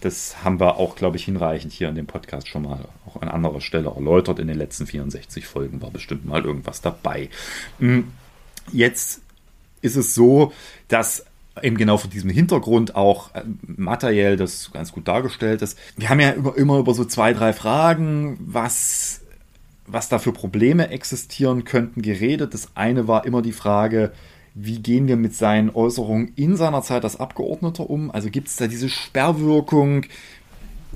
Das 0.00 0.42
haben 0.42 0.58
wir 0.58 0.76
auch, 0.76 0.96
glaube 0.96 1.16
ich, 1.16 1.24
hinreichend 1.24 1.72
hier 1.72 1.88
in 1.88 1.94
dem 1.94 2.06
Podcast 2.06 2.48
schon 2.48 2.62
mal 2.62 2.88
auch 3.06 3.22
an 3.22 3.28
anderer 3.28 3.60
Stelle 3.60 3.92
erläutert. 3.94 4.40
In 4.40 4.48
den 4.48 4.58
letzten 4.58 4.86
64 4.86 5.46
Folgen 5.46 5.80
war 5.80 5.90
bestimmt 5.90 6.24
mal 6.24 6.44
irgendwas 6.44 6.80
dabei. 6.80 7.30
Hm, 7.78 8.08
jetzt 8.72 9.20
ist 9.80 9.96
es 9.96 10.14
so, 10.14 10.52
dass 10.88 11.26
eben 11.62 11.76
genau 11.76 11.98
vor 11.98 12.10
diesem 12.10 12.30
Hintergrund 12.30 12.96
auch 12.96 13.32
äh, 13.34 13.42
materiell 13.62 14.36
das 14.36 14.72
ganz 14.72 14.90
gut 14.90 15.06
dargestellt 15.06 15.62
ist. 15.62 15.78
Wir 15.96 16.08
haben 16.08 16.20
ja 16.20 16.30
immer, 16.30 16.56
immer 16.56 16.78
über 16.78 16.94
so 16.94 17.04
zwei, 17.04 17.32
drei 17.32 17.52
Fragen, 17.52 18.38
was 18.40 19.20
was 19.86 20.08
da 20.08 20.18
für 20.18 20.32
Probleme 20.32 20.88
existieren 20.88 21.64
könnten, 21.64 22.02
geredet. 22.02 22.54
Das 22.54 22.68
eine 22.74 23.06
war 23.08 23.26
immer 23.26 23.42
die 23.42 23.52
Frage, 23.52 24.12
wie 24.54 24.78
gehen 24.78 25.08
wir 25.08 25.16
mit 25.16 25.34
seinen 25.34 25.70
Äußerungen 25.70 26.32
in 26.36 26.56
seiner 26.56 26.82
Zeit 26.82 27.04
als 27.04 27.18
Abgeordneter 27.18 27.90
um? 27.90 28.10
Also 28.10 28.30
gibt 28.30 28.48
es 28.48 28.56
da 28.56 28.66
diese 28.66 28.88
Sperrwirkung, 28.88 30.06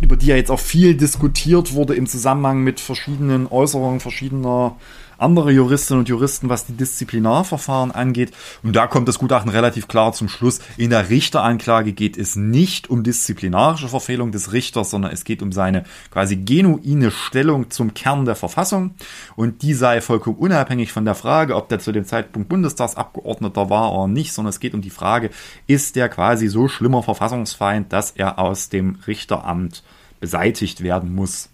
über 0.00 0.16
die 0.16 0.26
ja 0.26 0.36
jetzt 0.36 0.50
auch 0.50 0.60
viel 0.60 0.96
diskutiert 0.96 1.74
wurde 1.74 1.94
im 1.94 2.06
Zusammenhang 2.06 2.62
mit 2.62 2.78
verschiedenen 2.78 3.48
Äußerungen 3.48 4.00
verschiedener 4.00 4.76
andere 5.18 5.52
Juristinnen 5.52 6.00
und 6.00 6.08
Juristen, 6.08 6.48
was 6.48 6.64
die 6.66 6.72
Disziplinarverfahren 6.72 7.90
angeht. 7.90 8.32
Und 8.62 8.74
da 8.74 8.86
kommt 8.86 9.08
das 9.08 9.18
Gutachten 9.18 9.50
relativ 9.50 9.88
klar 9.88 10.12
zum 10.12 10.28
Schluss. 10.28 10.60
In 10.76 10.90
der 10.90 11.10
Richteranklage 11.10 11.92
geht 11.92 12.16
es 12.16 12.36
nicht 12.36 12.88
um 12.88 13.02
disziplinarische 13.02 13.88
Verfehlung 13.88 14.32
des 14.32 14.52
Richters, 14.52 14.90
sondern 14.90 15.12
es 15.12 15.24
geht 15.24 15.42
um 15.42 15.52
seine 15.52 15.84
quasi 16.10 16.36
genuine 16.36 17.10
Stellung 17.10 17.70
zum 17.70 17.94
Kern 17.94 18.24
der 18.24 18.36
Verfassung. 18.36 18.94
Und 19.36 19.62
die 19.62 19.74
sei 19.74 20.00
vollkommen 20.00 20.36
unabhängig 20.36 20.92
von 20.92 21.04
der 21.04 21.14
Frage, 21.14 21.56
ob 21.56 21.68
der 21.68 21.80
zu 21.80 21.92
dem 21.92 22.04
Zeitpunkt 22.04 22.48
Bundestagsabgeordneter 22.48 23.68
war 23.70 23.92
oder 23.92 24.08
nicht, 24.08 24.32
sondern 24.32 24.50
es 24.50 24.60
geht 24.60 24.74
um 24.74 24.80
die 24.80 24.90
Frage, 24.90 25.30
ist 25.66 25.96
der 25.96 26.08
quasi 26.08 26.48
so 26.48 26.68
schlimmer 26.68 27.02
Verfassungsfeind, 27.02 27.92
dass 27.92 28.12
er 28.12 28.38
aus 28.38 28.68
dem 28.68 28.98
Richteramt 29.06 29.82
beseitigt 30.20 30.82
werden 30.82 31.14
muss. 31.14 31.50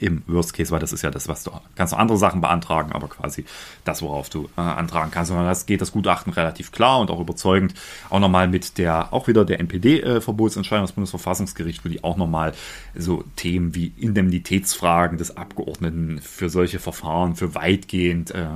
Im 0.00 0.22
Worst 0.26 0.54
Case, 0.54 0.70
weil 0.70 0.80
das 0.80 0.92
ist 0.92 1.02
ja 1.02 1.10
das, 1.10 1.28
was 1.28 1.44
du 1.44 1.50
kannst 1.76 1.92
du 1.92 1.96
andere 1.96 2.18
Sachen 2.18 2.40
beantragen, 2.40 2.92
aber 2.92 3.08
quasi 3.08 3.44
das, 3.84 4.02
worauf 4.02 4.28
du 4.28 4.48
äh, 4.56 4.60
antragen 4.60 5.10
kannst. 5.10 5.30
Und 5.30 5.38
das 5.38 5.66
geht 5.66 5.80
das 5.80 5.92
Gutachten 5.92 6.32
relativ 6.32 6.72
klar 6.72 7.00
und 7.00 7.10
auch 7.10 7.20
überzeugend. 7.20 7.74
Auch 8.10 8.20
nochmal 8.20 8.48
mit 8.48 8.78
der, 8.78 9.12
auch 9.12 9.28
wieder 9.28 9.44
der 9.44 9.60
NPD-Verbotsentscheidung 9.60 10.84
des 10.84 10.92
Bundesverfassungsgerichts, 10.92 11.84
wo 11.84 11.88
die 11.88 12.04
auch 12.04 12.16
nochmal 12.16 12.52
so 12.94 13.24
Themen 13.36 13.74
wie 13.74 13.92
Indemnitätsfragen 13.96 15.18
des 15.18 15.36
Abgeordneten 15.36 16.20
für 16.20 16.48
solche 16.48 16.78
Verfahren 16.78 17.36
für 17.36 17.54
weitgehend 17.54 18.30
äh, 18.30 18.46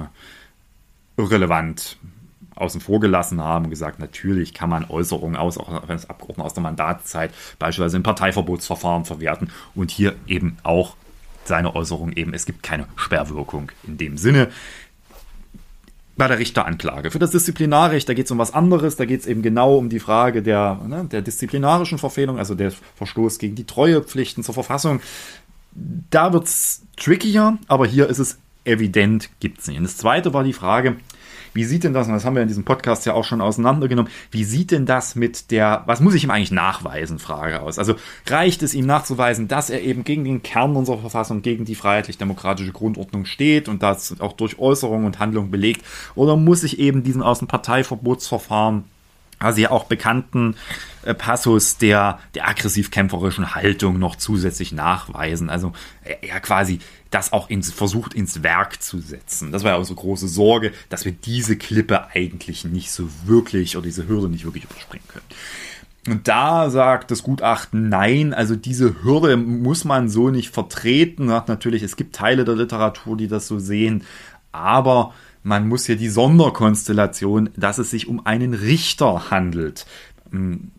irrelevant 1.16 1.96
außen 2.54 2.80
vor 2.80 3.00
gelassen 3.00 3.42
haben 3.42 3.64
und 3.66 3.70
gesagt, 3.70 3.98
natürlich 3.98 4.54
kann 4.54 4.70
man 4.70 4.84
Äußerungen 4.88 5.36
aus, 5.36 5.58
auch 5.58 5.88
wenn 5.88 5.96
es 5.96 6.08
Abgeordnete 6.08 6.46
aus 6.46 6.54
der 6.54 6.62
Mandatszeit 6.62 7.32
beispielsweise 7.58 7.96
im 7.96 8.02
Parteiverbotsverfahren 8.02 9.04
verwerten 9.04 9.50
und 9.74 9.90
hier 9.90 10.14
eben 10.26 10.56
auch 10.62 10.96
seine 11.44 11.74
Äußerung 11.74 12.12
eben, 12.12 12.34
es 12.34 12.46
gibt 12.46 12.62
keine 12.62 12.86
Sperrwirkung 12.96 13.70
in 13.86 13.98
dem 13.98 14.16
Sinne. 14.16 14.48
Bei 16.16 16.28
der 16.28 16.38
Richteranklage. 16.38 17.10
Für 17.10 17.18
das 17.18 17.30
Disziplinarrecht, 17.30 18.06
da 18.08 18.14
geht 18.14 18.26
es 18.26 18.30
um 18.30 18.38
was 18.38 18.52
anderes, 18.52 18.96
da 18.96 19.06
geht 19.06 19.20
es 19.20 19.26
eben 19.26 19.40
genau 19.40 19.78
um 19.78 19.88
die 19.88 19.98
Frage 19.98 20.42
der, 20.42 20.78
ne, 20.86 21.08
der 21.10 21.22
disziplinarischen 21.22 21.98
Verfehlung, 21.98 22.38
also 22.38 22.54
der 22.54 22.70
Verstoß 22.96 23.38
gegen 23.38 23.54
die 23.54 23.64
Treuepflichten 23.64 24.44
zur 24.44 24.52
Verfassung. 24.52 25.00
Da 26.10 26.34
wird 26.34 26.44
es 26.44 26.82
trickier, 26.96 27.56
aber 27.66 27.86
hier 27.86 28.08
ist 28.08 28.18
es 28.18 28.38
evident, 28.64 29.30
gibt 29.40 29.60
es 29.60 29.68
nicht. 29.68 29.78
Und 29.78 29.84
das 29.84 29.96
zweite 29.96 30.34
war 30.34 30.44
die 30.44 30.52
Frage, 30.52 30.96
wie 31.54 31.64
sieht 31.64 31.84
denn 31.84 31.92
das, 31.92 32.06
und 32.06 32.14
das 32.14 32.24
haben 32.24 32.34
wir 32.34 32.42
in 32.42 32.48
diesem 32.48 32.64
Podcast 32.64 33.06
ja 33.06 33.14
auch 33.14 33.24
schon 33.24 33.40
auseinandergenommen, 33.40 34.10
wie 34.30 34.44
sieht 34.44 34.70
denn 34.70 34.86
das 34.86 35.14
mit 35.14 35.50
der, 35.50 35.82
was 35.86 36.00
muss 36.00 36.14
ich 36.14 36.24
ihm 36.24 36.30
eigentlich 36.30 36.50
nachweisen, 36.50 37.18
Frage 37.18 37.60
aus? 37.60 37.78
Also 37.78 37.94
reicht 38.26 38.62
es 38.62 38.74
ihm 38.74 38.86
nachzuweisen, 38.86 39.48
dass 39.48 39.70
er 39.70 39.82
eben 39.82 40.04
gegen 40.04 40.24
den 40.24 40.42
Kern 40.42 40.76
unserer 40.76 40.98
Verfassung, 40.98 41.42
gegen 41.42 41.64
die 41.64 41.74
freiheitlich-demokratische 41.74 42.72
Grundordnung 42.72 43.24
steht 43.24 43.68
und 43.68 43.82
das 43.82 44.20
auch 44.20 44.32
durch 44.32 44.58
Äußerungen 44.58 45.06
und 45.06 45.18
Handlungen 45.18 45.50
belegt? 45.50 45.84
Oder 46.14 46.36
muss 46.36 46.62
ich 46.64 46.78
eben 46.78 47.02
diesen 47.02 47.22
Außenparteiverbotsverfahren 47.22 48.84
ja 49.60 49.70
auch 49.70 49.84
bekannten 49.84 50.56
äh, 51.02 51.14
Passus 51.14 51.76
der, 51.76 52.18
der 52.34 52.48
aggressiv-kämpferischen 52.48 53.54
Haltung 53.54 53.98
noch 53.98 54.16
zusätzlich 54.16 54.72
nachweisen. 54.72 55.50
Also 55.50 55.72
ja 56.26 56.40
quasi 56.40 56.78
das 57.10 57.32
auch 57.32 57.50
ins, 57.50 57.70
versucht 57.70 58.14
ins 58.14 58.42
Werk 58.42 58.82
zu 58.82 59.00
setzen. 59.00 59.52
Das 59.52 59.64
war 59.64 59.72
ja 59.72 59.76
unsere 59.76 59.96
große 59.96 60.28
Sorge, 60.28 60.72
dass 60.88 61.04
wir 61.04 61.12
diese 61.12 61.56
Klippe 61.56 62.08
eigentlich 62.14 62.64
nicht 62.64 62.90
so 62.90 63.08
wirklich 63.26 63.76
oder 63.76 63.84
diese 63.84 64.08
Hürde 64.08 64.28
nicht 64.28 64.44
wirklich 64.44 64.64
überspringen 64.64 65.06
können. 65.08 65.26
Und 66.08 66.26
da 66.26 66.68
sagt 66.68 67.12
das 67.12 67.22
Gutachten 67.22 67.88
nein, 67.88 68.34
also 68.34 68.56
diese 68.56 69.04
Hürde 69.04 69.36
muss 69.36 69.84
man 69.84 70.08
so 70.08 70.30
nicht 70.30 70.50
vertreten. 70.50 71.28
Sagt 71.28 71.48
natürlich, 71.48 71.82
es 71.82 71.96
gibt 71.96 72.16
Teile 72.16 72.44
der 72.44 72.56
Literatur, 72.56 73.16
die 73.16 73.28
das 73.28 73.46
so 73.46 73.60
sehen, 73.60 74.02
aber 74.50 75.14
man 75.42 75.68
muss 75.68 75.86
ja 75.88 75.94
die 75.94 76.08
Sonderkonstellation, 76.08 77.50
dass 77.56 77.78
es 77.78 77.90
sich 77.90 78.08
um 78.08 78.26
einen 78.26 78.54
Richter 78.54 79.30
handelt, 79.30 79.86
hm, 80.30 80.72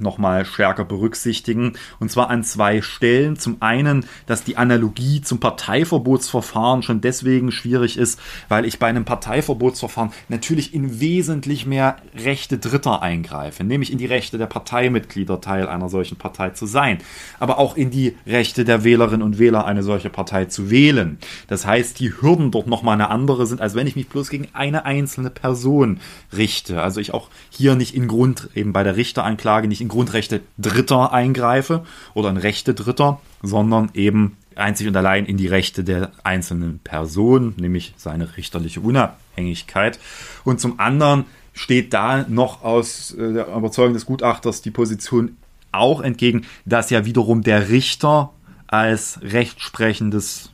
nochmal 0.00 0.44
stärker 0.44 0.84
berücksichtigen. 0.84 1.74
Und 1.98 2.10
zwar 2.10 2.30
an 2.30 2.44
zwei 2.44 2.82
Stellen. 2.82 3.36
Zum 3.36 3.56
einen, 3.60 4.04
dass 4.26 4.44
die 4.44 4.56
Analogie 4.56 5.20
zum 5.20 5.40
Parteiverbotsverfahren 5.40 6.82
schon 6.82 7.00
deswegen 7.00 7.52
schwierig 7.52 7.96
ist, 7.96 8.20
weil 8.48 8.64
ich 8.64 8.78
bei 8.78 8.86
einem 8.86 9.04
Parteiverbotsverfahren 9.04 10.12
natürlich 10.28 10.74
in 10.74 11.00
wesentlich 11.00 11.66
mehr 11.66 11.96
Rechte 12.14 12.58
Dritter 12.58 13.02
eingreife, 13.02 13.64
nämlich 13.64 13.92
in 13.92 13.98
die 13.98 14.06
Rechte 14.06 14.38
der 14.38 14.46
Parteimitglieder, 14.46 15.40
Teil 15.40 15.68
einer 15.68 15.88
solchen 15.88 16.16
Partei 16.16 16.50
zu 16.50 16.66
sein, 16.66 16.98
aber 17.38 17.58
auch 17.58 17.76
in 17.76 17.90
die 17.90 18.16
Rechte 18.26 18.64
der 18.64 18.84
Wählerinnen 18.84 19.22
und 19.22 19.38
Wähler, 19.38 19.66
eine 19.66 19.82
solche 19.82 20.10
Partei 20.10 20.46
zu 20.46 20.70
wählen. 20.70 21.18
Das 21.48 21.66
heißt, 21.66 22.00
die 22.00 22.10
Hürden 22.10 22.50
dort 22.50 22.66
nochmal 22.66 22.94
eine 22.94 23.10
andere 23.10 23.46
sind, 23.46 23.60
als 23.60 23.74
wenn 23.74 23.86
ich 23.86 23.96
mich 23.96 24.08
bloß 24.08 24.30
gegen 24.30 24.48
eine 24.52 24.84
einzelne 24.84 25.30
Person 25.30 26.00
richte. 26.36 26.82
Also 26.82 27.00
ich 27.00 27.14
auch 27.14 27.28
hier 27.50 27.74
nicht 27.74 27.94
in 27.94 28.08
Grund, 28.08 28.50
eben 28.54 28.72
bei 28.72 28.82
der 28.82 28.96
Richteranklage 28.96 29.68
nicht 29.68 29.80
in 29.80 29.85
Grundrechte 29.88 30.40
Dritter 30.58 31.12
eingreife 31.12 31.84
oder 32.14 32.30
in 32.30 32.36
Rechte 32.36 32.74
Dritter, 32.74 33.20
sondern 33.42 33.90
eben 33.94 34.36
einzig 34.54 34.88
und 34.88 34.96
allein 34.96 35.26
in 35.26 35.36
die 35.36 35.46
Rechte 35.46 35.84
der 35.84 36.12
einzelnen 36.24 36.78
Person, 36.78 37.54
nämlich 37.56 37.94
seine 37.96 38.36
richterliche 38.36 38.80
Unabhängigkeit. 38.80 39.98
Und 40.44 40.60
zum 40.60 40.80
anderen 40.80 41.24
steht 41.52 41.92
da 41.92 42.24
noch 42.28 42.62
aus 42.62 43.12
äh, 43.12 43.32
der 43.32 43.48
Überzeugung 43.48 43.94
des 43.94 44.06
Gutachters 44.06 44.62
die 44.62 44.70
Position 44.70 45.36
auch 45.72 46.00
entgegen, 46.00 46.46
dass 46.64 46.90
ja 46.90 47.04
wiederum 47.04 47.42
der 47.42 47.68
Richter 47.68 48.32
als 48.66 49.20
rechtsprechendes 49.22 50.50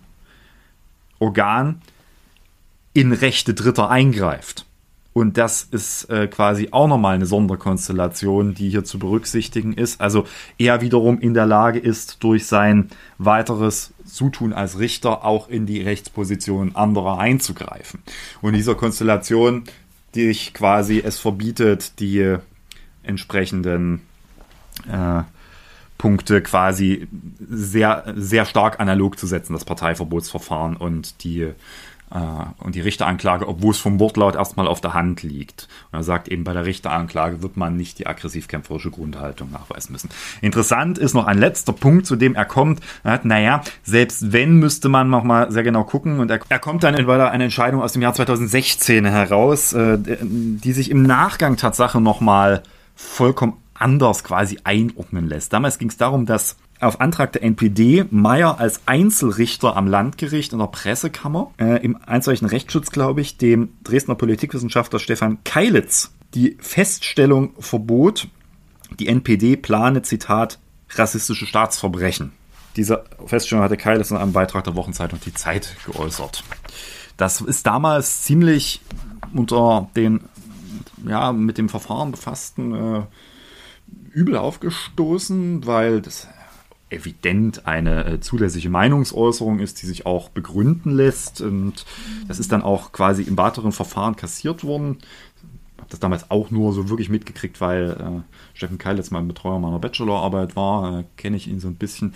Organ 1.18 1.80
in 2.93 3.12
Rechte 3.12 3.55
Dritter 3.55 3.89
eingreift. 3.89 4.66
Und 5.13 5.37
das 5.37 5.63
ist 5.63 6.09
äh, 6.11 6.27
quasi 6.27 6.69
auch 6.71 6.89
nochmal 6.89 7.15
eine 7.15 7.27
Sonderkonstellation, 7.27 8.55
die 8.55 8.71
hier 8.71 8.85
zu 8.85 8.99
berücksichtigen 8.99 9.75
ist. 9.75 10.01
Also 10.01 10.27
er 10.57 10.81
wiederum 10.81 11.21
in 11.21 11.35
der 11.35 11.47
Lage 11.47 11.79
ist, 11.79 12.25
durch 12.25 12.47
sein 12.47 12.89
weiteres 13.19 13.93
Zutun 14.07 14.53
als 14.53 14.79
Richter 14.79 15.25
auch 15.25 15.49
in 15.49 15.67
die 15.67 15.83
Rechtsposition 15.83 16.75
anderer 16.77 17.19
einzugreifen. 17.19 18.03
Und 18.41 18.55
dieser 18.55 18.75
Konstellation, 18.75 19.65
die 20.15 20.29
ich 20.29 20.55
quasi 20.55 21.03
es 21.05 21.19
verbietet, 21.19 22.01
die 22.01 22.37
entsprechenden 23.03 24.01
äh, 24.91 25.23
Punkte 25.99 26.43
quasi 26.43 27.07
sehr, 27.49 28.13
sehr 28.17 28.45
stark 28.45 28.81
analog 28.81 29.19
zu 29.19 29.27
setzen, 29.27 29.53
das 29.53 29.65
Parteiverbotsverfahren 29.65 30.77
und 30.77 31.23
die 31.23 31.53
und 32.59 32.75
die 32.75 32.81
Richteranklage, 32.81 33.49
obwohl 33.49 33.71
es 33.71 33.79
vom 33.79 33.99
Wortlaut 33.99 34.35
erstmal 34.35 34.69
auf 34.69 34.81
der 34.81 34.93
Hand 34.93 35.23
liegt. 35.23 35.69
Und 35.91 36.01
er 36.01 36.03
sagt 36.03 36.29
eben, 36.29 36.45
bei 36.45 36.53
der 36.53 36.67
Richteranklage 36.67 37.43
wird 37.43 37.57
man 37.57 37.77
nicht 37.77 37.99
die 37.99 38.07
aggressiv-kämpferische 38.07 38.91
Grundhaltung 38.91 39.51
nachweisen 39.51 39.93
müssen. 39.93 40.11
Interessant 40.43 40.99
ist 40.99 41.15
noch 41.15 41.27
ein 41.27 41.39
letzter 41.39 41.73
Punkt, 41.73 42.07
zu 42.07 42.17
dem 42.17 42.35
er 42.35 42.45
kommt. 42.45 42.81
Er 43.03 43.13
hat, 43.13 43.25
naja, 43.25 43.63
selbst 43.83 44.33
wenn, 44.33 44.57
müsste 44.57 44.91
man 44.91 45.09
noch 45.09 45.25
mal 45.25 45.51
sehr 45.51 45.63
genau 45.63 45.85
gucken. 45.85 46.21
Und 46.21 46.31
er, 46.31 46.41
er 46.49 46.59
kommt 46.59 46.83
dann 46.83 47.07
weil 47.07 47.21
eine 47.21 47.45
Entscheidung 47.45 47.81
aus 47.81 47.95
dem 47.95 48.03
Jahr 48.03 48.13
2016 48.13 49.07
heraus, 49.07 49.73
äh, 49.73 49.99
die 49.99 50.73
sich 50.73 50.91
im 50.91 51.03
Nachgang 51.05 51.57
Tatsache 51.57 52.01
noch 52.01 52.21
mal 52.21 52.63
vollkommen 52.95 53.55
anders 53.75 54.23
quasi 54.23 54.59
einordnen 54.65 55.29
lässt. 55.29 55.53
Damals 55.53 55.79
ging 55.79 55.89
es 55.89 55.97
darum, 55.97 56.27
dass 56.27 56.57
auf 56.83 57.01
Antrag 57.01 57.33
der 57.33 57.43
NPD 57.43 58.07
Meyer 58.11 58.59
als 58.59 58.83
Einzelrichter 58.87 59.76
am 59.76 59.87
Landgericht 59.87 60.53
in 60.53 60.59
der 60.59 60.66
Pressekammer 60.66 61.53
äh, 61.59 61.83
im 61.85 61.97
einstweiligen 62.05 62.49
Rechtsschutz, 62.49 62.91
glaube 62.91 63.20
ich, 63.20 63.37
dem 63.37 63.70
Dresdner 63.85 64.14
Politikwissenschaftler 64.14 64.99
Stefan 64.99 65.39
Keilitz 65.45 66.12
die 66.35 66.57
Feststellung 66.61 67.51
verbot, 67.59 68.28
die 68.99 69.09
NPD 69.09 69.57
plane, 69.57 70.03
Zitat, 70.03 70.59
rassistische 70.91 71.47
Staatsverbrechen. 71.47 72.33
Diese 72.76 73.05
Feststellung 73.26 73.62
hatte 73.62 73.76
Keilitz 73.76 74.11
in 74.11 74.16
einem 74.16 74.33
Beitrag 74.33 74.64
der 74.64 74.76
Wochenzeitung 74.76 75.20
Die 75.24 75.35
Zeit 75.35 75.76
geäußert. 75.85 76.43
Das 77.16 77.41
ist 77.41 77.66
damals 77.66 78.22
ziemlich 78.22 78.80
unter 79.35 79.89
den 79.95 80.20
ja, 81.07 81.33
mit 81.33 81.59
dem 81.59 81.68
Verfahren 81.68 82.12
befassten 82.12 82.74
äh, 82.74 83.03
übel 84.12 84.37
aufgestoßen, 84.37 85.66
weil 85.66 86.01
das 86.01 86.28
evident 86.93 87.66
eine 87.66 88.05
äh, 88.05 88.20
zulässige 88.20 88.70
Meinungsäußerung 88.70 89.59
ist, 89.59 89.82
die 89.82 89.86
sich 89.86 90.07
auch 90.07 90.28
begründen 90.28 90.90
lässt. 90.90 91.40
Und 91.40 91.84
das 92.28 92.38
ist 92.38 92.53
dann 92.53 92.62
auch 92.62 92.93
quasi 92.93 93.22
im 93.22 93.36
weiteren 93.36 93.72
Verfahren 93.72 94.16
kassiert 94.16 94.64
worden. 94.64 94.99
Ich 95.76 95.78
habe 95.78 95.90
das 95.90 96.01
damals 96.01 96.30
auch 96.30 96.51
nur 96.51 96.72
so 96.72 96.88
wirklich 96.88 97.09
mitgekriegt, 97.09 97.61
weil 97.61 97.90
äh, 97.90 98.57
Steffen 98.57 98.78
Keil 98.78 98.97
jetzt 98.97 99.11
mal 99.11 99.18
ein 99.18 99.28
Betreuer 99.28 99.59
meiner 99.59 99.78
Bachelorarbeit 99.78 100.57
war. 100.57 101.01
Äh, 101.01 101.05
Kenne 101.16 101.36
ich 101.36 101.49
ihn 101.49 101.61
so 101.61 101.68
ein 101.68 101.76
bisschen. 101.76 102.14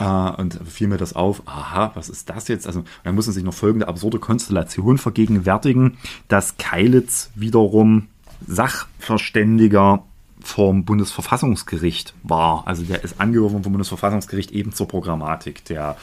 Uh, 0.00 0.32
und 0.38 0.58
fiel 0.66 0.88
mir 0.88 0.96
das 0.96 1.12
auf, 1.12 1.42
aha, 1.44 1.90
was 1.92 2.08
ist 2.08 2.30
das 2.30 2.48
jetzt? 2.48 2.66
Also, 2.66 2.82
da 3.04 3.12
muss 3.12 3.26
man 3.26 3.34
sich 3.34 3.44
noch 3.44 3.52
folgende 3.52 3.88
absurde 3.88 4.18
Konstellation 4.18 4.96
vergegenwärtigen, 4.96 5.98
dass 6.28 6.56
Keilitz 6.56 7.30
wiederum 7.34 8.08
Sachverständiger 8.46 10.02
vom 10.46 10.84
Bundesverfassungsgericht 10.84 12.14
war. 12.22 12.62
Also 12.66 12.82
der 12.82 13.04
ist 13.04 13.20
angeworfen 13.20 13.62
vom 13.62 13.72
Bundesverfassungsgericht 13.72 14.50
eben 14.52 14.72
zur 14.72 14.88
Programmatik 14.88 15.64
der 15.64 15.96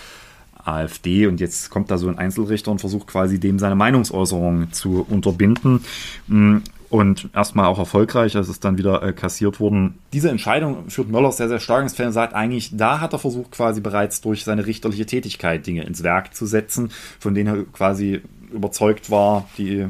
AfD 0.63 1.27
und 1.27 1.39
jetzt 1.39 1.69
kommt 1.69 1.89
da 1.89 1.97
so 1.97 2.07
ein 2.07 2.17
Einzelrichter 2.17 2.71
und 2.71 2.79
versucht 2.79 3.07
quasi 3.07 3.39
dem 3.39 3.59
seine 3.59 3.75
Meinungsäußerung 3.75 4.71
zu 4.71 5.05
unterbinden. 5.09 5.81
Mm, 6.27 6.57
und 6.89 7.29
erstmal 7.35 7.65
auch 7.65 7.77
erfolgreich, 7.77 8.33
es 8.33 8.49
ist 8.49 8.65
dann 8.65 8.79
wieder 8.79 9.03
äh, 9.03 9.13
kassiert 9.13 9.59
worden. 9.59 9.99
Diese 10.11 10.29
Entscheidung 10.29 10.89
führt 10.89 11.09
Möller 11.09 11.31
sehr, 11.31 11.47
sehr 11.47 11.59
stark 11.59 11.83
ins 11.83 11.93
Feld 11.93 12.07
und 12.07 12.13
sagt 12.13 12.33
eigentlich, 12.33 12.75
da 12.75 12.99
hat 12.99 13.13
er 13.13 13.19
versucht, 13.19 13.51
quasi 13.51 13.79
bereits 13.79 14.21
durch 14.21 14.43
seine 14.43 14.65
richterliche 14.65 15.05
Tätigkeit 15.05 15.67
Dinge 15.67 15.83
ins 15.83 16.01
Werk 16.01 16.33
zu 16.33 16.47
setzen, 16.47 16.89
von 17.19 17.35
denen 17.35 17.55
er 17.55 17.63
quasi 17.65 18.21
überzeugt 18.51 19.11
war, 19.11 19.47
die 19.59 19.85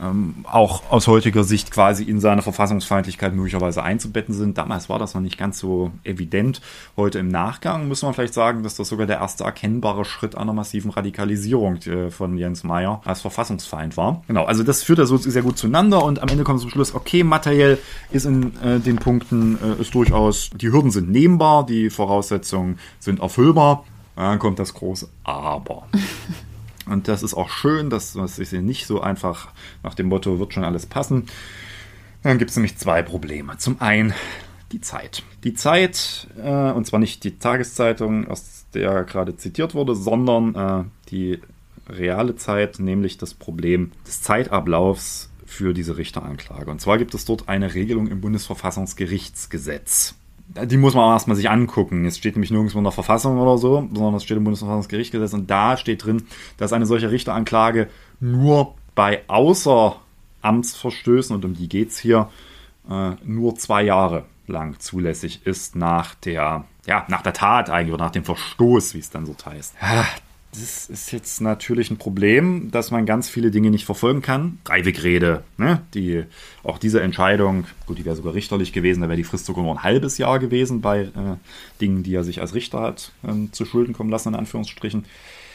ähm, 0.00 0.44
auch 0.44 0.82
aus 0.90 1.06
heutiger 1.06 1.44
Sicht 1.44 1.70
quasi 1.70 2.04
in 2.04 2.20
seine 2.20 2.42
Verfassungsfeindlichkeit 2.42 3.34
möglicherweise 3.34 3.82
einzubetten 3.82 4.34
sind. 4.34 4.58
Damals 4.58 4.88
war 4.88 4.98
das 4.98 5.14
noch 5.14 5.20
nicht 5.20 5.38
ganz 5.38 5.58
so 5.58 5.90
evident. 6.04 6.60
Heute 6.96 7.18
im 7.18 7.28
Nachgang 7.28 7.88
muss 7.88 8.02
man 8.02 8.14
vielleicht 8.14 8.34
sagen, 8.34 8.62
dass 8.62 8.76
das 8.76 8.88
sogar 8.88 9.06
der 9.06 9.18
erste 9.18 9.44
erkennbare 9.44 10.04
Schritt 10.04 10.36
einer 10.36 10.52
massiven 10.52 10.90
Radikalisierung 10.90 11.76
äh, 11.82 12.10
von 12.10 12.36
Jens 12.38 12.64
Meyer 12.64 13.00
als 13.04 13.20
Verfassungsfeind 13.20 13.96
war. 13.96 14.22
Genau, 14.26 14.44
also 14.44 14.62
das 14.62 14.82
führt 14.82 14.98
er 14.98 15.06
so 15.06 15.16
sehr 15.16 15.42
gut 15.42 15.58
zueinander 15.58 16.02
und 16.04 16.20
am 16.20 16.28
Ende 16.28 16.44
kommt 16.44 16.60
zum 16.60 16.70
Schluss, 16.70 16.94
okay, 16.94 17.22
materiell 17.22 17.78
ist 18.10 18.24
in 18.24 18.52
äh, 18.62 18.80
den 18.80 18.96
Punkten 18.96 19.58
äh, 19.62 19.80
ist 19.80 19.94
durchaus, 19.94 20.50
die 20.50 20.70
Hürden 20.70 20.90
sind 20.90 21.10
nehmbar, 21.10 21.66
die 21.66 21.90
Voraussetzungen 21.90 22.78
sind 22.98 23.20
erfüllbar. 23.20 23.84
Dann 24.16 24.38
kommt 24.38 24.58
das 24.58 24.74
große 24.74 25.08
Aber. 25.24 25.84
Und 26.90 27.08
das 27.08 27.22
ist 27.22 27.34
auch 27.34 27.50
schön, 27.50 27.88
dass 27.88 28.14
das 28.14 28.38
ist 28.38 28.52
nicht 28.52 28.86
so 28.86 29.00
einfach 29.00 29.48
nach 29.82 29.94
dem 29.94 30.06
Motto, 30.08 30.38
wird 30.38 30.54
schon 30.54 30.64
alles 30.64 30.86
passen. 30.86 31.26
Dann 32.22 32.38
gibt 32.38 32.50
es 32.50 32.56
nämlich 32.56 32.76
zwei 32.76 33.02
Probleme. 33.02 33.56
Zum 33.58 33.80
einen 33.80 34.12
die 34.72 34.80
Zeit. 34.80 35.22
Die 35.44 35.54
Zeit, 35.54 36.28
äh, 36.42 36.70
und 36.70 36.86
zwar 36.86 37.00
nicht 37.00 37.24
die 37.24 37.38
Tageszeitung, 37.38 38.28
aus 38.28 38.66
der 38.74 39.04
gerade 39.04 39.36
zitiert 39.36 39.74
wurde, 39.74 39.94
sondern 39.94 40.54
äh, 40.54 40.84
die 41.10 41.40
reale 41.88 42.36
Zeit, 42.36 42.78
nämlich 42.78 43.18
das 43.18 43.34
Problem 43.34 43.92
des 44.06 44.22
Zeitablaufs 44.22 45.30
für 45.44 45.74
diese 45.74 45.96
Richteranklage. 45.96 46.70
Und 46.70 46.80
zwar 46.80 46.98
gibt 46.98 47.14
es 47.14 47.24
dort 47.24 47.48
eine 47.48 47.74
Regelung 47.74 48.06
im 48.06 48.20
Bundesverfassungsgerichtsgesetz 48.20 50.14
die 50.64 50.76
muss 50.76 50.94
man 50.94 51.04
auch 51.04 51.12
erstmal 51.12 51.36
sich 51.36 51.48
angucken. 51.48 52.04
Es 52.04 52.18
steht 52.18 52.34
nämlich 52.34 52.50
nirgendwo 52.50 52.78
in 52.78 52.84
der 52.84 52.92
Verfassung 52.92 53.38
oder 53.38 53.56
so, 53.58 53.88
sondern 53.92 54.14
es 54.14 54.24
steht 54.24 54.36
im 54.36 54.44
Bundesverfassungsgerichtsgesetz 54.44 55.32
und 55.32 55.50
da 55.50 55.76
steht 55.76 56.04
drin, 56.04 56.24
dass 56.56 56.72
eine 56.72 56.86
solche 56.86 57.10
Richteranklage 57.10 57.88
nur 58.18 58.74
bei 58.94 59.22
Außeramtsverstößen, 59.28 61.36
und 61.36 61.44
um 61.44 61.54
die 61.54 61.68
geht 61.68 61.90
es 61.90 61.98
hier, 61.98 62.28
äh, 62.90 63.12
nur 63.24 63.54
zwei 63.56 63.82
Jahre 63.82 64.24
lang 64.46 64.78
zulässig 64.80 65.46
ist 65.46 65.76
nach 65.76 66.14
der, 66.16 66.64
ja, 66.86 67.04
nach 67.08 67.22
der 67.22 67.32
Tat 67.32 67.70
eigentlich 67.70 67.94
oder 67.94 68.04
nach 68.04 68.10
dem 68.10 68.24
Verstoß, 68.24 68.94
wie 68.94 68.98
es 68.98 69.10
dann 69.10 69.26
so 69.26 69.36
heißt. 69.44 69.76
Ja, 69.80 70.04
das 70.52 70.86
ist 70.86 71.12
jetzt 71.12 71.40
natürlich 71.40 71.90
ein 71.90 71.96
Problem, 71.96 72.70
dass 72.72 72.90
man 72.90 73.06
ganz 73.06 73.28
viele 73.28 73.50
Dinge 73.50 73.70
nicht 73.70 73.84
verfolgen 73.84 74.20
kann. 74.20 74.58
Dreiwegrede, 74.64 75.44
ne? 75.58 75.82
die, 75.94 76.24
auch 76.64 76.78
diese 76.78 77.00
Entscheidung, 77.00 77.66
gut, 77.86 77.98
die 77.98 78.04
wäre 78.04 78.16
sogar 78.16 78.34
richterlich 78.34 78.72
gewesen, 78.72 79.00
da 79.00 79.08
wäre 79.08 79.16
die 79.16 79.24
Frist 79.24 79.46
sogar 79.46 79.62
nur 79.62 79.74
ein 79.74 79.82
halbes 79.84 80.18
Jahr 80.18 80.40
gewesen 80.40 80.80
bei 80.80 81.02
äh, 81.02 81.36
Dingen, 81.80 82.02
die 82.02 82.14
er 82.14 82.24
sich 82.24 82.40
als 82.40 82.54
Richter 82.54 82.80
hat 82.80 83.12
äh, 83.22 83.50
zu 83.52 83.64
Schulden 83.64 83.92
kommen 83.92 84.10
lassen, 84.10 84.30
in 84.30 84.34
Anführungsstrichen. 84.34 85.04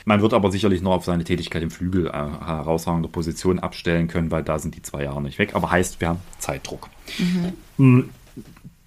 Man 0.05 0.21
wird 0.21 0.33
aber 0.33 0.51
sicherlich 0.51 0.81
noch 0.81 0.93
auf 0.93 1.05
seine 1.05 1.23
Tätigkeit 1.23 1.63
im 1.63 1.71
Flügel 1.71 2.07
äh, 2.07 2.11
herausragende 2.11 3.09
Position 3.09 3.59
abstellen 3.59 4.07
können, 4.07 4.31
weil 4.31 4.43
da 4.43 4.59
sind 4.59 4.75
die 4.75 4.81
zwei 4.81 5.03
Jahre 5.03 5.21
nicht 5.21 5.39
weg. 5.39 5.55
Aber 5.55 5.71
heißt, 5.71 5.99
wir 5.99 6.09
haben 6.09 6.19
Zeitdruck. 6.39 6.89
Mhm 7.77 8.09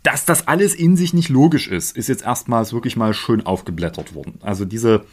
dass 0.09 0.25
das 0.25 0.49
alles 0.49 0.75
in 0.75 0.97
sich 0.97 1.13
nicht 1.13 1.29
logisch 1.29 1.69
ist, 1.69 1.95
ist 1.95 2.09
jetzt 2.09 2.23
erstmals 2.23 2.73
wirklich 2.73 2.97
mal 2.97 3.13
schön 3.13 3.45
aufgeblättert 3.45 4.15
worden. 4.15 4.39
Also 4.41 4.65
diese, 4.65 5.05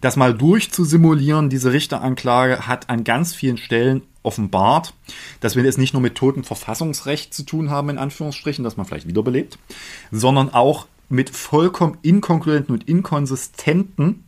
das 0.00 0.16
mal 0.16 0.34
durchzusimulieren, 0.34 1.50
diese 1.50 1.72
Richteranklage 1.72 2.66
hat 2.66 2.90
an 2.90 3.04
ganz 3.04 3.32
vielen 3.32 3.58
Stellen 3.58 4.02
offenbart, 4.24 4.92
dass 5.38 5.54
wir 5.54 5.64
es 5.64 5.78
nicht 5.78 5.92
nur 5.92 6.02
mit 6.02 6.16
totem 6.16 6.42
Verfassungsrecht 6.42 7.32
zu 7.32 7.44
tun 7.44 7.70
haben, 7.70 7.90
in 7.90 7.98
Anführungsstrichen, 7.98 8.64
das 8.64 8.76
man 8.76 8.86
vielleicht 8.86 9.06
wiederbelebt, 9.06 9.56
sondern 10.10 10.52
auch 10.52 10.88
mit 11.08 11.30
vollkommen 11.30 11.98
inkongruenten 12.02 12.74
und 12.74 12.88
inkonsistenten 12.88 14.24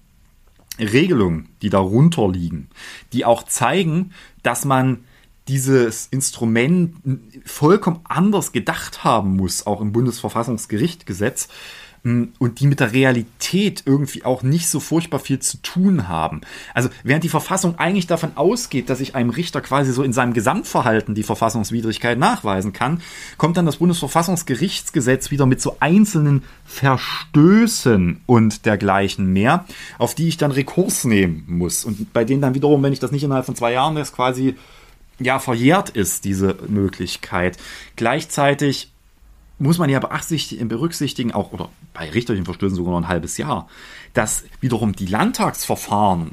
Regelungen, 0.78 1.48
die 1.62 1.68
darunter 1.68 2.28
liegen, 2.28 2.68
die 3.12 3.24
auch 3.24 3.42
zeigen, 3.42 4.12
dass 4.44 4.64
man 4.64 5.02
dieses 5.48 6.06
Instrument 6.06 6.94
vollkommen 7.44 8.00
anders 8.04 8.52
gedacht 8.52 9.04
haben 9.04 9.36
muss, 9.36 9.66
auch 9.66 9.80
im 9.80 9.92
Bundesverfassungsgerichtgesetz, 9.92 11.48
und 12.04 12.58
die 12.58 12.66
mit 12.66 12.80
der 12.80 12.92
Realität 12.92 13.84
irgendwie 13.86 14.24
auch 14.24 14.42
nicht 14.42 14.68
so 14.68 14.80
furchtbar 14.80 15.20
viel 15.20 15.38
zu 15.38 15.58
tun 15.58 16.08
haben. 16.08 16.40
Also 16.74 16.88
während 17.04 17.22
die 17.22 17.28
Verfassung 17.28 17.78
eigentlich 17.78 18.08
davon 18.08 18.32
ausgeht, 18.34 18.90
dass 18.90 18.98
ich 18.98 19.14
einem 19.14 19.30
Richter 19.30 19.60
quasi 19.60 19.92
so 19.92 20.02
in 20.02 20.12
seinem 20.12 20.32
Gesamtverhalten 20.32 21.14
die 21.14 21.22
Verfassungswidrigkeit 21.22 22.18
nachweisen 22.18 22.72
kann, 22.72 23.00
kommt 23.38 23.56
dann 23.56 23.66
das 23.66 23.76
Bundesverfassungsgerichtsgesetz 23.76 25.30
wieder 25.30 25.46
mit 25.46 25.60
so 25.60 25.76
einzelnen 25.78 26.42
Verstößen 26.64 28.20
und 28.26 28.66
dergleichen 28.66 29.32
mehr, 29.32 29.64
auf 29.98 30.16
die 30.16 30.26
ich 30.26 30.36
dann 30.36 30.50
Rekurs 30.50 31.04
nehmen 31.04 31.44
muss. 31.46 31.84
Und 31.84 32.12
bei 32.12 32.24
denen 32.24 32.42
dann 32.42 32.54
wiederum, 32.54 32.82
wenn 32.82 32.92
ich 32.92 32.98
das 33.00 33.12
nicht 33.12 33.22
innerhalb 33.22 33.46
von 33.46 33.54
zwei 33.54 33.74
Jahren 33.74 33.94
das 33.94 34.12
quasi 34.12 34.56
ja 35.24 35.38
verjährt 35.38 35.90
ist, 35.90 36.24
diese 36.24 36.56
Möglichkeit. 36.68 37.58
Gleichzeitig 37.96 38.92
muss 39.58 39.78
man 39.78 39.90
ja 39.90 40.00
berücksichtigen, 40.68 41.32
auch 41.32 41.52
oder 41.52 41.68
bei 41.94 42.10
richterlichen 42.10 42.44
Verstößen 42.44 42.76
sogar 42.76 42.92
noch 42.92 43.00
ein 43.00 43.08
halbes 43.08 43.36
Jahr, 43.38 43.68
dass 44.12 44.44
wiederum 44.60 44.94
die 44.94 45.06
Landtagsverfahren 45.06 46.32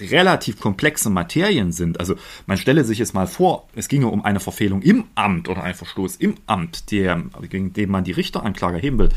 relativ 0.00 0.60
komplexe 0.60 1.10
Materien 1.10 1.72
sind. 1.72 2.00
Also 2.00 2.14
man 2.46 2.56
stelle 2.56 2.84
sich 2.84 3.00
es 3.00 3.12
mal 3.12 3.26
vor, 3.26 3.68
es 3.74 3.88
ginge 3.88 4.08
um 4.08 4.24
eine 4.24 4.40
Verfehlung 4.40 4.82
im 4.82 5.04
Amt 5.14 5.48
oder 5.48 5.62
einen 5.62 5.74
Verstoß 5.74 6.16
im 6.16 6.36
Amt, 6.46 6.90
der, 6.90 7.22
gegen 7.48 7.72
den 7.72 7.90
man 7.90 8.04
die 8.04 8.12
Richteranklage 8.12 8.76
erheben 8.76 8.98
will. 8.98 9.10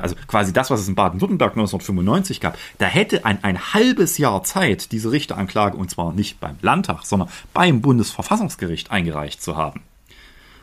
Also 0.00 0.16
quasi 0.26 0.52
das, 0.52 0.70
was 0.70 0.80
es 0.80 0.88
in 0.88 0.94
Baden-Württemberg 0.94 1.52
1995 1.52 2.40
gab. 2.40 2.58
Da 2.78 2.86
hätte 2.86 3.24
ein, 3.24 3.42
ein 3.42 3.74
halbes 3.74 4.18
Jahr 4.18 4.42
Zeit, 4.44 4.92
diese 4.92 5.12
Richteranklage, 5.12 5.76
und 5.76 5.90
zwar 5.90 6.12
nicht 6.12 6.40
beim 6.40 6.56
Landtag, 6.62 7.04
sondern 7.04 7.28
beim 7.52 7.80
Bundesverfassungsgericht 7.80 8.90
eingereicht 8.90 9.42
zu 9.42 9.56
haben. 9.56 9.82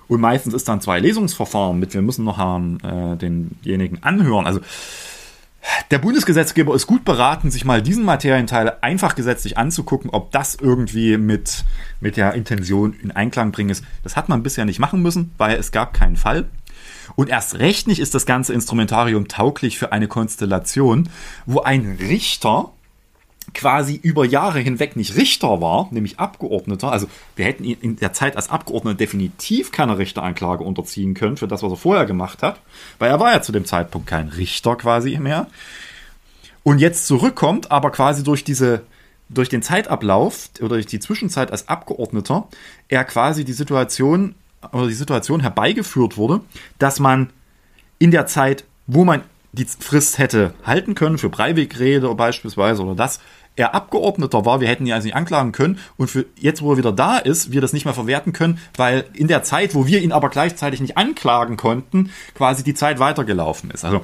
Und 0.08 0.20
meistens 0.20 0.54
ist 0.54 0.68
dann 0.68 0.82
zwei 0.82 1.00
Lesungsverfahren 1.00 1.80
mit, 1.80 1.94
wir 1.94 2.02
müssen 2.02 2.26
noch 2.26 2.38
haben, 2.38 2.80
äh, 2.82 3.16
denjenigen 3.16 4.04
anhören. 4.04 4.46
Also 4.46 4.60
der 5.92 6.00
Bundesgesetzgeber 6.00 6.74
ist 6.74 6.88
gut 6.88 7.06
beraten, 7.06 7.52
sich 7.52 7.66
mal 7.66 7.82
diesen 7.82 8.04
Materienteil 8.04 8.78
einfach 8.82 9.16
gesetzlich 9.16 9.58
anzugucken, 9.58 10.10
ob 10.10 10.32
das 10.32 10.56
irgendwie 10.56 11.18
mit, 11.18 11.66
mit 12.00 12.18
der 12.18 12.34
Intention 12.34 12.94
in 12.94 13.12
Einklang 13.12 13.52
bringen 13.52 13.70
ist. 13.70 13.84
Das 14.04 14.16
hat 14.16 14.30
man 14.30 14.44
bisher 14.44 14.66
nicht 14.66 14.80
machen 14.80 15.02
müssen, 15.02 15.32
weil 15.38 15.58
es 15.58 15.72
gab 15.72 15.94
keinen 15.94 16.16
Fall. 16.16 16.48
Und 17.16 17.30
erst 17.30 17.60
recht 17.60 17.88
nicht 17.88 18.00
ist 18.00 18.16
das 18.16 18.26
ganze 18.26 18.54
Instrumentarium 18.54 19.28
tauglich 19.28 19.78
für 19.78 19.92
eine 19.92 20.08
Konstellation, 20.08 21.10
wo 21.46 21.60
ein 21.62 21.98
Richter 22.00 22.72
quasi 23.54 24.00
über 24.02 24.26
Jahre 24.26 24.60
hinweg 24.60 24.96
nicht 24.96 25.16
Richter 25.16 25.62
war, 25.62 25.90
nämlich 25.92 26.20
Abgeordneter. 26.20 26.92
Also 26.92 27.08
wir 27.36 27.46
hätten 27.46 27.64
ihn 27.64 27.78
in 27.82 27.96
der 27.98 28.14
Zeit 28.14 28.36
als 28.36 28.50
Abgeordneter 28.50 28.98
definitiv 28.98 29.72
keine 29.72 29.98
Richteranklage 29.98 30.64
unterziehen 30.64 31.14
können 31.14 31.38
für 31.38 31.48
das, 31.48 31.64
was 31.64 31.72
er 31.72 31.78
vorher 31.78 32.06
gemacht 32.06 32.44
hat, 32.44 32.60
weil 33.00 33.10
er 33.10 33.20
war 33.20 33.34
ja 33.34 33.42
zu 33.42 33.52
dem 33.52 33.66
Zeitpunkt 33.66 34.08
kein 34.08 34.30
Richter 34.30 34.76
quasi 34.76 35.18
mehr. 35.18 35.48
Und 36.64 36.80
jetzt 36.80 37.08
zurückkommt, 37.08 37.72
aber 37.72 37.92
quasi 37.92 38.24
durch 38.24 38.44
diese 38.44 38.84
durch 39.34 39.50
den 39.50 39.62
Zeitablauf 39.62 40.50
oder 40.60 40.76
durch 40.76 40.86
die 40.86 41.00
Zwischenzeit 41.00 41.52
als 41.52 41.70
Abgeordneter 41.70 42.48
er 42.90 43.06
quasi 43.06 43.46
die 43.46 43.54
Situation 43.54 44.36
oder 44.74 44.88
die 44.88 44.94
Situation 44.94 45.40
herbeigeführt 45.40 46.18
wurde, 46.18 46.42
dass 46.80 47.00
man 47.00 47.30
in 47.98 48.12
der 48.12 48.28
Zeit, 48.28 48.66
wo 48.88 49.06
man 49.06 49.22
die 49.54 49.66
Frist 49.66 50.18
hätte 50.18 50.54
halten 50.64 50.96
können 50.96 51.18
für 51.18 51.30
Breiwegrede 51.30 52.14
beispielsweise 52.16 52.84
oder 52.84 52.96
das, 52.96 53.20
er 53.58 53.76
Abgeordneter 53.76 54.46
war, 54.46 54.62
wir 54.62 54.68
hätten 54.68 54.86
ihn 54.86 54.94
also 54.94 55.06
nicht 55.06 55.16
anklagen 55.16 55.52
können 55.52 55.80
und 55.98 56.10
für 56.10 56.26
jetzt, 56.38 56.62
wo 56.62 56.72
er 56.72 56.78
wieder 56.78 56.94
da 56.94 57.18
ist, 57.18 57.52
wir 57.52 57.60
das 57.60 57.74
nicht 57.74 57.86
mehr 57.86 57.94
verwerten 57.94 58.32
können, 58.32 58.60
weil 58.78 59.06
in 59.14 59.28
der 59.28 59.44
Zeit, 59.44 59.76
wo 59.76 59.86
wir 59.86 60.02
ihn 60.02 60.14
aber 60.14 60.30
gleichzeitig 60.30 60.80
nicht 60.80 60.98
anklagen 60.98 61.58
konnten, 61.58 62.12
quasi 62.34 62.64
die 62.64 62.74
Zeit 62.74 63.00
weitergelaufen 63.00 63.72
ist. 63.72 63.84
Also 63.84 64.02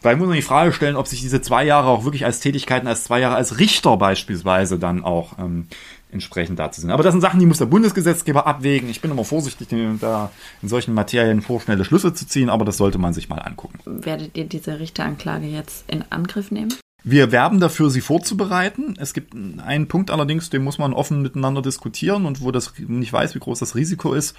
weil 0.00 0.16
muss 0.16 0.28
man 0.28 0.36
die 0.36 0.42
Frage 0.42 0.72
stellen, 0.72 0.96
ob 0.96 1.08
sich 1.08 1.20
diese 1.20 1.42
zwei 1.42 1.64
Jahre 1.64 1.88
auch 1.88 2.04
wirklich 2.04 2.24
als 2.24 2.40
Tätigkeiten, 2.40 2.86
als 2.86 3.04
zwei 3.04 3.18
Jahre 3.20 3.34
als 3.34 3.58
Richter 3.58 3.96
beispielsweise 3.96 4.78
dann 4.78 5.04
auch 5.04 5.38
ähm, 5.38 5.66
entsprechend 6.10 6.58
dazu 6.58 6.80
sind. 6.80 6.90
Aber 6.90 7.02
das 7.02 7.12
sind 7.12 7.20
Sachen, 7.20 7.40
die 7.40 7.46
muss 7.46 7.58
der 7.58 7.66
Bundesgesetzgeber 7.66 8.46
abwägen. 8.46 8.88
Ich 8.88 9.00
bin 9.00 9.10
immer 9.10 9.24
vorsichtig, 9.24 9.68
da 10.00 10.30
in 10.62 10.68
solchen 10.68 10.94
Materien 10.94 11.42
vorschnelle 11.42 11.84
Schlüsse 11.84 12.14
zu 12.14 12.26
ziehen, 12.26 12.50
aber 12.50 12.64
das 12.64 12.76
sollte 12.76 12.98
man 12.98 13.14
sich 13.14 13.28
mal 13.28 13.38
angucken. 13.38 13.78
Werdet 13.84 14.36
ihr 14.36 14.44
diese 14.44 14.80
Richteranklage 14.80 15.46
jetzt 15.46 15.84
in 15.88 16.04
Angriff 16.10 16.50
nehmen? 16.50 16.72
Wir 17.04 17.30
werben 17.30 17.60
dafür, 17.60 17.90
sie 17.90 18.00
vorzubereiten. 18.00 18.94
Es 18.98 19.14
gibt 19.14 19.34
einen 19.34 19.88
Punkt 19.88 20.10
allerdings, 20.10 20.50
den 20.50 20.64
muss 20.64 20.78
man 20.78 20.92
offen 20.92 21.22
miteinander 21.22 21.62
diskutieren 21.62 22.26
und 22.26 22.42
wo 22.42 22.50
das 22.50 22.72
nicht 22.78 23.12
weiß, 23.12 23.34
wie 23.34 23.38
groß 23.38 23.60
das 23.60 23.74
Risiko 23.76 24.14
ist. 24.14 24.34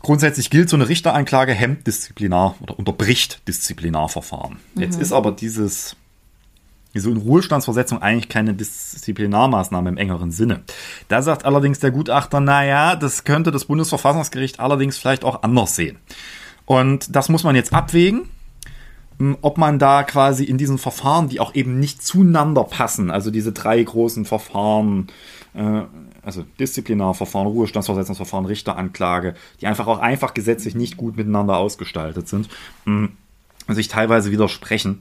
Grundsätzlich 0.00 0.50
gilt, 0.50 0.68
so 0.68 0.76
eine 0.76 0.88
Richteranklage 0.88 1.52
hemmt 1.52 1.86
Disziplinar 1.86 2.56
oder 2.60 2.76
unterbricht 2.76 3.46
Disziplinarverfahren. 3.46 4.58
Mhm. 4.74 4.82
Jetzt 4.82 5.00
ist 5.00 5.12
aber 5.12 5.30
dieses 5.30 5.96
so 7.00 7.10
in 7.10 7.16
Ruhestandsversetzung 7.16 8.02
eigentlich 8.02 8.28
keine 8.28 8.54
Disziplinarmaßnahme 8.54 9.88
im 9.88 9.96
engeren 9.96 10.30
Sinne. 10.30 10.62
Da 11.08 11.22
sagt 11.22 11.44
allerdings 11.44 11.78
der 11.78 11.90
Gutachter, 11.90 12.40
naja, 12.40 12.96
das 12.96 13.24
könnte 13.24 13.50
das 13.50 13.64
Bundesverfassungsgericht 13.64 14.60
allerdings 14.60 14.98
vielleicht 14.98 15.24
auch 15.24 15.42
anders 15.42 15.74
sehen. 15.76 15.98
Und 16.66 17.14
das 17.16 17.28
muss 17.28 17.44
man 17.44 17.56
jetzt 17.56 17.72
abwägen, 17.72 18.28
hm, 19.18 19.38
ob 19.40 19.58
man 19.58 19.78
da 19.78 20.02
quasi 20.02 20.44
in 20.44 20.58
diesen 20.58 20.78
Verfahren, 20.78 21.28
die 21.28 21.40
auch 21.40 21.54
eben 21.54 21.78
nicht 21.78 22.02
zueinander 22.02 22.64
passen, 22.64 23.10
also 23.10 23.30
diese 23.30 23.52
drei 23.52 23.82
großen 23.82 24.24
Verfahren, 24.24 25.08
äh, 25.54 25.82
also 26.22 26.44
Disziplinarverfahren, 26.60 27.48
Ruhestandsversetzungsverfahren, 27.48 28.46
Richteranklage, 28.46 29.34
die 29.60 29.66
einfach 29.66 29.86
auch 29.86 29.98
einfach 29.98 30.34
gesetzlich 30.34 30.74
nicht 30.74 30.96
gut 30.96 31.16
miteinander 31.16 31.56
ausgestaltet 31.56 32.28
sind, 32.28 32.48
hm, 32.84 33.12
sich 33.68 33.88
teilweise 33.88 34.30
widersprechen 34.30 35.00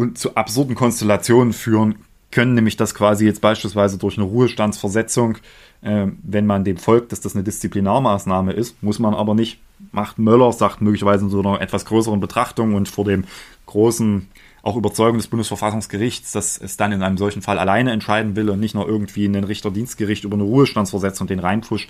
und 0.00 0.16
zu 0.16 0.34
absurden 0.34 0.74
Konstellationen 0.74 1.52
führen 1.52 1.96
können, 2.30 2.54
nämlich 2.54 2.78
das 2.78 2.94
quasi 2.94 3.26
jetzt 3.26 3.42
beispielsweise 3.42 3.98
durch 3.98 4.16
eine 4.16 4.24
Ruhestandsversetzung, 4.24 5.36
äh, 5.82 6.06
wenn 6.22 6.46
man 6.46 6.64
dem 6.64 6.78
folgt, 6.78 7.12
dass 7.12 7.20
das 7.20 7.34
eine 7.34 7.44
Disziplinarmaßnahme 7.44 8.52
ist, 8.52 8.82
muss 8.82 8.98
man 8.98 9.12
aber 9.12 9.34
nicht, 9.34 9.58
macht 9.92 10.18
Möller, 10.18 10.50
sagt 10.54 10.80
möglicherweise 10.80 11.24
in 11.24 11.30
so 11.30 11.40
einer 11.40 11.60
etwas 11.60 11.84
größeren 11.84 12.18
Betrachtung 12.18 12.72
und 12.74 12.88
vor 12.88 13.04
dem 13.04 13.24
großen 13.66 14.28
auch 14.62 14.76
Überzeugung 14.76 15.16
des 15.16 15.28
Bundesverfassungsgerichts, 15.28 16.32
dass 16.32 16.58
es 16.58 16.76
dann 16.76 16.92
in 16.92 17.02
einem 17.02 17.16
solchen 17.16 17.42
Fall 17.42 17.58
alleine 17.58 17.92
entscheiden 17.92 18.36
will 18.36 18.50
und 18.50 18.60
nicht 18.60 18.74
nur 18.74 18.86
irgendwie 18.86 19.24
in 19.24 19.32
den 19.32 19.44
Richterdienstgericht 19.44 20.24
über 20.24 20.34
eine 20.34 20.42
Ruhestandsversetzung 20.42 21.26
den 21.26 21.38
reinpusht, 21.38 21.88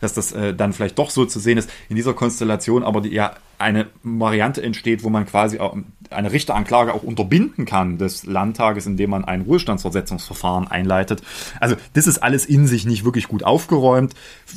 dass 0.00 0.14
das 0.14 0.32
äh, 0.32 0.54
dann 0.54 0.72
vielleicht 0.72 0.98
doch 0.98 1.10
so 1.10 1.24
zu 1.26 1.40
sehen 1.40 1.58
ist. 1.58 1.70
In 1.88 1.96
dieser 1.96 2.14
Konstellation 2.14 2.84
aber 2.84 3.00
die 3.00 3.10
ja 3.10 3.34
eine 3.58 3.86
Variante 4.02 4.62
entsteht, 4.62 5.02
wo 5.02 5.10
man 5.10 5.26
quasi 5.26 5.58
auch 5.58 5.76
eine 6.12 6.32
Richteranklage 6.32 6.94
auch 6.94 7.02
unterbinden 7.02 7.64
kann 7.64 7.98
des 7.98 8.24
Landtages, 8.24 8.86
indem 8.86 9.10
man 9.10 9.24
ein 9.24 9.42
Ruhestandsversetzungsverfahren 9.42 10.68
einleitet. 10.68 11.22
Also 11.60 11.76
das 11.94 12.06
ist 12.06 12.18
alles 12.18 12.46
in 12.46 12.66
sich 12.66 12.84
nicht 12.86 13.04
wirklich 13.04 13.28
gut 13.28 13.44
aufgeräumt 13.44 14.14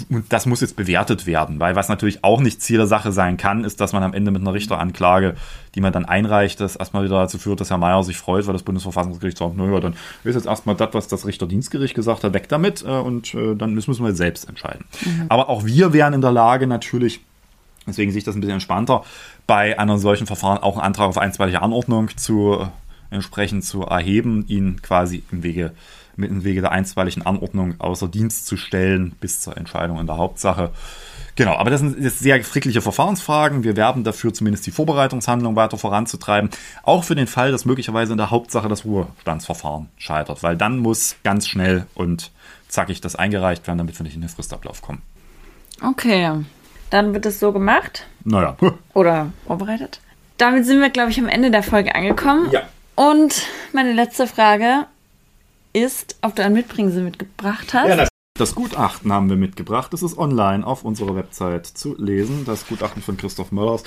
und 0.10 0.32
das 0.32 0.46
muss 0.46 0.62
jetzt 0.62 0.76
bewertet 0.76 1.26
werden, 1.26 1.60
weil 1.60 1.76
was 1.76 1.90
natürlich 1.90 2.24
auch 2.24 2.42
nicht 2.42 2.62
Ziel 2.62 2.78
der 2.78 2.88
Sache 2.88 3.12
sein 3.12 3.38
kann, 3.38 3.64
ist, 3.64 3.82
dass 3.82 3.94
man 3.94 4.04
am 4.04 4.14
Ende 4.14 4.32
mit 4.32 4.42
einer 4.42 4.54
Richteranklage, 4.54 5.36
die 5.76 5.82
man 5.82 5.94
dann 5.94 6.06
einreicht, 6.06 6.60
das 6.60 6.76
erstmal 6.76 7.04
wieder 7.04 7.20
dazu 7.20 7.38
führt, 7.38 7.62
dass 7.62 7.70
Herr 7.70 7.78
Mayer 7.78 8.04
sich 8.04 8.18
freut, 8.18 8.48
weil 8.48 8.54
das 8.54 8.64
Bundesverfassungsgericht 8.64 9.38
sagt, 9.38 9.58
naja, 9.58 9.80
dann 9.80 9.96
ist 10.24 10.36
jetzt 10.36 10.48
erstmal 10.48 10.76
das, 10.76 10.94
was 10.94 11.08
das 11.08 11.26
Richterdienstgericht 11.26 11.96
gesagt 11.96 12.24
hat, 12.24 12.34
weg 12.34 12.50
damit 12.50 12.84
äh, 12.84 12.88
und 12.88 13.34
äh, 13.34 13.56
dann 13.56 13.74
müssen 13.74 14.04
wir 14.04 14.16
selbst 14.16 14.48
entscheiden. 14.48 14.86
Mhm. 15.06 15.26
Aber 15.30 15.50
auch 15.50 15.66
wir 15.66 15.94
wären 15.94 16.14
in 16.14 16.22
der 16.22 16.32
Lage 16.32 16.68
natürlich 16.68 17.22
Deswegen 17.88 18.12
sehe 18.12 18.20
ich 18.20 18.24
das 18.24 18.36
ein 18.36 18.42
bisschen 18.42 18.56
entspannter, 18.56 19.04
bei 19.48 19.78
einem 19.78 19.98
solchen 19.98 20.28
Verfahren 20.28 20.58
auch 20.58 20.74
einen 20.74 20.86
Antrag 20.86 21.08
auf 21.08 21.18
einstweilige 21.18 21.62
Anordnung 21.62 22.10
zu 22.18 22.60
äh, 22.60 22.68
entsprechend 23.12 23.64
zu 23.64 23.84
erheben, 23.84 24.46
ihn 24.48 24.82
quasi 24.82 25.24
im 25.32 25.44
Wege, 25.44 25.74
mit 26.16 26.32
im 26.32 26.44
Wege 26.44 26.62
der 26.62 26.72
einstweiligen 26.72 27.26
Anordnung 27.26 27.76
außer 27.80 28.08
Dienst 28.08 28.48
zu 28.48 28.58
stellen 28.58 29.12
bis 29.20 29.42
zur 29.42 29.58
Entscheidung 29.58 30.00
in 30.00 30.08
der 30.08 30.18
Hauptsache. 30.18 30.72
Genau, 31.36 31.56
aber 31.56 31.70
das 31.70 31.82
sind 31.82 32.00
jetzt 32.02 32.20
sehr 32.20 32.42
frickliche 32.46 32.82
Verfahrensfragen. 32.82 33.64
Wir 33.66 33.76
werben 33.76 34.06
dafür, 34.06 34.34
zumindest 34.34 34.66
die 34.66 34.72
Vorbereitungshandlung 34.72 35.58
weiter 35.58 35.78
voranzutreiben. 35.78 36.50
Auch 36.84 37.04
für 37.04 37.16
den 37.16 37.28
Fall, 37.28 37.52
dass 37.52 37.66
möglicherweise 37.66 38.14
in 38.14 38.18
der 38.18 38.32
Hauptsache 38.32 38.70
das 38.70 38.86
Ruhestandsverfahren 38.86 39.90
scheitert, 39.98 40.44
weil 40.44 40.56
dann 40.56 40.80
muss 40.80 41.18
ganz 41.24 41.48
schnell 41.48 41.88
und 41.94 42.32
zackig 42.70 43.02
das 43.02 43.18
eingereicht 43.18 43.68
werden, 43.68 43.80
damit 43.80 44.00
wir 44.00 44.04
nicht 44.06 44.16
in 44.16 44.22
den 44.22 44.30
Fristablauf 44.30 44.82
kommen. 44.82 45.02
Okay, 45.82 46.46
dann 46.90 47.14
wird 47.14 47.26
es 47.26 47.40
so 47.40 47.52
gemacht. 47.52 48.06
Naja. 48.24 48.58
Oder 48.94 49.32
vorbereitet. 49.46 50.00
Damit 50.38 50.66
sind 50.66 50.82
wir, 50.82 50.90
glaube 50.90 51.12
ich, 51.12 51.20
am 51.20 51.30
Ende 51.30 51.52
der 51.52 51.64
Folge 51.64 51.96
angekommen. 51.96 52.50
Ja. 52.52 52.64
Und 52.96 53.44
meine 53.74 53.94
letzte 53.94 54.28
Frage 54.28 54.86
ist, 55.74 56.18
ob 56.22 56.36
du 56.36 56.44
ein 56.44 56.54
Mitbringsel 56.54 57.04
mitgebracht 57.04 57.74
hast. 57.74 57.88
Ja, 57.90 58.08
Das 58.38 58.56
Gutachten 58.56 59.12
haben 59.12 59.30
wir 59.30 59.38
mitgebracht. 59.38 59.94
Es 59.94 60.04
ist 60.04 60.18
online 60.18 60.66
auf 60.66 60.84
unserer 60.84 61.16
Website 61.16 61.66
zu 61.68 61.96
lesen. 61.98 62.44
Das 62.46 62.68
Gutachten 62.68 63.02
von 63.02 63.18
Christoph 63.18 63.52
Möllers. 63.52 63.84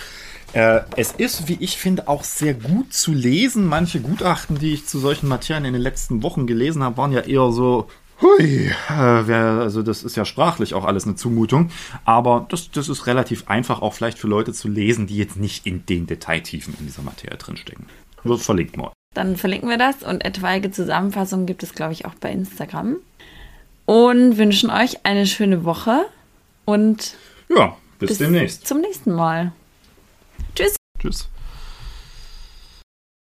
Äh, 0.53 0.81
es 0.97 1.13
ist, 1.13 1.49
wie 1.49 1.59
ich 1.61 1.77
finde, 1.77 2.09
auch 2.09 2.25
sehr 2.25 2.55
gut 2.55 2.93
zu 2.93 3.13
lesen. 3.13 3.67
Manche 3.67 4.01
Gutachten, 4.01 4.59
die 4.59 4.73
ich 4.75 4.87
zu 4.87 4.99
solchen 4.99 5.29
Materien 5.29 5.65
in 5.67 5.75
den 5.75 5.83
letzten 5.83 6.23
Wochen 6.23 6.47
gelesen 6.47 6.83
habe, 6.83 6.97
waren 6.97 7.13
ja 7.13 7.21
eher 7.21 7.53
so, 7.53 7.89
hui, 8.21 8.71
äh, 8.91 8.93
also 8.93 9.83
das 9.83 10.03
ist 10.05 10.17
ja 10.17 10.25
sprachlich 10.25 10.75
auch 10.75 10.85
alles 10.85 11.05
eine 11.05 11.17
Zumutung. 11.17 11.71
Aber 12.05 12.47
das, 12.49 12.71
das 12.71 12.89
ist 12.89 13.07
relativ 13.07 13.49
einfach, 13.49 13.83
auch 13.83 13.95
vielleicht 13.95 14.19
für 14.19 14.29
Leute 14.29 14.53
zu 14.53 14.69
lesen, 14.69 15.07
die 15.07 15.17
jetzt 15.17 15.37
nicht 15.37 15.67
in 15.67 15.87
den 15.87 16.07
Detailtiefen 16.07 16.75
in 16.79 16.87
dieser 16.87 17.03
Materie 17.03 17.37
drinstecken. 17.37 17.87
Wird 18.25 18.41
verlinkt 18.41 18.77
mal. 18.77 18.93
Dann 19.15 19.37
verlinken 19.37 19.69
wir 19.69 19.79
das 19.79 20.03
und 20.03 20.25
etwaige 20.25 20.71
Zusammenfassungen 20.71 21.47
gibt 21.47 21.63
es, 21.63 21.75
glaube 21.75 21.93
ich, 21.93 22.05
auch 22.05 22.15
bei 22.15 22.31
Instagram 22.31 22.97
und 23.87 24.37
wünschen 24.37 24.71
euch 24.71 25.05
eine 25.07 25.27
schöne 25.27 25.65
Woche 25.65 26.05
und 26.67 27.15
Ja, 27.49 27.77
bis, 27.99 28.11
bis 28.11 28.19
demnächst. 28.19 28.67
zum 28.67 28.81
nächsten 28.81 29.13
Mal. 29.13 29.53
Tschüss. 30.55 30.77
Tschüss. 31.01 31.29